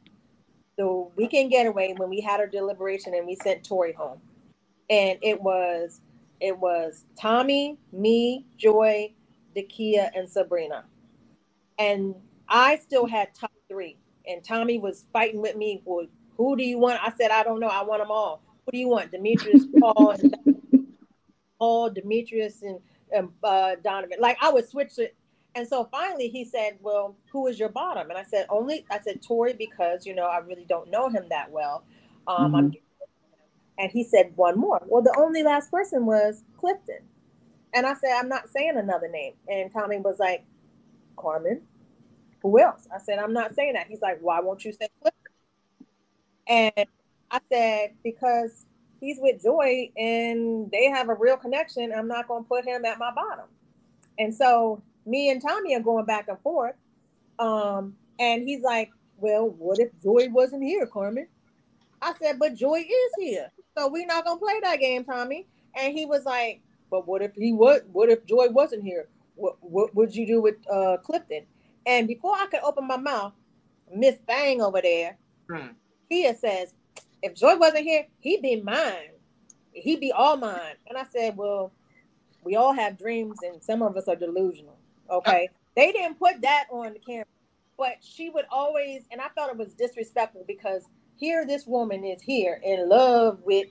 [0.76, 4.20] the weekend getaway when we had our deliberation and we sent Tori home.
[4.88, 6.00] And it was
[6.40, 9.12] it was Tommy, me, Joi,
[9.56, 10.84] Dakia, and Sabrina.
[11.78, 12.14] And
[12.48, 13.98] I still had top three.
[14.26, 15.82] And Tommy was fighting with me.
[15.84, 16.06] Well,
[16.36, 17.00] who do you want?
[17.02, 17.68] I said, I don't know.
[17.68, 18.42] I want them all.
[18.64, 19.10] Who do you want?
[19.10, 20.36] Demetrius, Paul, and
[21.58, 22.78] Paul, Demetrius, and,
[23.12, 24.18] and uh, Donovan.
[24.20, 25.16] Like I would switch it
[25.54, 28.08] and so finally he said, Well, who is your bottom?
[28.10, 31.24] And I said, Only, I said, Tori, because, you know, I really don't know him
[31.30, 31.84] that well.
[32.26, 32.68] Um, mm-hmm.
[33.78, 34.82] and he said, One more.
[34.86, 37.00] Well, the only last person was Clifton.
[37.72, 39.34] And I said, I'm not saying another name.
[39.48, 40.44] And Tommy was like,
[41.16, 41.62] Carmen,
[42.42, 42.88] who else?
[42.94, 43.86] I said, I'm not saying that.
[43.88, 45.32] He's like, Why won't you say Clifton?
[46.46, 46.86] And
[47.30, 48.66] I said, Because
[49.00, 51.92] he's with Joi and they have a real connection.
[51.92, 53.46] I'm not going to put him at my bottom.
[54.18, 56.74] And so me and Tommy are going back and forth.
[57.38, 61.28] Um, and he's like, Well, what if Joi wasn't here, Carmen?
[62.02, 63.50] I said, But Joi is here.
[63.76, 65.46] So we're not gonna play that game, Tommy.
[65.76, 69.08] And he was like, But what if he was what if Joi wasn't here?
[69.36, 71.46] What what would you do with uh Clifton?
[71.86, 73.32] And before I could open my mouth,
[73.94, 75.16] Miss Bang over there.
[76.08, 76.74] Kia says,
[77.22, 79.10] if Joi wasn't here, he'd be mine.
[79.72, 80.74] He'd be all mine.
[80.86, 81.72] And I said, Well,
[82.44, 84.76] we all have dreams and some of us are delusional.
[85.10, 85.48] Okay.
[85.76, 87.24] They didn't put that on the camera,
[87.78, 90.82] but she would always, and I thought it was disrespectful because
[91.14, 93.68] here this woman is here in love with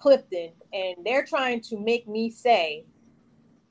[0.00, 2.84] Clifton, and they're trying to make me say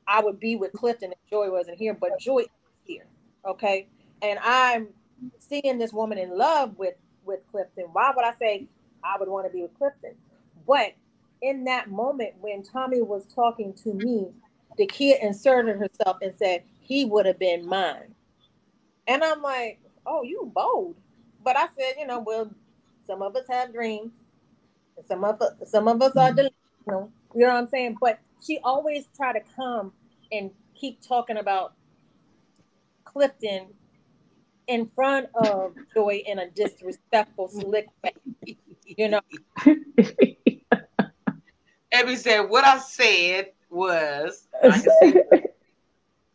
[0.08, 2.48] I would be with Clifton if Joi wasn't here, but Joi is
[2.84, 3.06] here.
[3.46, 3.88] Okay.
[4.22, 4.90] And I'm
[5.40, 7.86] seeing this woman in love with with Clifton.
[7.94, 8.68] Why would I say
[9.04, 10.16] I would want to be with Clifton?
[10.68, 10.94] But
[11.42, 14.28] in that moment when Tommy was talking to me,
[14.78, 18.16] Dakia inserted herself and said, he would have been mine.
[19.08, 20.96] And I'm like, oh, you bold.
[21.44, 22.52] But I said, you know, well,
[23.06, 24.12] some of us have dreams,
[25.08, 27.12] some of us, some of us are delusional.
[27.36, 27.98] You know what I'm saying?
[28.02, 29.92] But she always try to come
[30.32, 31.74] and keep talking about
[33.06, 33.68] Clifton
[34.68, 38.14] in front of Joi in a disrespectful, slick way.
[38.86, 39.22] You know.
[41.92, 44.48] Abby said, "What I said was."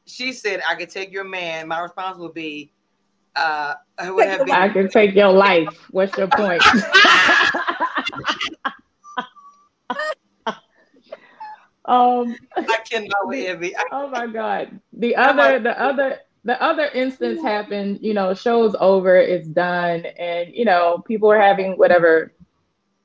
[0.07, 1.69] she said, I could take your man.
[1.69, 2.73] My response would be,
[3.37, 5.89] uh, would have been, I can take your life.
[5.91, 6.63] What's your point?
[11.85, 13.73] um, I cannot with.
[13.93, 14.81] Oh my God.
[14.93, 20.55] The other, the other, the other instance happened, you know, show's over, it's done, and
[20.55, 22.33] you know, people are having whatever.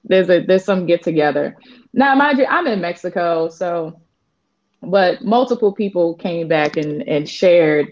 [0.03, 1.57] There's a there's some get together.
[1.93, 4.01] Now, mind you, I'm in Mexico, so
[4.81, 7.87] but multiple people came back and, and shared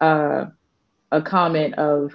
[0.00, 0.46] uh,
[1.10, 2.12] a comment of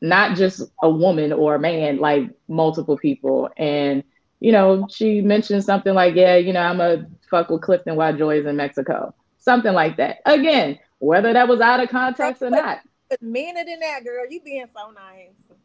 [0.00, 3.48] not just a woman or a man, like multiple people.
[3.56, 4.02] And,
[4.40, 8.16] you know, she mentioned something like, yeah, you know, I'm a fuck with Clifton while
[8.16, 9.14] Joi's in Mexico.
[9.38, 10.18] Something like that.
[10.26, 12.80] Again, whether that was out of context or not.
[13.20, 14.24] Meaner than that, girl.
[14.28, 15.58] You being so nice.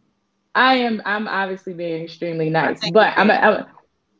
[0.53, 1.01] I am.
[1.05, 3.29] I'm obviously being extremely nice, but I'm.
[3.29, 3.65] A, I'm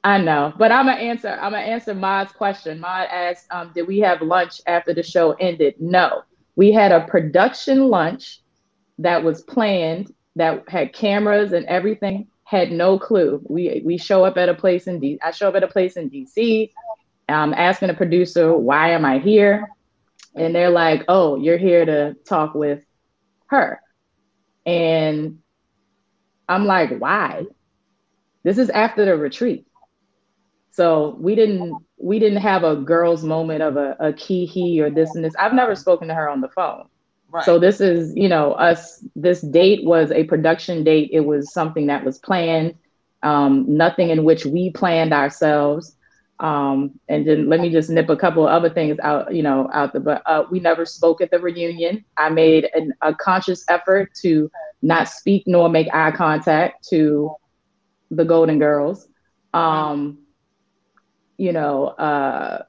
[0.04, 1.30] I know, but I'm gonna answer.
[1.30, 2.80] I'm gonna answer Maud's question.
[2.80, 6.24] Maud asked, um, "Did we have lunch after the show ended?" No,
[6.56, 8.42] we had a production lunch
[9.02, 12.28] that was planned that had cameras and everything.
[12.44, 13.42] Had no clue.
[13.48, 15.18] We we show up at a place in D.
[15.24, 16.72] I show up at a place in DC.
[17.30, 19.70] I'm asking a producer, "Why am I here?"
[20.36, 22.84] And they're like, "Oh, you're here to talk with
[23.48, 23.80] her,"
[24.66, 25.40] and
[26.50, 27.46] I'm like, "Why?"
[28.44, 29.66] This is after the retreat.
[30.72, 34.90] So we didn't we didn't have a girl's moment of a, a key he or
[34.90, 35.36] this and this.
[35.40, 36.88] I've never spoken to her on the phone.
[37.32, 37.46] Right.
[37.46, 39.04] So this is, you know, us.
[39.16, 41.10] This date was a production date.
[41.14, 42.76] It was something that was planned.
[43.24, 45.96] Um, nothing in which we planned ourselves.
[46.42, 49.70] Um, and then let me just nip a couple of other things out, you know,
[49.74, 50.00] out the.
[50.00, 52.04] But uh, we never spoke at the reunion.
[52.18, 54.52] I made an, a conscious effort to
[54.82, 57.34] not speak nor make eye contact to
[58.10, 59.08] the Golden Girls.
[59.54, 60.18] Um,
[61.38, 62.64] you know, uh,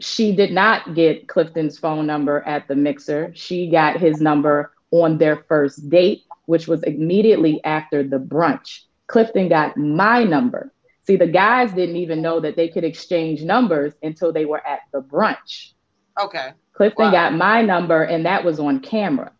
[0.00, 3.32] she did not get Clifton's phone number at the mixer.
[3.34, 8.80] She got his number on their first date which was immediately after the brunch.
[9.08, 10.72] Clifton got my number.
[11.06, 14.80] See, the guys didn't even know that they could exchange numbers until they were at
[14.92, 15.72] the brunch.
[16.20, 16.52] Okay.
[16.72, 17.12] Clifton wow.
[17.12, 19.32] got my number, and that was on camera.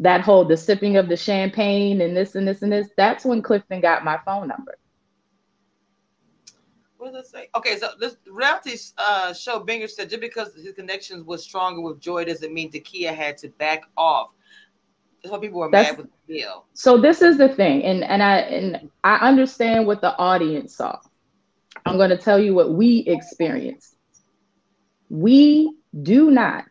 [0.00, 3.40] That whole the sipping of the champagne and this and this and this, that's when
[3.40, 4.76] Clifton got my phone number.
[7.06, 7.48] What does it say?
[7.54, 12.00] Okay, so this reality uh, show Binger said just because his connections was stronger with
[12.00, 14.30] Joi doesn't mean Dakia had to back off.
[15.22, 16.66] That's why people were That's, mad with the deal.
[16.74, 20.98] So this is the thing, and and I and I understand what the audience saw.
[21.84, 23.94] I'm going to tell you what we experienced.
[25.08, 26.64] We do not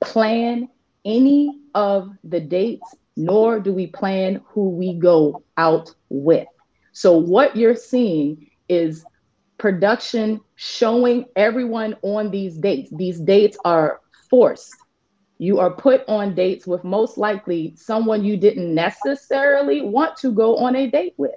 [0.00, 0.68] plan
[1.04, 6.48] any of the dates, nor do we plan who we go out with.
[6.90, 9.04] So what you're seeing is
[9.58, 12.90] production showing everyone on these dates.
[12.92, 14.74] These dates are forced.
[15.38, 20.56] You are put on dates with most likely someone you didn't necessarily want to go
[20.56, 21.32] on a date with.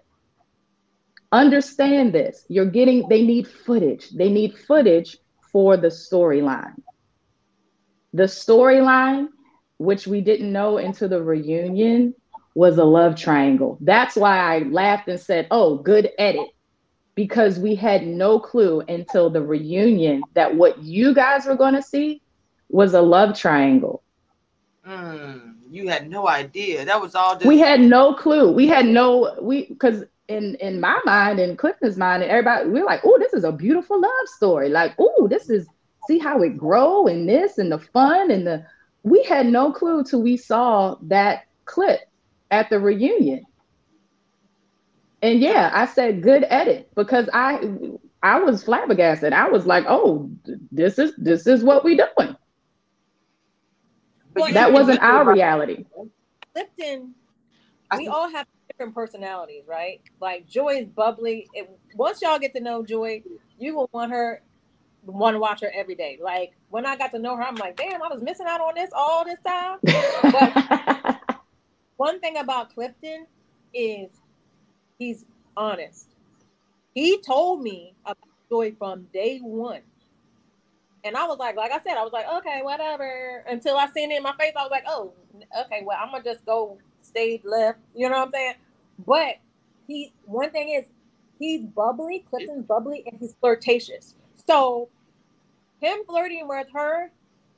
[1.32, 2.46] Understand this.
[2.50, 4.10] You're getting, they need footage.
[4.10, 5.18] They need footage
[5.52, 6.82] for the storyline.
[8.14, 9.28] The storyline,
[9.78, 12.16] which we didn't know until the reunion,
[12.54, 13.78] was a love triangle.
[13.82, 16.50] That's why I laughed and said, Oh, good edit
[17.22, 21.82] because we had no clue until the reunion that what you guys were going to
[21.84, 22.20] see
[22.68, 24.02] was a love triangle.
[24.88, 26.84] Mm, you had no idea.
[26.84, 27.36] That was all.
[27.36, 28.52] Just- we had no clue.
[28.52, 32.80] We had no we because in in my mind and Clifton's mind and everybody we
[32.80, 34.70] are like, oh, this is a beautiful love story.
[34.70, 35.68] Like, oh, this is
[36.08, 38.66] see how it grow and this and the fun and the.
[39.04, 42.00] We had no clue till we saw that clip
[42.50, 43.46] at the reunion
[45.22, 47.60] and yeah, I said good edit because I
[48.24, 49.34] I was flabbergasted.
[49.34, 50.30] I was like, oh,
[50.72, 52.36] this is this is what we doing.
[54.34, 55.86] But that wasn't our reality.
[56.54, 57.14] Clifton,
[57.98, 60.02] we all have different personalities, right?
[60.20, 61.48] Like Joi is bubbly.
[61.54, 63.24] It, once y'all get to know Joi,
[63.60, 64.42] you will want her,
[65.04, 66.18] want to watch her every day.
[66.22, 68.74] Like when I got to know her, I'm like, damn, I was missing out on
[68.76, 69.80] this all this time.
[70.32, 71.20] But
[71.98, 73.28] one thing about Clifton
[73.74, 74.10] is
[75.02, 75.26] he's
[75.58, 76.06] honest.
[76.94, 78.18] He told me about
[78.50, 79.82] Joi from day one.
[81.04, 83.44] And I was like, like I said, I was like, okay, whatever.
[83.48, 85.12] Until I seen it in my face, I was like, oh,
[85.66, 87.80] okay, well, I'm gonna just go stay left.
[87.96, 88.54] You know what I'm saying?
[89.08, 89.38] But
[89.88, 90.86] he, one thing is,
[91.40, 92.24] he's bubbly.
[92.30, 94.14] Clifton's bubbly, and he's flirtatious.
[94.46, 94.90] So,
[95.80, 97.10] him flirting with her,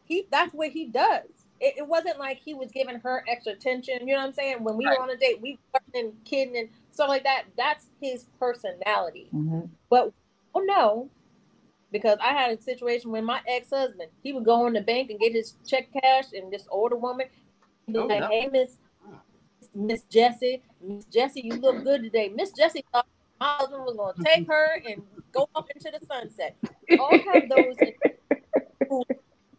[0.05, 1.27] he that's what he does.
[1.59, 4.07] It, it wasn't like he was giving her extra attention.
[4.07, 4.63] You know what I'm saying?
[4.63, 4.97] When we right.
[4.97, 7.43] were on a date, we were and kidding and stuff like that.
[7.57, 9.27] That's his personality.
[9.33, 9.61] Mm-hmm.
[9.89, 10.13] But
[10.55, 11.09] oh no,
[11.91, 14.09] because I had a situation with my ex husband.
[14.21, 17.27] He would go in the bank and get his check cash, and this older woman
[17.87, 18.27] be oh, like, no.
[18.27, 18.77] "Hey, Miss
[19.75, 23.07] Miss Jessie, Miss Jessie, you look good today." Miss Jessie thought
[23.39, 25.01] my husband was going to take her and
[25.31, 26.55] go off into the sunset.
[26.99, 27.75] All have those
[28.87, 29.03] who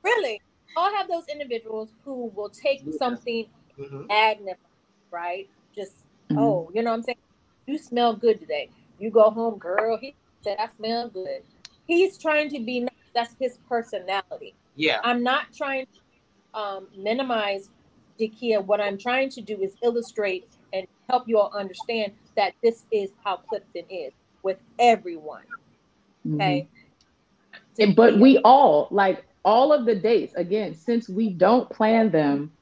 [0.03, 0.41] really
[0.77, 3.47] all have those individuals who will take something
[3.79, 4.07] mm-hmm.
[4.07, 4.59] magnified,
[5.11, 5.49] right?
[5.75, 6.39] Just mm-hmm.
[6.39, 7.19] oh, you know what I'm saying?
[7.67, 8.71] You smell good today.
[8.99, 9.99] You go home, girl.
[9.99, 11.43] He said, I smell good.
[11.87, 12.91] He's trying to be nice.
[13.15, 14.55] That's his personality.
[14.77, 15.01] Yeah.
[15.05, 17.71] I'm not trying to um, minimize
[18.19, 18.65] Dakia.
[18.65, 23.11] What I'm trying to do is illustrate and help you all understand that this is
[23.25, 25.45] how Clifton is with everyone.
[26.27, 26.35] Mm-hmm.
[26.35, 26.69] Okay.
[27.79, 27.93] Mm-hmm.
[27.93, 32.53] But we all, like all of the dates, again, since we don't plan them,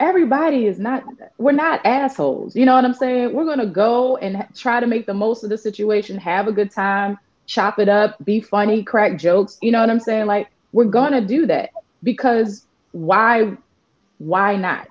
[0.00, 1.04] everybody is not
[1.38, 2.54] we're not assholes.
[2.56, 3.32] You know what i'm saying?
[3.32, 6.52] We're going to go and try to make the most of the situation have a
[6.52, 9.58] good time chop it up be funny crack jokes.
[9.62, 10.26] You know what i'm saying?
[10.26, 11.70] Like we're going to do that
[12.02, 13.56] because why
[14.18, 14.88] why not?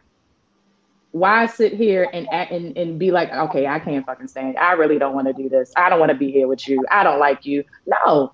[1.11, 4.99] Why sit here and, and and be like okay i can't fucking stand i really
[4.99, 5.71] don't want to do this.
[5.75, 6.83] I don't want to be here with you.
[6.89, 7.63] I don't like you.
[7.85, 8.33] No.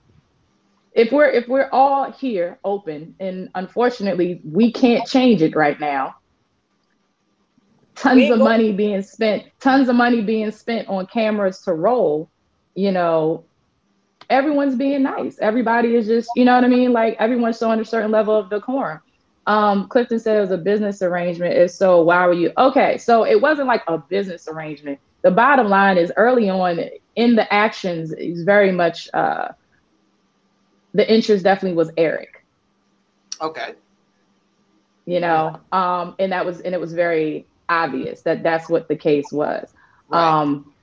[0.94, 6.16] If we're if we're all here open and unfortunately we can't change it right now
[7.96, 12.30] tons of money being spent, tons of money being spent on cameras to roll,
[12.76, 13.44] you know,
[14.30, 15.38] everyone's being nice.
[15.40, 16.94] Everybody is just, you know what I mean?
[16.94, 19.02] Like everyone's showing a certain level of decorum.
[19.48, 21.56] Um, Clifton said it was a business arrangement.
[21.56, 22.98] If so, why were you okay?
[22.98, 25.00] So it wasn't like a business arrangement.
[25.24, 26.80] The bottom line is early on
[27.16, 29.50] in the actions is very much uh
[30.94, 32.46] the interest definitely was Eric.
[33.42, 33.74] Okay.
[35.06, 38.96] You know, um, and that was and it was very obvious that that's what the
[38.96, 39.74] case was.
[40.10, 40.42] Right.
[40.42, 40.74] Um,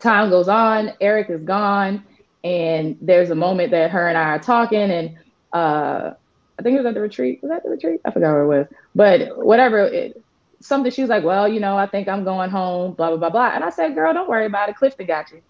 [0.00, 2.04] time goes on, Eric is gone,
[2.42, 5.16] and there's a moment that her and I are talking, and
[5.52, 6.12] uh,
[6.58, 7.40] I think it was at the retreat.
[7.42, 8.00] Was that the retreat?
[8.04, 9.78] I forgot where it was, but whatever.
[9.78, 10.22] It,
[10.60, 10.90] something.
[10.90, 13.50] She was like, "Well, you know, I think I'm going home." Blah blah blah blah.
[13.54, 14.76] And I said, "Girl, don't worry about it.
[14.76, 15.40] Clifton got you."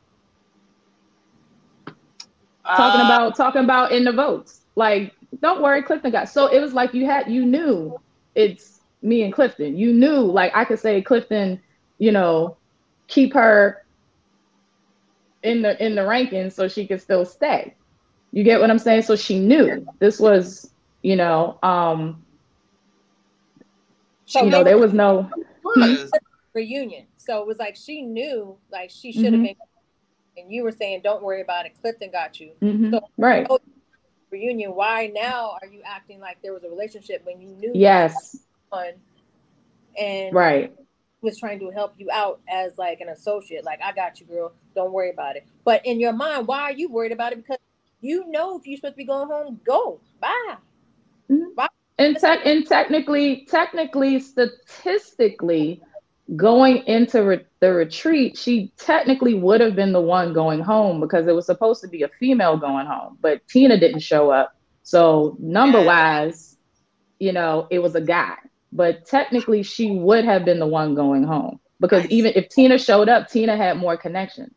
[2.65, 4.61] Uh, talking about talking about in the votes.
[4.77, 6.29] Like, don't worry, Clifton got.
[6.29, 7.99] So it was like you had you knew
[8.35, 8.74] it's
[9.05, 9.77] me and Clifton.
[9.77, 11.61] You knew like I could say Clifton,
[11.99, 12.57] you know,
[13.07, 13.85] keep her
[15.43, 17.75] in the in the rankings so she could still stay.
[18.33, 19.03] You get what I'm saying?
[19.03, 20.71] So she knew this was,
[21.03, 22.25] you know, um
[24.25, 25.31] so you know, there was no
[26.55, 27.07] reunion.
[27.19, 29.45] So it was like she knew like she should have mm-hmm.
[29.45, 29.57] been
[30.37, 32.53] and you were saying don't worry about it, Clifton got you.
[32.63, 32.91] Mm-hmm.
[32.93, 33.47] So right.
[34.31, 38.45] Reunion, why now are you acting like there was a relationship when you knew yes
[39.99, 40.75] and right
[41.25, 43.65] was trying to help you out as like an associate.
[43.65, 44.53] Like, I got you, girl.
[44.77, 45.47] Don't worry about it.
[45.65, 47.37] But in your mind, why are you worried about it?
[47.37, 47.59] Because
[48.01, 50.01] you know if you're supposed to be going home, go.
[50.21, 50.57] Bye.
[51.31, 51.55] Mm-hmm.
[51.57, 51.69] Bye.
[51.99, 55.81] And, te- and technically, technically, statistically,
[56.37, 61.27] going into re- the retreat, she technically would have been the one going home because
[61.27, 64.57] it was supposed to be a female going home, but Tina didn't show up.
[64.83, 66.57] So number wise,
[67.19, 68.37] you know, it was a guy
[68.75, 73.09] but technically she would have been the one going home because even if Tina showed
[73.09, 74.53] up, Tina had more connections.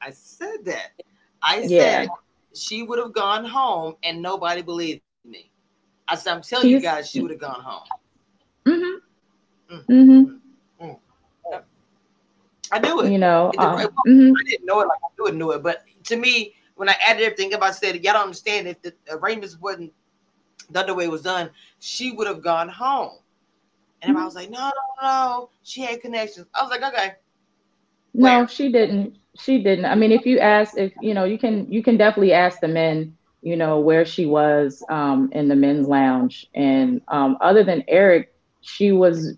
[0.00, 0.92] I said that.
[1.42, 2.02] I yeah.
[2.02, 2.08] said
[2.54, 5.50] she would have gone home and nobody believed me.
[6.06, 7.86] I said, I'm telling She's, you guys, she would have gone home.
[8.66, 9.74] Mm-hmm.
[9.74, 9.86] Mm.
[9.86, 10.86] Mm-hmm.
[10.86, 10.98] Mm.
[12.72, 13.10] I knew it.
[13.10, 14.32] You know, mm-hmm.
[14.38, 15.62] I didn't know it like I knew it, knew it.
[15.62, 18.94] But to me, when I added everything up, I said, y'all don't understand if the
[19.10, 19.92] arrangements wasn't
[20.72, 23.18] done the way it was done, she would have gone home.
[24.02, 26.46] And I was like, no, no, no, she had connections.
[26.54, 27.14] I was like, okay.
[28.12, 28.40] Where?
[28.40, 29.16] No, she didn't.
[29.38, 29.84] She didn't.
[29.84, 32.68] I mean, if you ask, if you know, you can you can definitely ask the
[32.68, 36.46] men, you know, where she was um, in the men's lounge.
[36.54, 39.36] And um, other than Eric, she was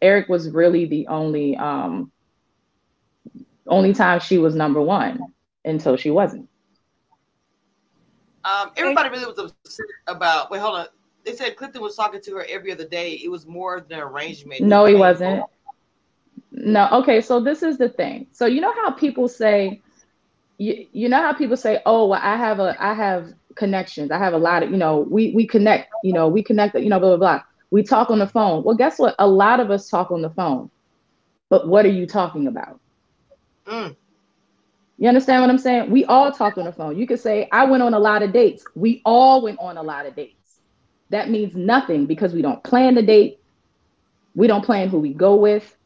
[0.00, 2.12] Eric was really the only um,
[3.66, 5.20] only time she was number one
[5.64, 6.48] until she wasn't.
[8.44, 10.50] Um, everybody really was upset about.
[10.50, 10.86] Wait, hold on
[11.26, 13.14] they said Clifton was talking to her every other day.
[13.14, 14.62] It was more than arrangement.
[14.62, 15.44] No, he wasn't.
[16.52, 17.20] No, okay.
[17.20, 18.28] So this is the thing.
[18.30, 19.82] So you know how people say,
[20.58, 24.12] you, you know how people say, oh, well, I have a, I have connections.
[24.12, 25.92] I have a lot of, you know, we we connect.
[26.04, 26.76] You know, we connect.
[26.76, 27.42] You know, blah blah blah.
[27.72, 28.62] We talk on the phone.
[28.62, 29.16] Well, guess what?
[29.18, 30.70] A lot of us talk on the phone.
[31.48, 32.80] But what are you talking about?
[33.66, 33.96] Mm.
[34.98, 35.90] You understand what I'm saying?
[35.90, 36.96] We all talk on the phone.
[36.96, 38.64] You could say, I went on a lot of dates.
[38.74, 40.35] We all went on a lot of dates
[41.10, 43.40] that means nothing because we don't plan the date.
[44.34, 45.76] We don't plan who we go with.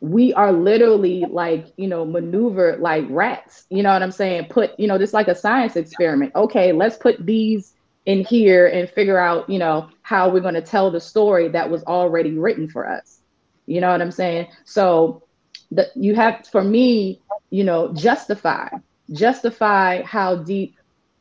[0.00, 3.64] We are literally like, you know, maneuver like rats.
[3.70, 4.46] You know what I'm saying?
[4.50, 6.32] Put, you know, this like a science experiment.
[6.34, 7.74] Okay, let's put these
[8.06, 11.70] in here and figure out, you know, how we're going to tell the story that
[11.70, 13.20] was already written for us.
[13.66, 14.48] You know what I'm saying?
[14.64, 15.22] So
[15.70, 18.68] the, you have, for me, you know, justify,
[19.12, 20.76] justify how deep,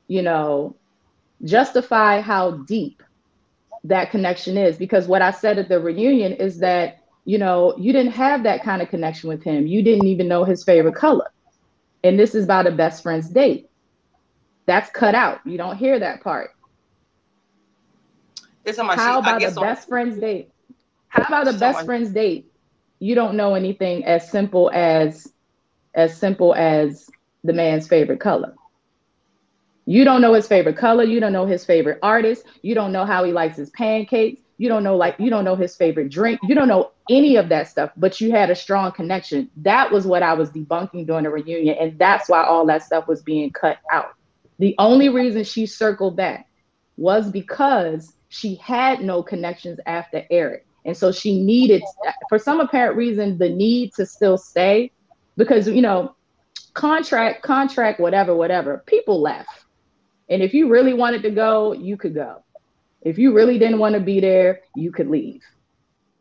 [0.08, 0.76] you know,
[1.44, 3.03] justify how deep
[3.84, 7.93] that connection is because what I said at the reunion is that you know you
[7.93, 9.68] didn't have that kind of connection with him.
[9.68, 11.30] You didn't even know his favorite color,
[12.03, 13.69] and this is about a best friend's date.
[14.65, 15.39] That's cut out.
[15.45, 16.51] You don't hear that part.
[18.95, 20.49] How about the best friend's date?
[21.10, 22.47] How about the best friend's date?
[22.99, 25.31] You don't know anything as simple as
[25.93, 27.10] as simple as
[27.43, 28.55] the man's favorite color.
[29.85, 31.03] You don't know his favorite color.
[31.03, 32.45] You don't know his favorite artist.
[32.61, 34.41] You don't know how he likes his pancakes.
[34.57, 36.39] You don't know like you don't know his favorite drink.
[36.43, 39.49] You don't know any of that stuff, but you had a strong connection.
[39.57, 43.07] That was what I was debunking during the reunion, and that's why all that stuff
[43.07, 44.14] was being cut out.
[44.60, 46.47] The only reason she circled back
[46.95, 50.65] was because she had no connections after Eric.
[50.85, 51.81] And so she needed,
[52.30, 54.91] for some apparent reason, the need to still stay
[55.38, 56.15] because, you know,
[56.73, 59.64] contract, contract, whatever, whatever, people left
[60.30, 62.44] and if you really wanted to go, you could go.
[63.02, 65.41] If you really didn't want to be there, you could leave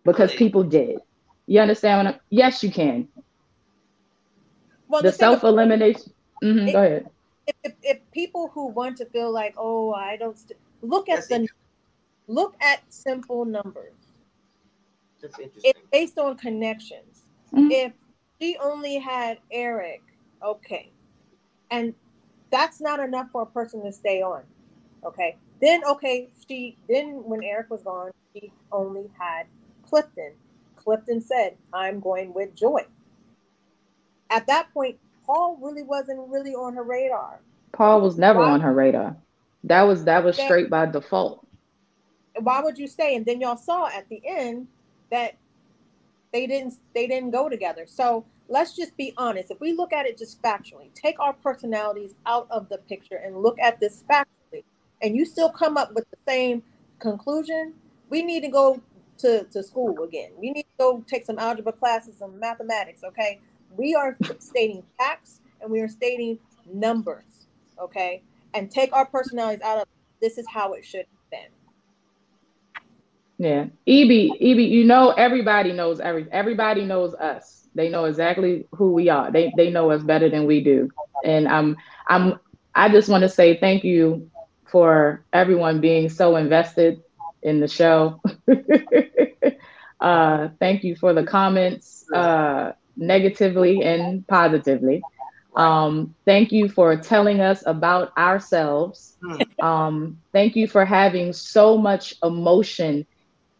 [0.04, 0.98] because people did.
[1.46, 2.06] You understand?
[2.06, 3.08] What I'm, yes, you can.
[4.88, 6.12] Well, the, the self elimination.
[6.42, 7.06] Mm-hmm, go ahead.
[7.46, 11.28] If, if, if, people who want to feel like, oh, I don't st- look at
[11.28, 11.48] the
[12.26, 13.94] look at simple numbers.
[15.22, 17.24] It's based on connections.
[17.54, 17.70] Mm-hmm.
[17.70, 17.92] If
[18.40, 20.02] she only had Eric,
[20.44, 20.90] okay,
[21.70, 21.94] and
[22.52, 24.42] that's not enough for a person to stay on.
[25.04, 25.36] Okay.
[25.60, 29.46] Then okay, she then when Eric was gone, she only had
[29.88, 30.32] Clifton.
[30.76, 32.84] Clifton said, I'm going with Joi.
[34.30, 37.40] At that point, Paul really wasn't really on her radar.
[37.72, 39.16] Paul was never why, on her radar.
[39.64, 41.46] That was that was straight by default.
[42.40, 43.14] Why would you stay?
[43.14, 44.66] And then y'all saw at the end
[45.10, 45.36] that
[46.32, 47.84] they didn't they didn't go together.
[47.86, 49.50] So let's just be honest.
[49.50, 53.42] If we look at it just factually, take our personalities out of the picture and
[53.42, 54.62] look at this factually,
[55.00, 56.62] and you still come up with the same
[56.98, 57.72] conclusion,
[58.10, 58.80] we need to go
[59.18, 60.32] to, to school again.
[60.36, 63.40] We need to go take some algebra classes, some mathematics, okay?
[63.74, 66.38] We are stating facts and we are stating
[66.70, 67.46] numbers,
[67.80, 68.22] okay?
[68.52, 69.88] And take our personalities out of
[70.20, 71.48] this is how it should have been.
[73.38, 73.62] Yeah.
[73.86, 77.61] EB, EB, you know everybody knows every everybody knows us.
[77.74, 79.30] They know exactly who we are.
[79.30, 80.90] They they know us better than we do.
[81.22, 81.76] And I'm
[82.08, 82.38] I'm
[82.74, 84.30] I just want to say thank you
[84.70, 87.02] for everyone being so invested
[87.42, 88.20] in the show.
[90.00, 95.06] uh, thank you for the comments, uh, negatively and positively.
[95.56, 99.16] Um, thank you for telling us about ourselves.
[99.22, 99.42] Hmm.
[99.60, 103.06] Um, thank you for having so much emotion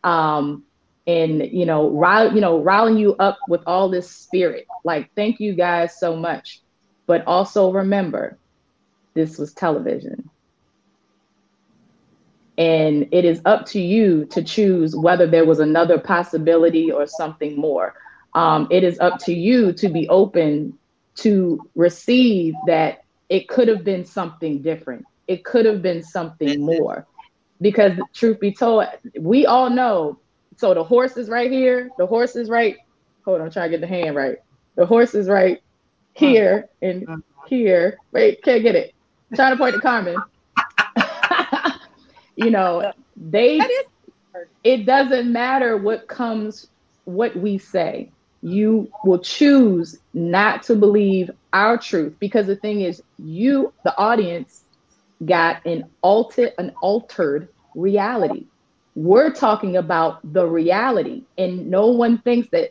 [0.05, 0.65] um,
[1.07, 4.67] and you know, rile, you know, riling you up with all this spirit.
[4.85, 6.61] Like, thank you guys so much.
[7.07, 8.39] But also remember,
[9.15, 10.31] this was television.
[12.59, 17.57] And it is up to you to choose whether there was another possibility or something
[17.57, 17.95] more.
[18.35, 20.79] Um, it is up to you to be open
[21.17, 25.05] to receive that it could have been something different.
[25.27, 27.07] It could have been something more.
[27.61, 28.87] Because truth be told,
[29.19, 30.19] we all know.
[30.63, 31.91] So the horse is right here.
[31.99, 32.77] The horse is right.
[33.25, 34.39] Hold on, I'm to get the hand right.
[34.77, 35.61] The horse is right
[36.13, 37.17] here and uh-huh.
[37.49, 37.99] here.
[38.13, 38.95] Wait, can't get it.
[39.29, 40.17] I'm trying to point to Carmen
[42.37, 43.61] you know, they
[44.63, 46.69] it doesn't matter what comes
[47.07, 48.13] what we say.
[48.43, 54.63] You will choose not to believe our truth because the thing is you the audience
[55.25, 58.47] got an altered an altered reality.
[58.95, 62.71] We're talking about the reality and no one thinks that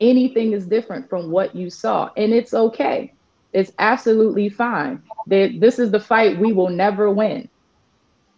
[0.00, 3.12] anything is different from what you saw and it's okay.
[3.52, 5.02] It's absolutely fine.
[5.26, 7.48] That this is the fight we will never win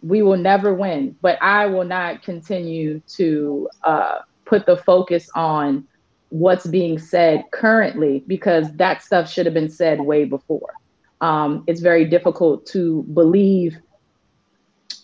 [0.03, 1.15] we will never win.
[1.21, 5.87] But I will not continue to uh, put the focus on
[6.29, 10.73] what's being said currently because that stuff should have been said way before.
[11.21, 13.77] Um, it's very difficult to believe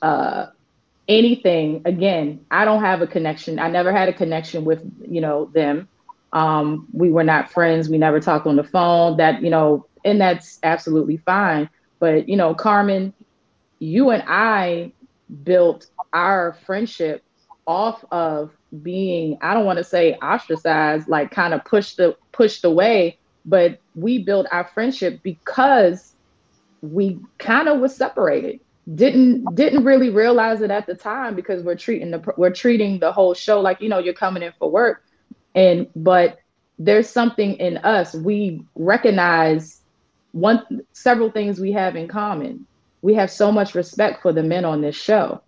[0.01, 0.47] uh,
[1.09, 1.81] anything.
[1.85, 3.59] Again, I don't have a connection.
[3.59, 5.89] I never had a connection with you know them.
[6.31, 7.89] Um, we were not friends.
[7.89, 9.17] We never talked on the phone.
[9.17, 11.69] That you know, and that's absolutely fine.
[11.99, 13.13] But you know, Carmen,
[13.79, 14.93] you and I
[15.43, 17.23] built our friendship
[17.67, 22.63] off of being i don't want to say ostracized like kind of pushed the pushed
[22.65, 26.15] away but we built our friendship because
[26.81, 28.59] we kind of was separated
[28.95, 33.11] didn't didn't really realize it at the time because we're treating the we're treating the
[33.11, 35.03] whole show like you know you're coming in for work
[35.55, 36.39] and but
[36.79, 39.81] there's something in us we recognize
[40.31, 40.63] one
[40.93, 42.65] several things we have in common
[43.01, 45.41] we have so much respect for the men on this show.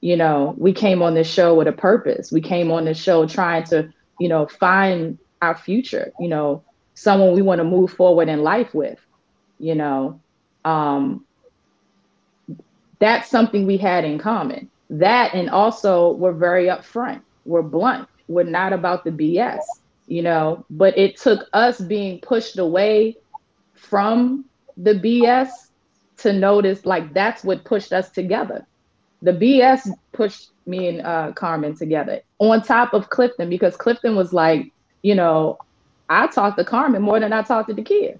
[0.00, 2.30] You know, we came on this show with a purpose.
[2.30, 6.64] We came on this show trying to, you know, find our future, you know,
[6.94, 8.98] someone we want to move forward in life with,
[9.58, 10.20] you know.
[10.64, 11.23] Um,
[12.98, 14.70] that's something we had in common.
[14.90, 17.22] That and also we're very upfront.
[17.44, 18.08] We're blunt.
[18.28, 19.60] We're not about the BS,
[20.06, 23.16] you know, but it took us being pushed away
[23.74, 24.44] from
[24.76, 25.48] the BS
[26.18, 28.66] to notice like that's what pushed us together.
[29.22, 34.32] The BS pushed me and uh, Carmen together on top of Clifton because Clifton was
[34.32, 34.72] like,
[35.02, 35.58] you know,
[36.08, 38.18] I talked to Carmen more than I talked to Dakia.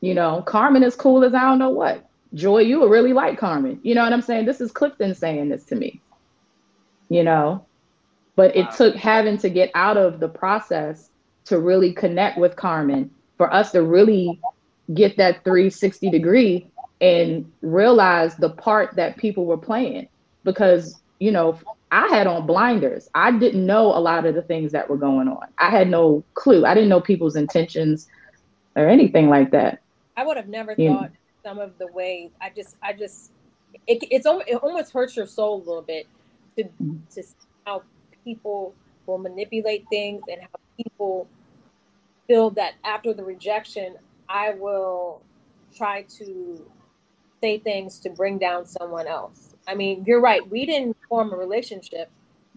[0.00, 2.06] You know, Carmen is cool as I don't know what.
[2.34, 3.80] Joi, you would really like Carmen.
[3.82, 4.46] You know what I'm saying?
[4.46, 6.00] This is Clifton saying this to me.
[7.08, 7.66] You know,
[8.36, 11.10] but it took having to get out of the process
[11.44, 14.40] to really connect with Carmen for us to really
[14.94, 20.08] get that 360 degree and realize the part that people were playing
[20.44, 21.58] because you know
[21.90, 25.28] i had on blinders i didn't know a lot of the things that were going
[25.28, 28.08] on i had no clue i didn't know people's intentions
[28.76, 29.80] or anything like that
[30.16, 31.16] i would have never you thought know.
[31.42, 33.32] Some of the ways i just i just
[33.86, 36.06] it, it's it almost hurts your soul a little bit
[36.56, 36.64] to
[37.10, 37.34] to see
[37.66, 37.82] how
[38.24, 38.74] people
[39.06, 41.26] will manipulate things and how people
[42.26, 43.96] feel that after the rejection
[44.32, 45.20] I will
[45.76, 46.66] try to
[47.42, 49.54] say things to bring down someone else.
[49.68, 50.48] I mean, you're right.
[50.48, 52.10] We didn't form a relationship.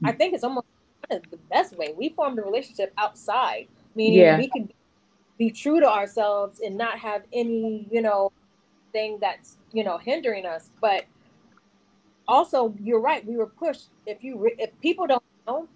[0.04, 0.68] I think it's almost
[1.10, 1.22] the
[1.52, 1.94] best way.
[1.96, 4.38] We formed a relationship outside, meaning yeah.
[4.38, 4.74] we could
[5.38, 8.32] be true to ourselves and not have any, you know,
[8.96, 10.70] thing that's, you know, hindering us.
[10.80, 11.04] But
[12.30, 13.26] also, you're right.
[13.28, 13.90] We were pushed.
[14.06, 15.68] If you, if people don't know,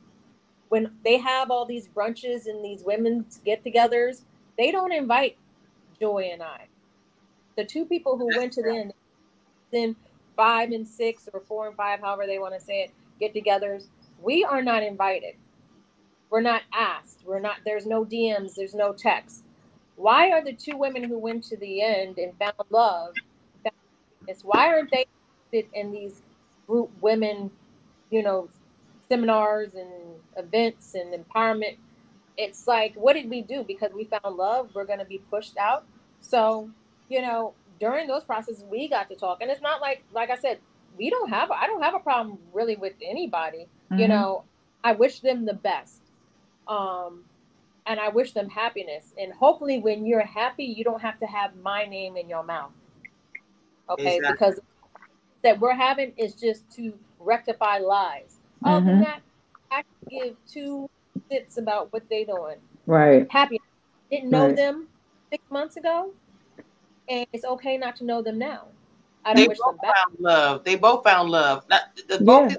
[0.69, 4.21] when they have all these brunches and these women's get-togethers,
[4.57, 5.37] they don't invite
[5.99, 6.67] Joi and I.
[7.57, 8.91] The two people who went to the
[9.73, 9.95] then
[10.37, 13.87] five and six or four and five, however they want to say it, get-togethers,
[14.21, 15.35] we are not invited.
[16.29, 17.23] We're not asked.
[17.25, 17.57] We're not.
[17.65, 18.53] There's no DMs.
[18.55, 19.43] There's no text.
[19.99, 23.13] Why are the two women who went to the end and found love?
[24.43, 25.05] why aren't they
[25.73, 26.21] in these
[26.67, 27.51] group women,
[28.09, 28.47] you know,
[29.09, 29.89] seminars and
[30.37, 31.75] events and empowerment?
[32.37, 33.65] It's like, what did we do?
[33.67, 35.83] Because we found love, we're going to be pushed out.
[36.21, 36.69] So,
[37.09, 40.37] you know, during those processes, we got to talk, and it's not like, like I
[40.37, 40.59] said,
[40.97, 43.67] we don't have, I don't have a problem really with anybody.
[43.91, 43.99] Mm-hmm.
[43.99, 44.43] You know,
[44.81, 46.01] I wish them the best.
[46.69, 47.25] Um,
[47.89, 49.13] and I wish them happiness.
[49.19, 52.71] And hopefully, when you're happy, you don't have to have my name in your mouth.
[53.89, 54.31] Okay, exactly.
[54.31, 54.59] because
[55.43, 58.37] that we're having is just to rectify lies.
[58.63, 58.67] Mm-hmm.
[58.67, 59.21] Other than that,
[59.71, 60.87] I give two
[61.31, 62.57] shits about what they're doing.
[62.85, 63.29] Right.
[63.31, 63.59] Happy.
[64.11, 64.55] Didn't know right.
[64.55, 64.87] them
[65.31, 66.11] six months ago,
[67.09, 68.65] and it's okay not to know them now.
[69.25, 69.95] I don't they wish both them back.
[69.95, 70.63] Found love.
[70.63, 71.65] They both found love.
[71.69, 72.19] Not, the, yeah.
[72.19, 72.55] both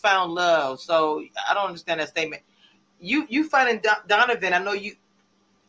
[0.00, 0.80] found love.
[0.80, 2.42] So I don't understand that statement
[3.00, 4.52] you you finding Donovan?
[4.52, 4.94] I know you.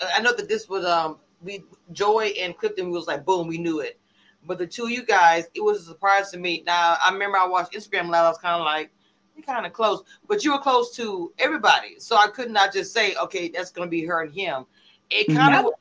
[0.01, 3.79] I know that this was um we Joi and Clifton was like boom we knew
[3.79, 3.99] it,
[4.45, 6.63] but the two of you guys it was a surprise to me.
[6.65, 8.25] Now I remember I watched Instagram live.
[8.25, 8.91] I was kind of like
[9.35, 12.93] you kind of close, but you were close to everybody, so I could not just
[12.93, 14.65] say okay that's gonna be her and him.
[15.09, 15.71] It kind of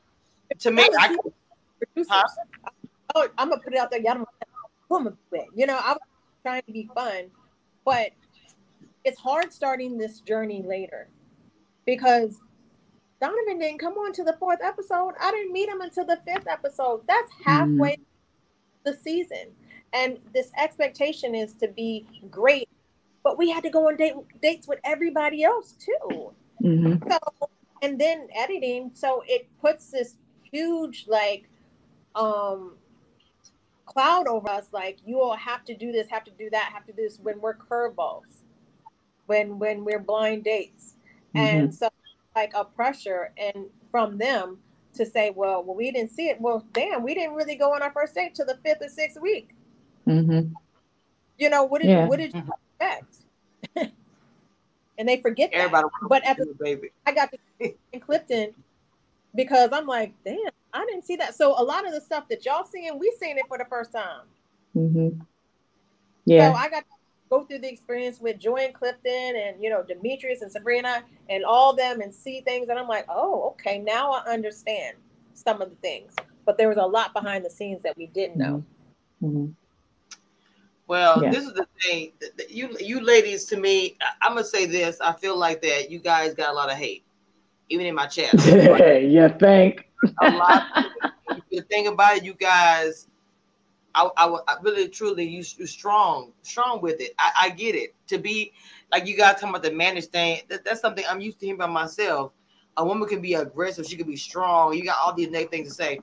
[0.59, 0.87] to me.
[0.97, 1.17] I,
[2.09, 2.23] huh?
[3.15, 4.01] oh, I'm gonna put it out there.
[4.01, 4.25] Y'all
[4.89, 5.17] don't
[5.55, 5.99] you know I was
[6.43, 7.31] trying to be fun,
[7.85, 8.11] but
[9.03, 11.09] it's hard starting this journey later
[11.91, 12.39] because
[13.19, 15.11] Donovan didn't come on to the fourth episode.
[15.19, 17.01] I didn't meet him until the fifth episode.
[17.05, 18.05] That's halfway mm
[18.83, 19.45] the season.
[19.93, 22.67] And this expectation is to be great,
[23.23, 26.33] but we had to go on date, dates with everybody else too.
[26.63, 27.07] Mm-hmm.
[27.07, 27.19] So,
[27.83, 30.15] and then editing, so it puts this
[30.51, 31.47] huge like
[32.15, 32.73] um
[33.85, 36.85] cloud over us like you all have to do this have to do that have
[36.87, 38.41] to do this when we're curveballs
[39.27, 40.95] when when we're blind dates
[41.35, 41.73] and mm-hmm.
[41.73, 41.89] so
[42.35, 44.57] like a pressure and from them
[44.93, 46.39] to say, well, well, we didn't see it.
[46.39, 49.19] Well, damn, we didn't really go on our first date to the fifth or sixth
[49.21, 49.49] week.
[50.07, 50.53] Mm-hmm.
[51.37, 52.07] You know what did yeah.
[52.07, 52.43] what did you
[52.79, 53.15] expect?
[54.97, 56.09] and they forget Everybody that.
[56.09, 58.53] But at the baby, I got to in Clifton
[59.35, 60.37] because I'm like, damn,
[60.73, 61.35] I didn't see that.
[61.35, 63.91] So a lot of the stuff that y'all seeing, we seen it for the first
[63.91, 64.25] time.
[64.75, 65.21] Mm-hmm.
[66.25, 66.51] Yeah.
[66.51, 66.83] So I got
[67.31, 71.43] go through the experience with Joi and Clifton and you know Demetrius and Sabrina and
[71.43, 74.97] all them and see things and I'm like, oh, okay, now I understand
[75.33, 76.13] some of the things.
[76.45, 78.63] But there was a lot behind the scenes that we didn't know.
[79.23, 79.51] Mm-hmm.
[80.87, 81.31] Well, yeah.
[81.31, 82.11] this is the thing.
[82.49, 84.99] You you ladies, to me, I'm gonna say this.
[84.99, 87.05] I feel like that you guys got a lot of hate,
[87.69, 88.33] even in my chat.
[89.09, 89.89] yeah, think.
[90.21, 90.63] a lot.
[91.49, 93.07] the thing about it, you guys
[93.95, 97.13] I, I, I really truly you, you strong, strong with it.
[97.19, 97.95] I, I get it.
[98.07, 98.53] To be
[98.91, 101.59] like you guys talking about the manage thing, that, that's something I'm used to hearing
[101.59, 102.33] by myself.
[102.77, 104.73] A woman can be aggressive, she can be strong.
[104.73, 105.99] You got all these negative things to say.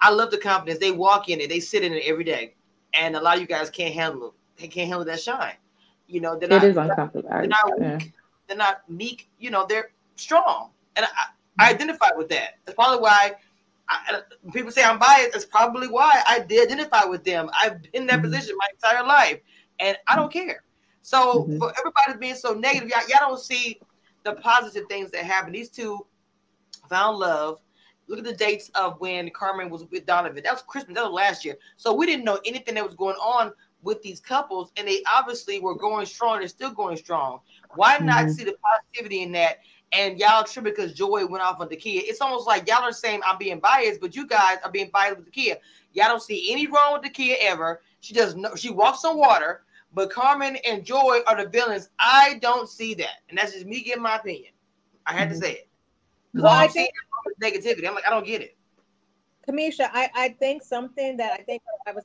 [0.00, 0.80] I love the confidence.
[0.80, 2.54] They walk in it, they sit in it every day.
[2.94, 4.32] And a lot of you guys can't handle it.
[4.60, 5.54] They can't handle that shine.
[6.06, 7.28] You know, they're not, it is uncomfortable.
[7.30, 7.96] They're not yeah.
[7.96, 8.12] weak.
[8.46, 9.28] They're not meek.
[9.38, 10.70] You know, they're strong.
[10.96, 11.08] And I,
[11.58, 12.58] I identify with that.
[12.64, 13.32] That's probably why
[14.08, 14.20] I,
[14.52, 15.32] people say I'm biased.
[15.32, 17.50] That's probably why I did identify with them.
[17.60, 18.30] I've been in that mm-hmm.
[18.30, 19.40] position my entire life,
[19.78, 20.64] and I don't care.
[21.02, 21.58] So mm-hmm.
[21.58, 23.80] for everybody being so negative, y'all, y'all don't see
[24.24, 25.52] the positive things that happen.
[25.52, 26.06] These two
[26.88, 27.58] found love.
[28.08, 30.42] Look at the dates of when Carmen was with Donovan.
[30.44, 30.96] That was Christmas.
[30.96, 31.56] That was last year.
[31.76, 33.52] So we didn't know anything that was going on
[33.82, 36.40] with these couples, and they obviously were going strong.
[36.40, 37.40] They're still going strong.
[37.74, 38.32] Why not mm-hmm.
[38.32, 39.58] see the positivity in that
[39.92, 42.02] and y'all trip because Joi went off on Dakia.
[42.04, 45.18] It's almost like y'all are saying I'm being biased, but you guys are being biased
[45.18, 45.56] with Dakia.
[45.92, 47.82] Y'all don't see any wrong with Dakia ever.
[48.00, 49.64] She does no, she walks on water,
[49.94, 51.90] but Carmen and Joi are the villains.
[51.98, 54.52] I don't see that, and that's just me giving my opinion.
[55.06, 55.40] I had mm-hmm.
[55.40, 55.68] to say it.
[56.34, 56.90] Well, I think
[57.42, 57.86] negativity.
[57.86, 58.56] I'm like, I don't get it.
[59.48, 62.04] Cameshia, I, I think something that I think I was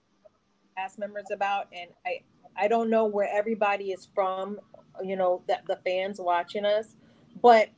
[0.78, 2.22] asked members about, and I
[2.60, 4.60] I don't know where everybody is from,
[5.04, 6.96] you know, that the fans watching us,
[7.42, 7.70] but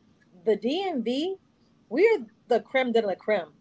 [0.46, 1.36] the DMV,
[1.90, 3.52] we're the creme de la creme.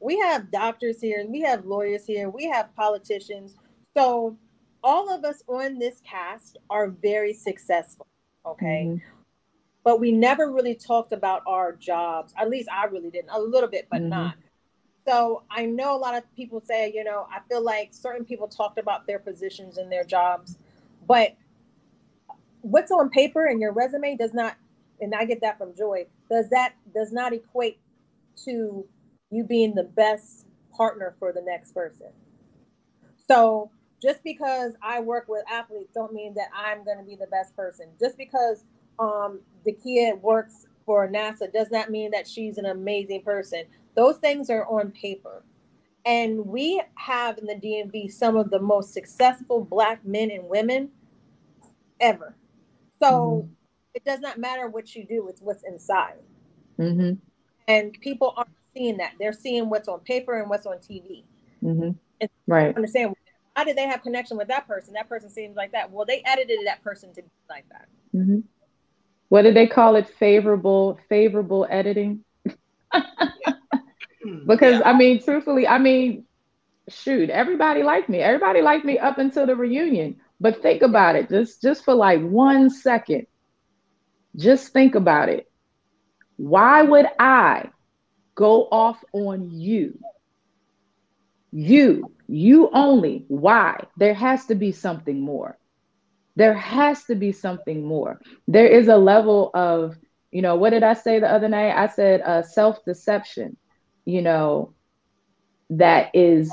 [0.00, 3.54] We have doctors here, we have lawyers here, we have politicians.
[3.96, 4.36] So
[4.82, 8.06] all of us on this cast are very successful.
[8.44, 8.86] Okay.
[8.88, 9.06] Mm-hmm.
[9.84, 12.32] But we never really talked about our jobs.
[12.36, 13.30] At least I really didn't.
[13.30, 14.10] A little bit, but mm-hmm.
[14.10, 14.34] not.
[15.06, 18.46] So I know a lot of people say, you know, I feel like certain people
[18.46, 20.58] talked about their positions and their jobs,
[21.08, 21.34] but
[22.60, 24.56] what's on paper and your resume does not
[25.02, 27.78] and I get that from Joi, does that does not equate
[28.44, 28.86] to
[29.30, 32.08] you being the best partner for the next person.
[33.28, 33.70] So
[34.00, 37.56] just because I work with athletes don't mean that I'm going to be the best
[37.56, 37.86] person.
[38.00, 38.64] Just because
[38.98, 43.64] um, Dakia works for NASA does not mean that she's an amazing person.
[43.94, 45.44] Those things are on paper.
[46.04, 50.90] And we have in the DMV some of the most successful Black men and women
[52.00, 52.34] ever.
[53.00, 53.52] So mm-hmm.
[53.94, 56.20] It does not matter what you do, it's what's inside.
[56.78, 57.14] Mm-hmm.
[57.68, 59.12] And people aren't seeing that.
[59.18, 61.24] They're seeing what's on paper and what's on TV.
[61.62, 61.90] Mm-hmm.
[62.46, 62.74] Right.
[62.74, 63.14] Understand
[63.54, 64.94] how did they have connection with that person?
[64.94, 65.90] That person seems like that.
[65.90, 67.88] Well, they edited that person to be like that.
[68.14, 68.40] Mm-hmm.
[69.28, 70.08] What did they call it?
[70.18, 72.24] Favorable, favorable editing.
[74.46, 74.82] because yeah.
[74.84, 76.24] I mean, truthfully, I mean,
[76.88, 78.18] shoot, everybody liked me.
[78.18, 80.16] Everybody liked me up until the reunion.
[80.40, 83.26] But think about it, just just for like one second.
[84.36, 85.50] Just think about it.
[86.36, 87.70] Why would I
[88.34, 89.98] go off on you?
[91.52, 93.24] You, you only.
[93.28, 93.84] Why?
[93.96, 95.58] There has to be something more.
[96.34, 98.20] There has to be something more.
[98.48, 99.96] There is a level of,
[100.30, 101.76] you know, what did I say the other night?
[101.76, 103.56] I said uh, self deception,
[104.06, 104.72] you know,
[105.70, 106.50] that is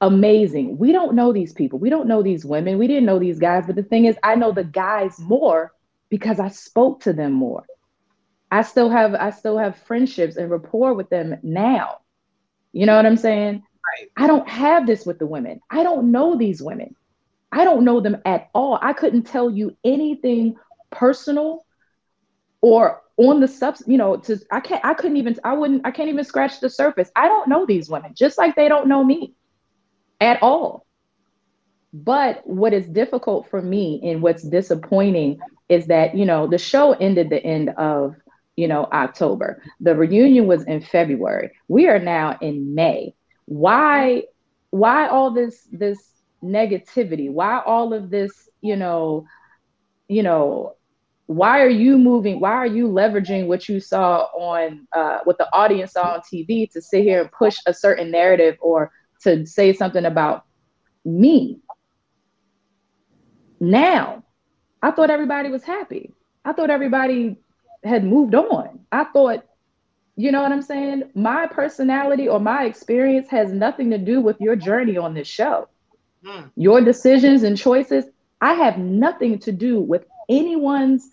[0.00, 0.78] amazing.
[0.78, 1.78] We don't know these people.
[1.78, 2.78] We don't know these women.
[2.78, 3.64] We didn't know these guys.
[3.66, 5.72] But the thing is, I know the guys more
[6.10, 7.64] because I spoke to them more.
[8.50, 11.98] I still have I still have friendships and rapport with them now.
[12.72, 13.62] You know what I'm saying?
[13.98, 14.10] Right.
[14.16, 15.60] I don't have this with the women.
[15.70, 16.94] I don't know these women.
[17.52, 18.78] I don't know them at all.
[18.80, 20.56] I couldn't tell you anything
[20.90, 21.64] personal
[22.60, 25.90] or on the subs, you know, to I can't I couldn't even I wouldn't I
[25.90, 27.10] can't even scratch the surface.
[27.14, 29.34] I don't know these women, just like they don't know me
[30.20, 30.86] at all.
[31.92, 36.92] But what is difficult for me and what's disappointing is that, you know, the show
[36.94, 38.16] ended the end of,
[38.56, 39.62] you know, October.
[39.80, 41.52] The reunion was in February.
[41.68, 43.14] We are now in May.
[43.46, 44.24] Why
[44.70, 45.98] why all this this
[46.42, 47.30] negativity?
[47.30, 49.26] Why all of this, you know,
[50.08, 50.74] you know,
[51.26, 52.40] why are you moving?
[52.40, 56.70] Why are you leveraging what you saw on uh, what the audience saw on TV
[56.72, 58.90] to sit here and push a certain narrative or
[59.22, 60.44] to say something about
[61.04, 61.60] me?
[63.60, 64.24] Now,
[64.82, 66.12] I thought everybody was happy.
[66.44, 67.36] I thought everybody
[67.84, 68.80] had moved on.
[68.92, 69.44] I thought,
[70.16, 71.04] you know what I'm saying?
[71.14, 75.68] My personality or my experience has nothing to do with your journey on this show.
[76.24, 76.50] Mm.
[76.56, 78.04] Your decisions and choices,
[78.40, 81.10] I have nothing to do with anyone's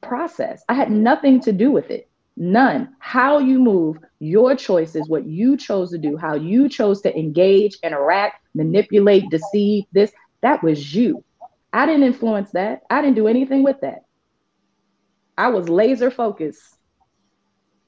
[0.00, 0.62] process.
[0.68, 2.08] I had nothing to do with it.
[2.36, 2.94] None.
[2.98, 7.76] How you move, your choices, what you chose to do, how you chose to engage,
[7.82, 11.22] interact, manipulate, deceive, this, that was you.
[11.74, 12.82] I didn't influence that.
[12.88, 14.04] I didn't do anything with that.
[15.36, 16.62] I was laser focused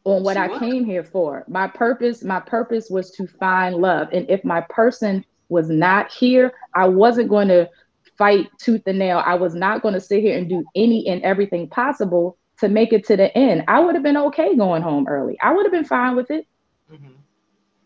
[0.04, 1.44] on what I came here for.
[1.46, 4.08] My purpose, my purpose was to find love.
[4.12, 7.70] And if my person was not here, I wasn't going to
[8.18, 9.22] fight tooth and nail.
[9.24, 12.92] I was not going to sit here and do any and everything possible to make
[12.92, 13.64] it to the end.
[13.68, 15.38] I would have been okay going home early.
[15.40, 16.44] I would have been fine with it.
[16.92, 17.12] Mm-hmm.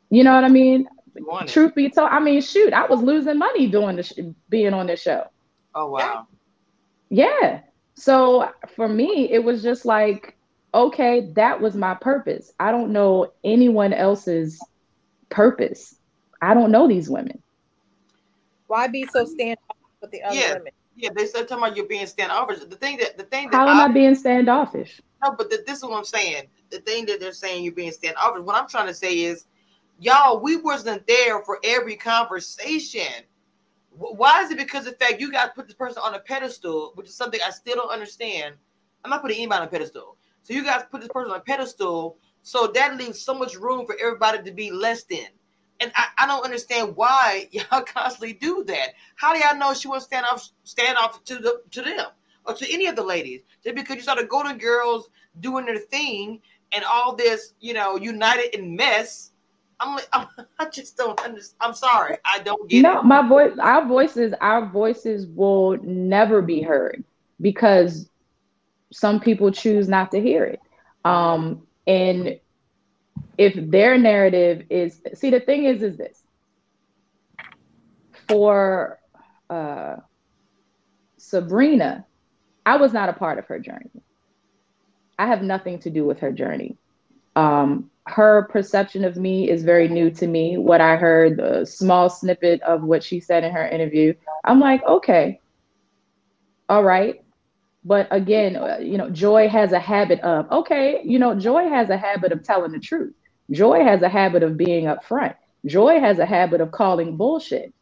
[0.08, 0.88] You know what I mean?
[1.46, 4.12] Truth be told, I mean, shoot, I was losing money doing the sh-
[4.48, 5.26] being on this show.
[5.74, 6.26] Oh wow.
[7.08, 7.60] Yeah.
[7.94, 10.36] So for me, it was just like,
[10.72, 12.52] okay, that was my purpose.
[12.58, 14.60] I don't know anyone else's
[15.28, 15.96] purpose.
[16.40, 17.42] I don't know these women.
[18.66, 20.54] Why be so standoffish with the other yeah.
[20.54, 20.72] women?
[20.96, 22.60] Yeah, they said talking about you being standoffish.
[22.60, 25.00] The thing that the thing that how am I, I being standoffish?
[25.22, 26.44] No, but the, this is what I'm saying.
[26.70, 28.42] The thing that they're saying you're being standoffish.
[28.42, 29.46] What I'm trying to say is,
[29.98, 33.24] y'all, we wasn't there for every conversation.
[34.00, 36.92] Why is it because of the fact you guys put this person on a pedestal,
[36.94, 38.54] which is something I still don't understand.
[39.04, 40.16] I'm not putting anybody on a pedestal.
[40.42, 43.84] So you guys put this person on a pedestal, so that leaves so much room
[43.84, 45.26] for everybody to be less than.
[45.80, 48.94] And I, I don't understand why y'all constantly do that.
[49.16, 52.06] How do y'all know she won't stand off stand off to the to them
[52.46, 53.42] or to any of the ladies?
[53.62, 55.10] Just because you saw the Golden Girls
[55.40, 56.40] doing their thing
[56.72, 59.29] and all this, you know, united in mess.
[59.80, 60.26] I'm, I'm
[60.58, 61.56] I just don't understand.
[61.60, 63.04] I'm sorry, I don't get no, it.
[63.04, 67.04] my voice, our voices, our voices will never be heard
[67.40, 68.08] because
[68.92, 70.60] some people choose not to hear it.
[71.04, 72.38] Um, and
[73.38, 76.22] if their narrative is see the thing is is this
[78.28, 78.98] for
[79.48, 79.96] uh,
[81.16, 82.06] Sabrina,
[82.64, 83.90] I was not a part of her journey.
[85.18, 86.78] I have nothing to do with her journey.
[87.34, 90.56] Um, her perception of me is very new to me.
[90.56, 94.14] What I heard, the small snippet of what she said in her interview,
[94.44, 95.40] I'm like, okay,
[96.68, 97.22] all right.
[97.84, 101.88] But again, uh, you know, Joi has a habit of, okay, you know, Joi has
[101.90, 103.14] a habit of telling the truth.
[103.50, 105.34] Joi has a habit of being upfront.
[105.66, 107.72] Joi has a habit of calling bullshit.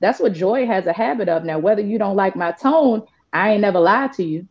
[0.00, 1.44] That's what Joi has a habit of.
[1.44, 3.02] Now, whether you don't like my tone,
[3.32, 4.48] I ain't never lied to you.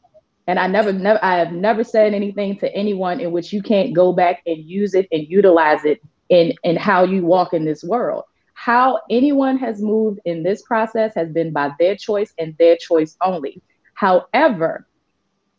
[0.49, 3.93] And I never, never, I have never said anything to anyone in which you can't
[3.93, 7.83] go back and use it and utilize it in, in how you walk in this
[7.83, 8.23] world.
[8.55, 13.15] How anyone has moved in this process has been by their choice and their choice
[13.21, 13.61] only.
[13.93, 14.87] However,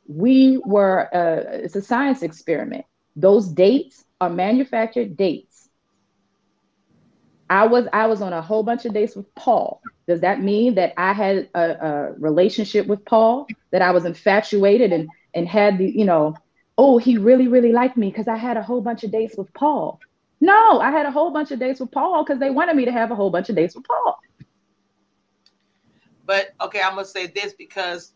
[0.08, 2.84] we were, uh, it's a science experiment.
[3.14, 5.68] Those dates are manufactured dates.
[7.48, 9.82] I was I was on a whole bunch of dates with Paul.
[10.10, 13.46] Does that mean that I had a, a relationship with Paul?
[13.72, 16.34] That I was infatuated and and had the you know,
[16.76, 19.52] oh he really really liked me because I had a whole bunch of dates with
[19.54, 20.00] Paul.
[20.40, 22.92] No, I had a whole bunch of dates with Paul because they wanted me to
[22.92, 24.18] have a whole bunch of dates with Paul.
[26.26, 28.14] But okay, I'm gonna say this because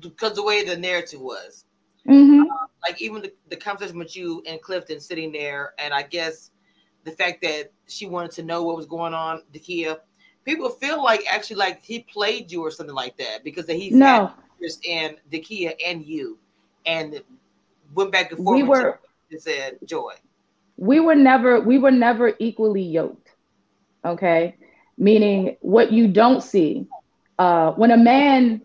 [0.00, 1.64] because the way the narrative was,
[2.06, 2.42] Mhm.
[2.42, 6.50] uh, like even the, the conversation with you and Clifton sitting there, and I guess
[7.04, 10.00] the fact that she wanted to know what was going on, Dakia,
[10.44, 14.30] people feel like actually like he played you or something like that because he's No.
[14.58, 16.38] interest in Dakia and you,
[16.86, 17.20] and
[17.94, 18.56] went back and forth.
[18.56, 19.00] We were-
[19.30, 20.14] and said Joi.
[20.76, 23.28] we were never we were never equally yoked
[24.04, 24.56] okay
[24.98, 26.86] meaning what you don't see
[27.38, 28.60] uh, when a man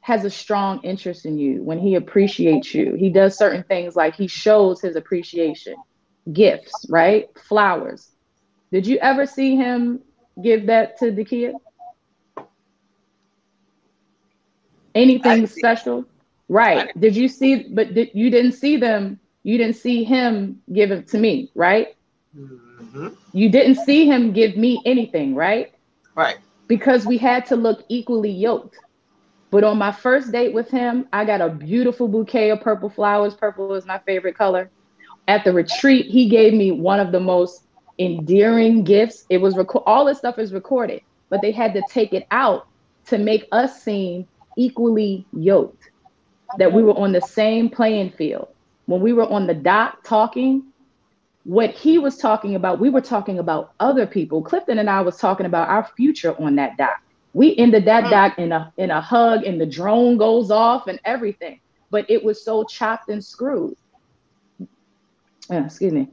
[0.00, 4.14] has a strong interest in you when he appreciates you he does certain things like
[4.16, 5.76] he shows his appreciation
[6.32, 8.10] gifts right flowers
[8.72, 10.00] did you ever see him
[10.40, 11.54] give that to the kid
[14.94, 16.04] anything special
[16.48, 20.90] right did you see but did, you didn't see them you didn't see him give
[20.90, 21.96] it to me right
[22.36, 23.16] Mhm.
[23.32, 25.72] you didn't see him give me anything, right?
[26.14, 26.38] Right.
[26.68, 28.78] Because we had to look equally yoked.
[29.50, 33.34] But on my first date with him, I got a beautiful bouquet of purple flowers.
[33.34, 34.70] Purple is my favorite color.
[35.28, 37.66] At the retreat, he gave me one of the most
[37.98, 39.24] endearing gifts.
[39.28, 42.64] It was reco- all this stuff is recorded, but they had to take it out
[43.08, 45.90] to make us seem equally yoked.
[46.58, 48.48] That we were on the same playing field.
[48.86, 50.72] When we were on the dock talking,
[51.44, 54.42] what he was talking about, we were talking about other people.
[54.42, 56.96] Clifton and I was talking about our future on that dock.
[57.32, 58.10] We ended that Mm.
[58.10, 61.58] dock in a in a hug, and the drone goes off and everything.
[61.90, 63.74] But it was so chopped and screwed.
[65.50, 66.08] Uh, excuse me.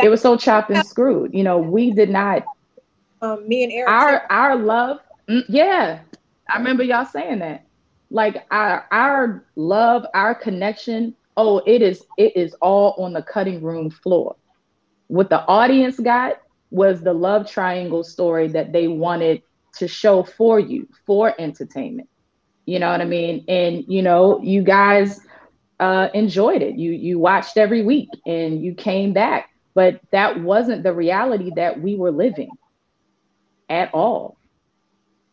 [0.00, 1.34] It was so chopped and screwed.
[1.34, 2.44] You know, we did not
[3.20, 3.96] Um, me and Eric.
[3.96, 4.98] our our love.
[5.30, 6.00] mm, Yeah,
[6.52, 7.64] I remember y'all saying that.
[8.10, 11.14] Like our our love, our connection.
[11.36, 14.36] Oh, it is it is all on the cutting room floor.
[15.08, 16.36] What the audience got
[16.70, 19.42] was the love triangle story that they wanted
[19.76, 22.08] to show for you for entertainment.
[22.66, 23.44] You know what I mean?
[23.48, 25.20] And you know, you guys
[25.80, 26.76] uh, enjoyed it.
[26.76, 31.80] You you watched every week and you came back, but that wasn't the reality that
[31.80, 32.50] we were living
[33.68, 34.36] at all.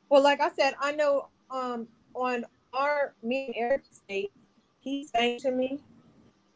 [0.09, 4.31] Well, like I said, I know um on our me and Eric's date,
[4.79, 5.79] he sang to me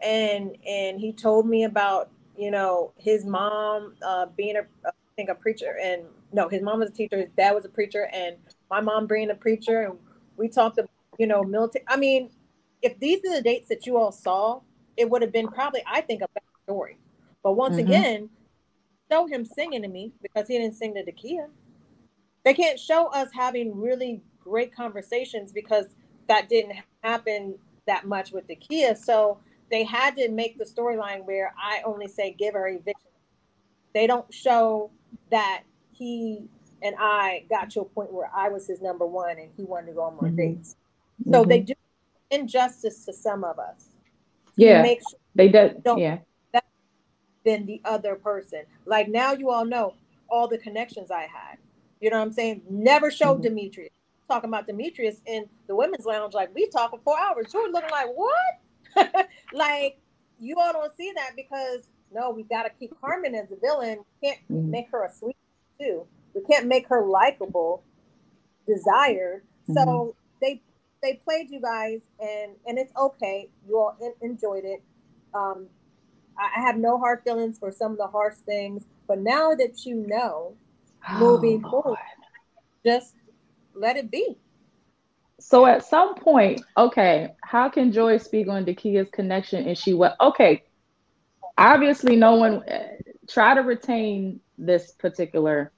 [0.02, 5.30] and and he told me about, you know, his mom uh being a I think
[5.30, 6.04] a preacher and
[6.34, 8.36] no, his mom was a teacher, his dad was a preacher, and
[8.70, 9.98] my mom being a preacher, and
[10.36, 11.86] we talked about, you know, military.
[11.88, 12.30] I mean,
[12.82, 14.60] if these are the dates that you all saw,
[14.98, 16.98] it would have been probably, I think, a better story.
[17.46, 17.80] But once Mhm.
[17.86, 18.30] again,
[19.12, 21.48] show him singing to me because he didn't sing to Dakia
[22.44, 25.96] they can't show us having really great conversations because
[26.28, 27.58] that didn't happen
[27.88, 28.96] that much with Dakia.
[28.96, 29.40] So
[29.72, 33.10] they had to make the storyline where I only say give her eviction.
[33.94, 34.92] They don't show
[35.32, 36.48] that he
[36.84, 39.88] and I got to a point where I was his number one and he wanted
[39.88, 40.36] to go on more Mhm.
[40.38, 40.76] dates.
[41.32, 41.48] So Mhm.
[41.50, 41.74] they do
[42.30, 43.90] injustice to some of us.
[44.56, 44.84] Yeah.
[44.84, 45.82] Make sure they did.
[45.82, 46.20] don't- Yeah.
[47.46, 48.64] Than the other person.
[48.86, 49.96] Like now you all know
[50.30, 51.58] all the connections I had.
[52.02, 52.64] You know what I'm saying?
[52.70, 53.44] Never showed Mhm.
[53.44, 53.92] Demetrius.
[54.28, 57.54] Talking about Demetrius in the women's lounge, like we talk for four hours.
[57.54, 59.28] You were looking like what?
[59.54, 60.00] like
[60.40, 64.00] you all don't see that because no, we got to keep Carmen as the villain.
[64.22, 64.70] We can't Mhm.
[64.70, 65.38] make her a sweet
[65.80, 66.08] too.
[66.34, 67.84] We can't make her likable,
[68.68, 69.44] desired.
[69.74, 70.62] So they
[71.02, 73.50] they played you guys, and and it's okay.
[73.68, 74.82] You all en- enjoyed it.
[75.34, 75.68] Um,
[76.38, 79.96] I have no hard feelings for some of the harsh things, but now that you
[80.08, 80.56] know,
[81.10, 81.98] moving Oh, forward,
[82.86, 83.16] just
[83.74, 84.38] let it be.
[85.40, 89.68] So at some point, okay, how can Joy speak on Dakia's connection?
[89.68, 90.64] And she went, okay,
[91.58, 92.88] obviously no one uh,
[93.30, 95.72] try to retain this particular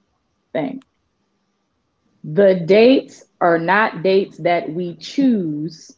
[0.52, 0.82] thing.
[2.24, 5.92] The dates are not dates that we choose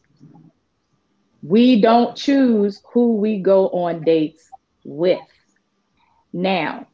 [1.43, 4.50] We don't choose who we go on dates
[4.83, 5.19] with.
[6.33, 6.87] Now,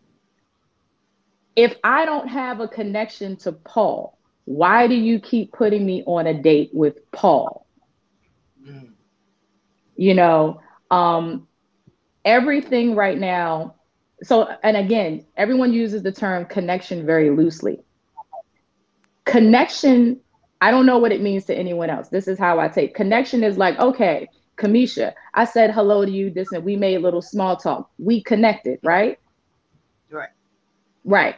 [1.55, 6.27] if I don't have a connection to Paul, why do you keep putting me on
[6.27, 7.67] a date with Paul?
[8.63, 8.91] Mm.
[9.95, 10.61] You know,
[10.91, 11.47] um,
[12.23, 13.75] everything right now.
[14.23, 17.79] So, and again, everyone uses the term connection very loosely.
[19.25, 20.21] Connection,
[20.61, 22.09] I don't know what it means to anyone else.
[22.09, 24.27] This is how I take connection is like, okay,
[24.57, 27.89] Cameshia, I said hello to you, this, and we made a little small talk.
[27.99, 29.19] We connected, right?
[30.09, 30.29] Right.
[31.05, 31.35] Right.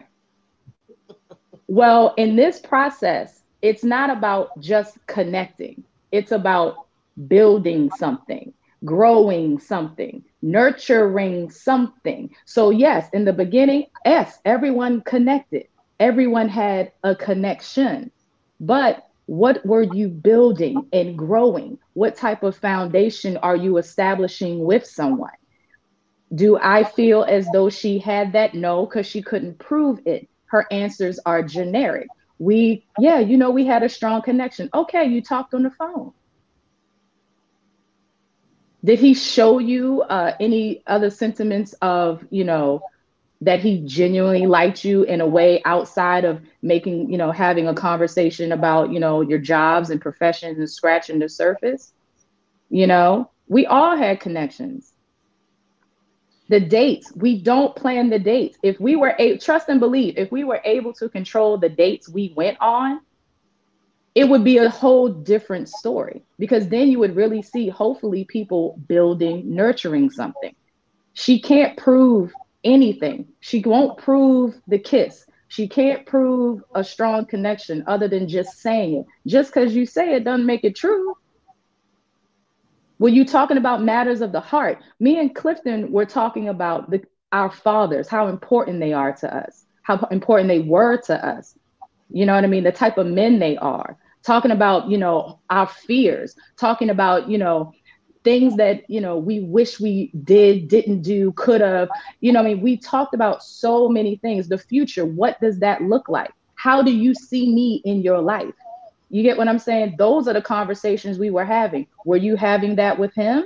[1.68, 6.88] well, in this process, it's not about just connecting, it's about
[7.28, 8.54] building something,
[8.86, 12.34] growing something, nurturing something.
[12.46, 15.68] So, yes, in the beginning, yes, everyone connected,
[16.00, 18.12] everyone had a connection.
[18.62, 21.78] But what were you building and growing?
[21.94, 25.30] What type of foundation are you establishing with someone?
[26.34, 28.56] Do I feel as though she had that?
[28.56, 30.28] No, because she couldn't prove it.
[30.48, 32.08] Her answers are generic.
[32.40, 34.68] We, yeah, you know, we had a strong connection.
[34.74, 36.12] Okay, you talked on the phone.
[38.84, 42.82] Did he show you uh, any other sentiments of, you know,
[43.42, 47.74] that he genuinely liked you in a way outside of making, you know, having a
[47.74, 51.94] conversation about, you know, your jobs and professions and scratching the surface.
[52.70, 54.94] You know, we all had connections.
[56.50, 58.58] The dates, we don't plan the dates.
[58.64, 62.10] If we were a trust and believe, if we were able to control the dates
[62.10, 63.02] we went on,
[64.16, 68.78] it would be a whole different story because then you would really see, hopefully, people
[68.88, 70.56] building, nurturing something.
[71.14, 72.34] She can't prove
[72.64, 73.28] anything.
[73.40, 75.26] She won't prove the kiss.
[75.48, 79.06] She can't prove a strong connection other than just saying it.
[79.26, 81.16] Just because you say it doesn't make it true.
[82.98, 87.02] When you talking about matters of the heart, me and Clifton were talking about the,
[87.32, 91.58] our fathers, how important they are to us, how important they were to us.
[92.12, 92.64] You know what I mean?
[92.64, 93.98] The type of men they are.
[94.22, 97.72] Talking about, you know, our fears, talking about, you know,
[98.30, 101.90] things that you know we wish we did didn't do could have.
[102.22, 104.48] You know i mean we talked about so many things.
[104.48, 106.32] The future what does that look like?
[106.54, 108.54] How do you see me in your life?
[109.10, 109.96] You get what i'm saying?
[109.98, 111.88] Those are the conversations we were having.
[112.06, 113.46] Were you having that with him?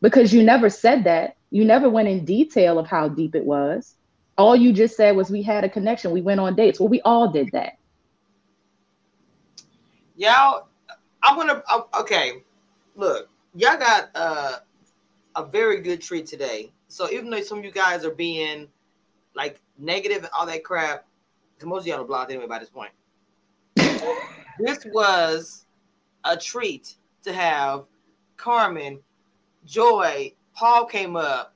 [0.00, 1.36] Because you never said that.
[1.50, 3.94] You never went in detail of how deep it was.
[4.38, 6.12] All you just said was we had a connection.
[6.12, 6.80] We went on dates.
[6.80, 7.74] Well we all did that.
[10.16, 10.68] Y'all
[11.22, 11.62] i'm gonna
[12.00, 12.42] okay.
[12.96, 13.28] Look
[13.58, 14.58] y'all got uh,
[15.34, 16.72] a very good treat today.
[16.86, 18.68] So even though some of you guys are being
[19.34, 21.06] like negative and all that crap,
[21.54, 22.92] because most of y'all are blocked anyway by this point.
[23.76, 25.66] this was
[26.24, 26.94] a treat
[27.24, 27.84] to have
[28.36, 29.00] Carmen,
[29.66, 31.54] Joi, Paul came up,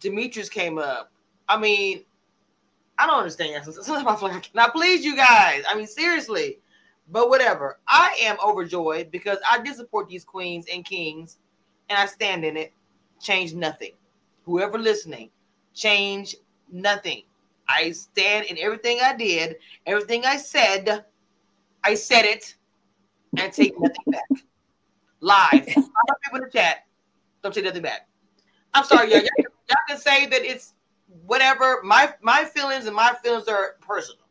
[0.00, 1.12] Demetrius came up.
[1.46, 2.04] I mean,
[2.98, 3.62] I don't understand.
[3.74, 5.62] Sometimes I feel like I please you guys.
[5.68, 6.58] I mean, seriously.
[7.08, 7.78] But whatever.
[7.86, 11.38] I am overjoyed because I did support these queens and kings
[11.88, 12.72] and I stand in it.
[13.20, 13.92] Change nothing.
[14.44, 15.30] Whoever listening,
[15.74, 16.36] change
[16.70, 17.22] nothing.
[17.68, 19.56] I stand in everything I did,
[19.86, 21.04] everything I said.
[21.82, 22.54] I said it
[23.36, 24.28] and take nothing back.
[25.20, 25.66] Live.
[25.66, 25.88] people
[26.34, 26.86] in the chat.
[27.42, 28.08] Don't take nothing back.
[28.74, 29.20] I'm sorry, y'all.
[29.20, 29.30] Y'all,
[29.68, 30.74] y'all can say that it's
[31.26, 31.80] whatever.
[31.82, 34.26] My my feelings and my feelings are personal.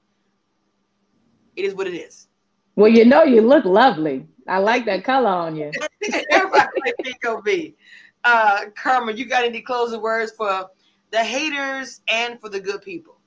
[1.55, 2.27] It is what it is.
[2.75, 4.27] Well, you know, you look lovely.
[4.47, 5.71] I like that color on you.
[6.31, 7.75] Everybody think of me.
[8.23, 10.69] Uh, Carmen, you got any closing words for
[11.11, 13.17] the haters and for the good people?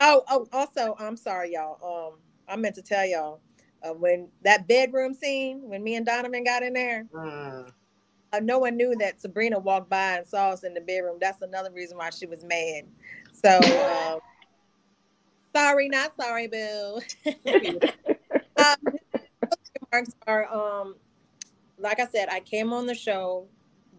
[0.00, 2.12] Oh, oh, also, I'm sorry, y'all.
[2.12, 2.18] Um,
[2.48, 3.40] I meant to tell y'all
[3.82, 7.06] uh, when that bedroom scene when me and Donovan got in there.
[7.12, 7.72] Mm.
[8.32, 11.18] Uh, no one knew that Sabrina walked by and saw us in the bedroom.
[11.20, 12.84] That's another reason why she was mad.
[13.32, 14.18] So, uh,
[15.54, 17.00] sorry, not sorry, Bill.
[19.92, 20.96] remarks are um,
[21.78, 23.46] like I said, I came on the show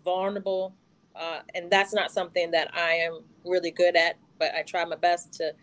[0.04, 0.74] vulnerable,
[1.16, 4.18] uh, and that's not something that I am really good at.
[4.40, 5.54] But I try my best to.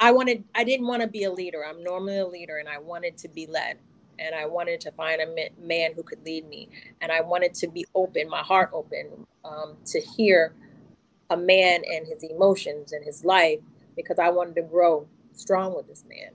[0.00, 0.44] I wanted.
[0.54, 1.64] I didn't want to be a leader.
[1.64, 3.78] I'm normally a leader, and I wanted to be led,
[4.18, 6.68] and I wanted to find a man who could lead me,
[7.00, 10.54] and I wanted to be open, my heart open, um, to hear
[11.30, 13.60] a man and his emotions and his life,
[13.96, 16.30] because I wanted to grow strong with this man.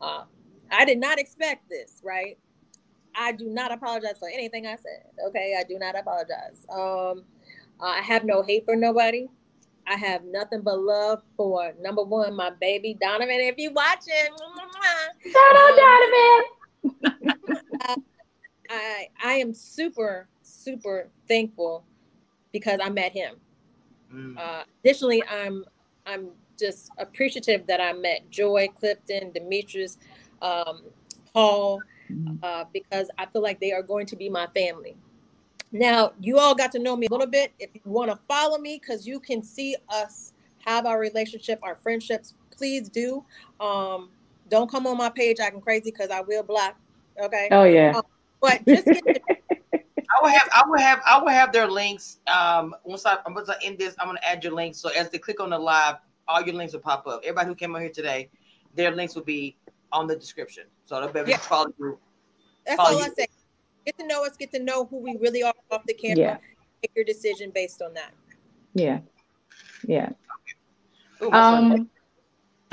[0.00, 0.24] Uh,
[0.70, 2.38] I did not expect this, right?
[3.14, 5.06] I do not apologize for anything I said.
[5.28, 6.66] Okay, I do not apologize.
[6.70, 7.24] Um,
[7.80, 9.28] I have no hate for nobody.
[9.86, 13.36] I have nothing but love for number one, my baby Donovan.
[13.40, 14.12] If you're watching,
[15.24, 18.04] shout out um, Donovan.
[18.68, 21.84] I I am super super thankful
[22.52, 23.36] because I met him.
[24.12, 24.38] Mm.
[24.38, 25.64] Uh, additionally, I'm
[26.06, 29.98] I'm just appreciative that I met Joi, Clifton, Demetrius,
[30.42, 30.82] um,
[31.32, 31.80] Paul,
[32.10, 32.36] mm-hmm.
[32.42, 34.96] uh, because I feel like they are going to be my family.
[35.72, 37.52] Now, you all got to know me a little bit.
[37.58, 40.32] If you want to follow me, because you can see us
[40.64, 43.24] have our relationship, our friendships, please do.
[43.60, 44.10] Um,
[44.48, 46.76] don't come on my page acting crazy because I will block.
[47.20, 47.48] Okay.
[47.50, 47.92] Oh yeah.
[47.96, 48.02] Um,
[48.40, 49.22] but just get
[49.74, 52.18] I will have I will have I will have their links.
[52.26, 54.78] Um once I am once I end this, I'm gonna add your links.
[54.78, 55.96] So as they click on the live,
[56.28, 57.20] all your links will pop up.
[57.22, 58.30] Everybody who came on here today,
[58.74, 59.56] their links will be
[59.92, 60.64] on the description.
[60.84, 61.36] So they'll be able yeah.
[61.36, 61.98] to follow you.
[62.66, 63.04] That's follow all you.
[63.04, 63.26] I say.
[63.84, 66.16] Get to know us, get to know who we really are off the camera.
[66.18, 66.36] Yeah.
[66.82, 68.12] Make your decision based on that.
[68.74, 68.98] Yeah.
[69.86, 70.10] Yeah.
[71.22, 71.88] Ooh, um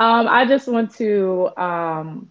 [0.00, 2.29] um, I just want to um,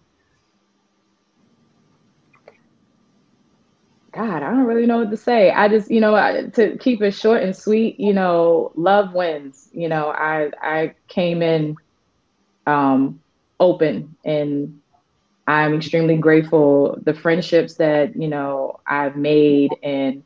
[4.12, 5.50] God, I don't really know what to say.
[5.50, 6.14] I just, you know,
[6.54, 9.68] to keep it short and sweet, you know, love wins.
[9.72, 11.78] You know, I I came in
[12.66, 13.20] um,
[13.60, 14.80] open, and
[15.46, 20.24] I'm extremely grateful the friendships that you know I've made, and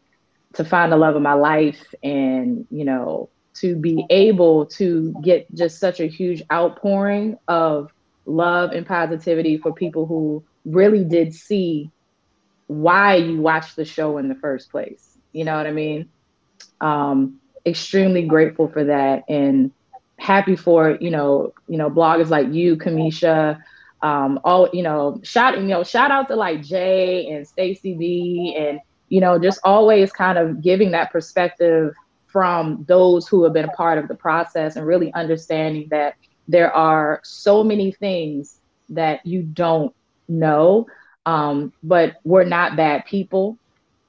[0.55, 3.31] to find the love of my life, and you know,
[3.61, 7.91] to be able to get just such a huge outpouring of
[8.27, 11.91] love and positivity for people who really did see
[12.67, 15.19] why you watched the show in the first place.
[15.33, 16.09] You know what I mean?
[16.81, 19.71] Um, extremely grateful for that and
[20.19, 23.61] happy for you know you know bloggers like you, Cameshia.
[24.03, 28.55] Um, all you know, shout you know shout out to like Jay and Stacy B
[28.59, 31.95] and you know just always kind of giving that perspective
[32.27, 36.17] from those who have been a part of the process and really understanding that
[36.49, 39.95] there are so many things that you don't
[40.29, 40.87] know
[41.27, 43.59] um, but we're not bad people.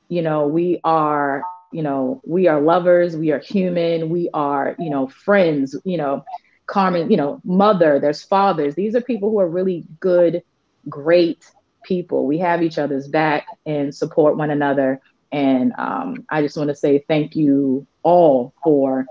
[0.08, 4.90] You know, we are, you know, we are lovers, we are human, we are, you
[4.90, 6.24] know, friends, you know,
[6.68, 8.76] Carmen, you know, mother, there's fathers.
[8.76, 10.44] These are people who are really good,
[10.90, 11.50] great
[11.84, 12.26] people.
[12.26, 15.00] We have each other's back and support one another.
[15.32, 19.06] And um, I just want to say thank you all for,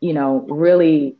[0.00, 1.16] you know, really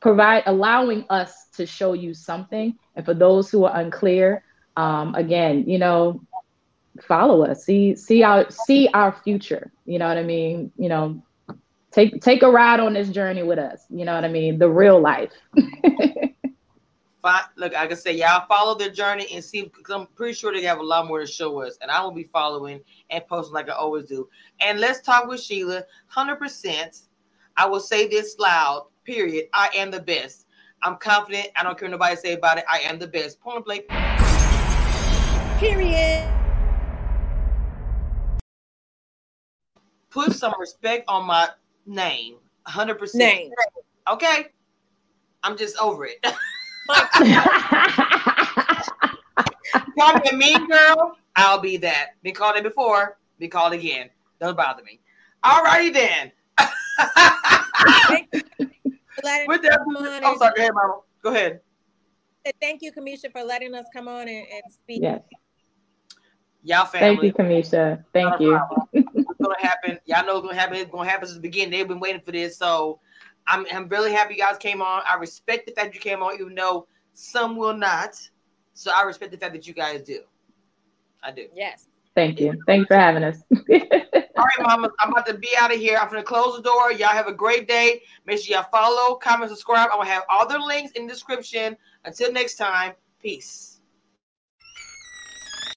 [0.00, 2.76] provide allowing us to show you something.
[2.96, 4.42] And for those who are unclear,
[4.76, 6.20] um, again, you know,
[7.02, 9.72] follow us, see see our see our future.
[9.84, 10.72] You know what I mean?
[10.76, 11.22] You know,
[11.90, 13.84] take take a ride on this journey with us.
[13.90, 14.58] You know what I mean?
[14.58, 15.32] The real life.
[17.56, 20.62] Look, I can say, y'all follow their journey and see because I'm pretty sure they
[20.62, 23.68] have a lot more to show us, and I will be following and posting like
[23.68, 24.28] I always do.
[24.60, 25.84] And let's talk with Sheila.
[26.06, 27.02] Hundred percent.
[27.56, 28.86] I will say this loud.
[29.04, 29.46] Period.
[29.52, 30.46] I am the best.
[30.82, 31.48] I'm confident.
[31.56, 32.64] I don't care what nobody say about it.
[32.70, 33.40] I am the best.
[33.40, 33.84] Point blank.
[35.60, 36.26] Period.
[40.08, 41.50] Put some respect on my
[41.84, 42.36] name.
[42.66, 43.14] 100%.
[43.14, 43.50] Name.
[44.10, 44.46] Okay.
[45.42, 46.16] I'm just over it.
[49.98, 51.18] Call me a mean girl.
[51.36, 52.12] I'll be that.
[52.22, 53.18] Been called it before.
[53.38, 54.08] Be called again.
[54.40, 54.98] Don't bother me.
[55.42, 56.32] All righty then.
[59.46, 59.80] With that,
[60.24, 60.52] I'm sorry.
[60.56, 61.00] Go ahead, Mama.
[61.22, 61.60] Go ahead.
[62.62, 65.02] Thank you, Cameshia, for letting us come on and, and speak.
[65.02, 65.20] Yes.
[66.62, 67.32] Y'all family.
[67.32, 68.04] Thank you, Cameshia.
[68.12, 68.60] Thank you.
[68.92, 69.98] it's gonna happen.
[70.04, 70.76] Y'all know it's gonna happen.
[70.76, 71.70] It's gonna happen since the beginning.
[71.70, 72.56] They've been waiting for this.
[72.56, 73.00] So
[73.46, 75.02] I'm I'm really happy you guys came on.
[75.08, 78.16] I respect the fact you came on, even though some will not.
[78.74, 80.20] So I respect the fact that you guys do.
[81.22, 81.46] I do.
[81.54, 81.86] Yes.
[82.14, 82.60] Thank you.
[82.66, 83.38] Thanks for having us.
[83.50, 84.90] all right, mama.
[85.00, 85.96] I'm about to be out of here.
[85.96, 86.92] I'm gonna close the door.
[86.92, 88.02] Y'all have a great day.
[88.26, 89.88] Make sure y'all follow, comment, subscribe.
[89.92, 91.76] I'm gonna have all the links in the description.
[92.04, 93.69] Until next time, peace.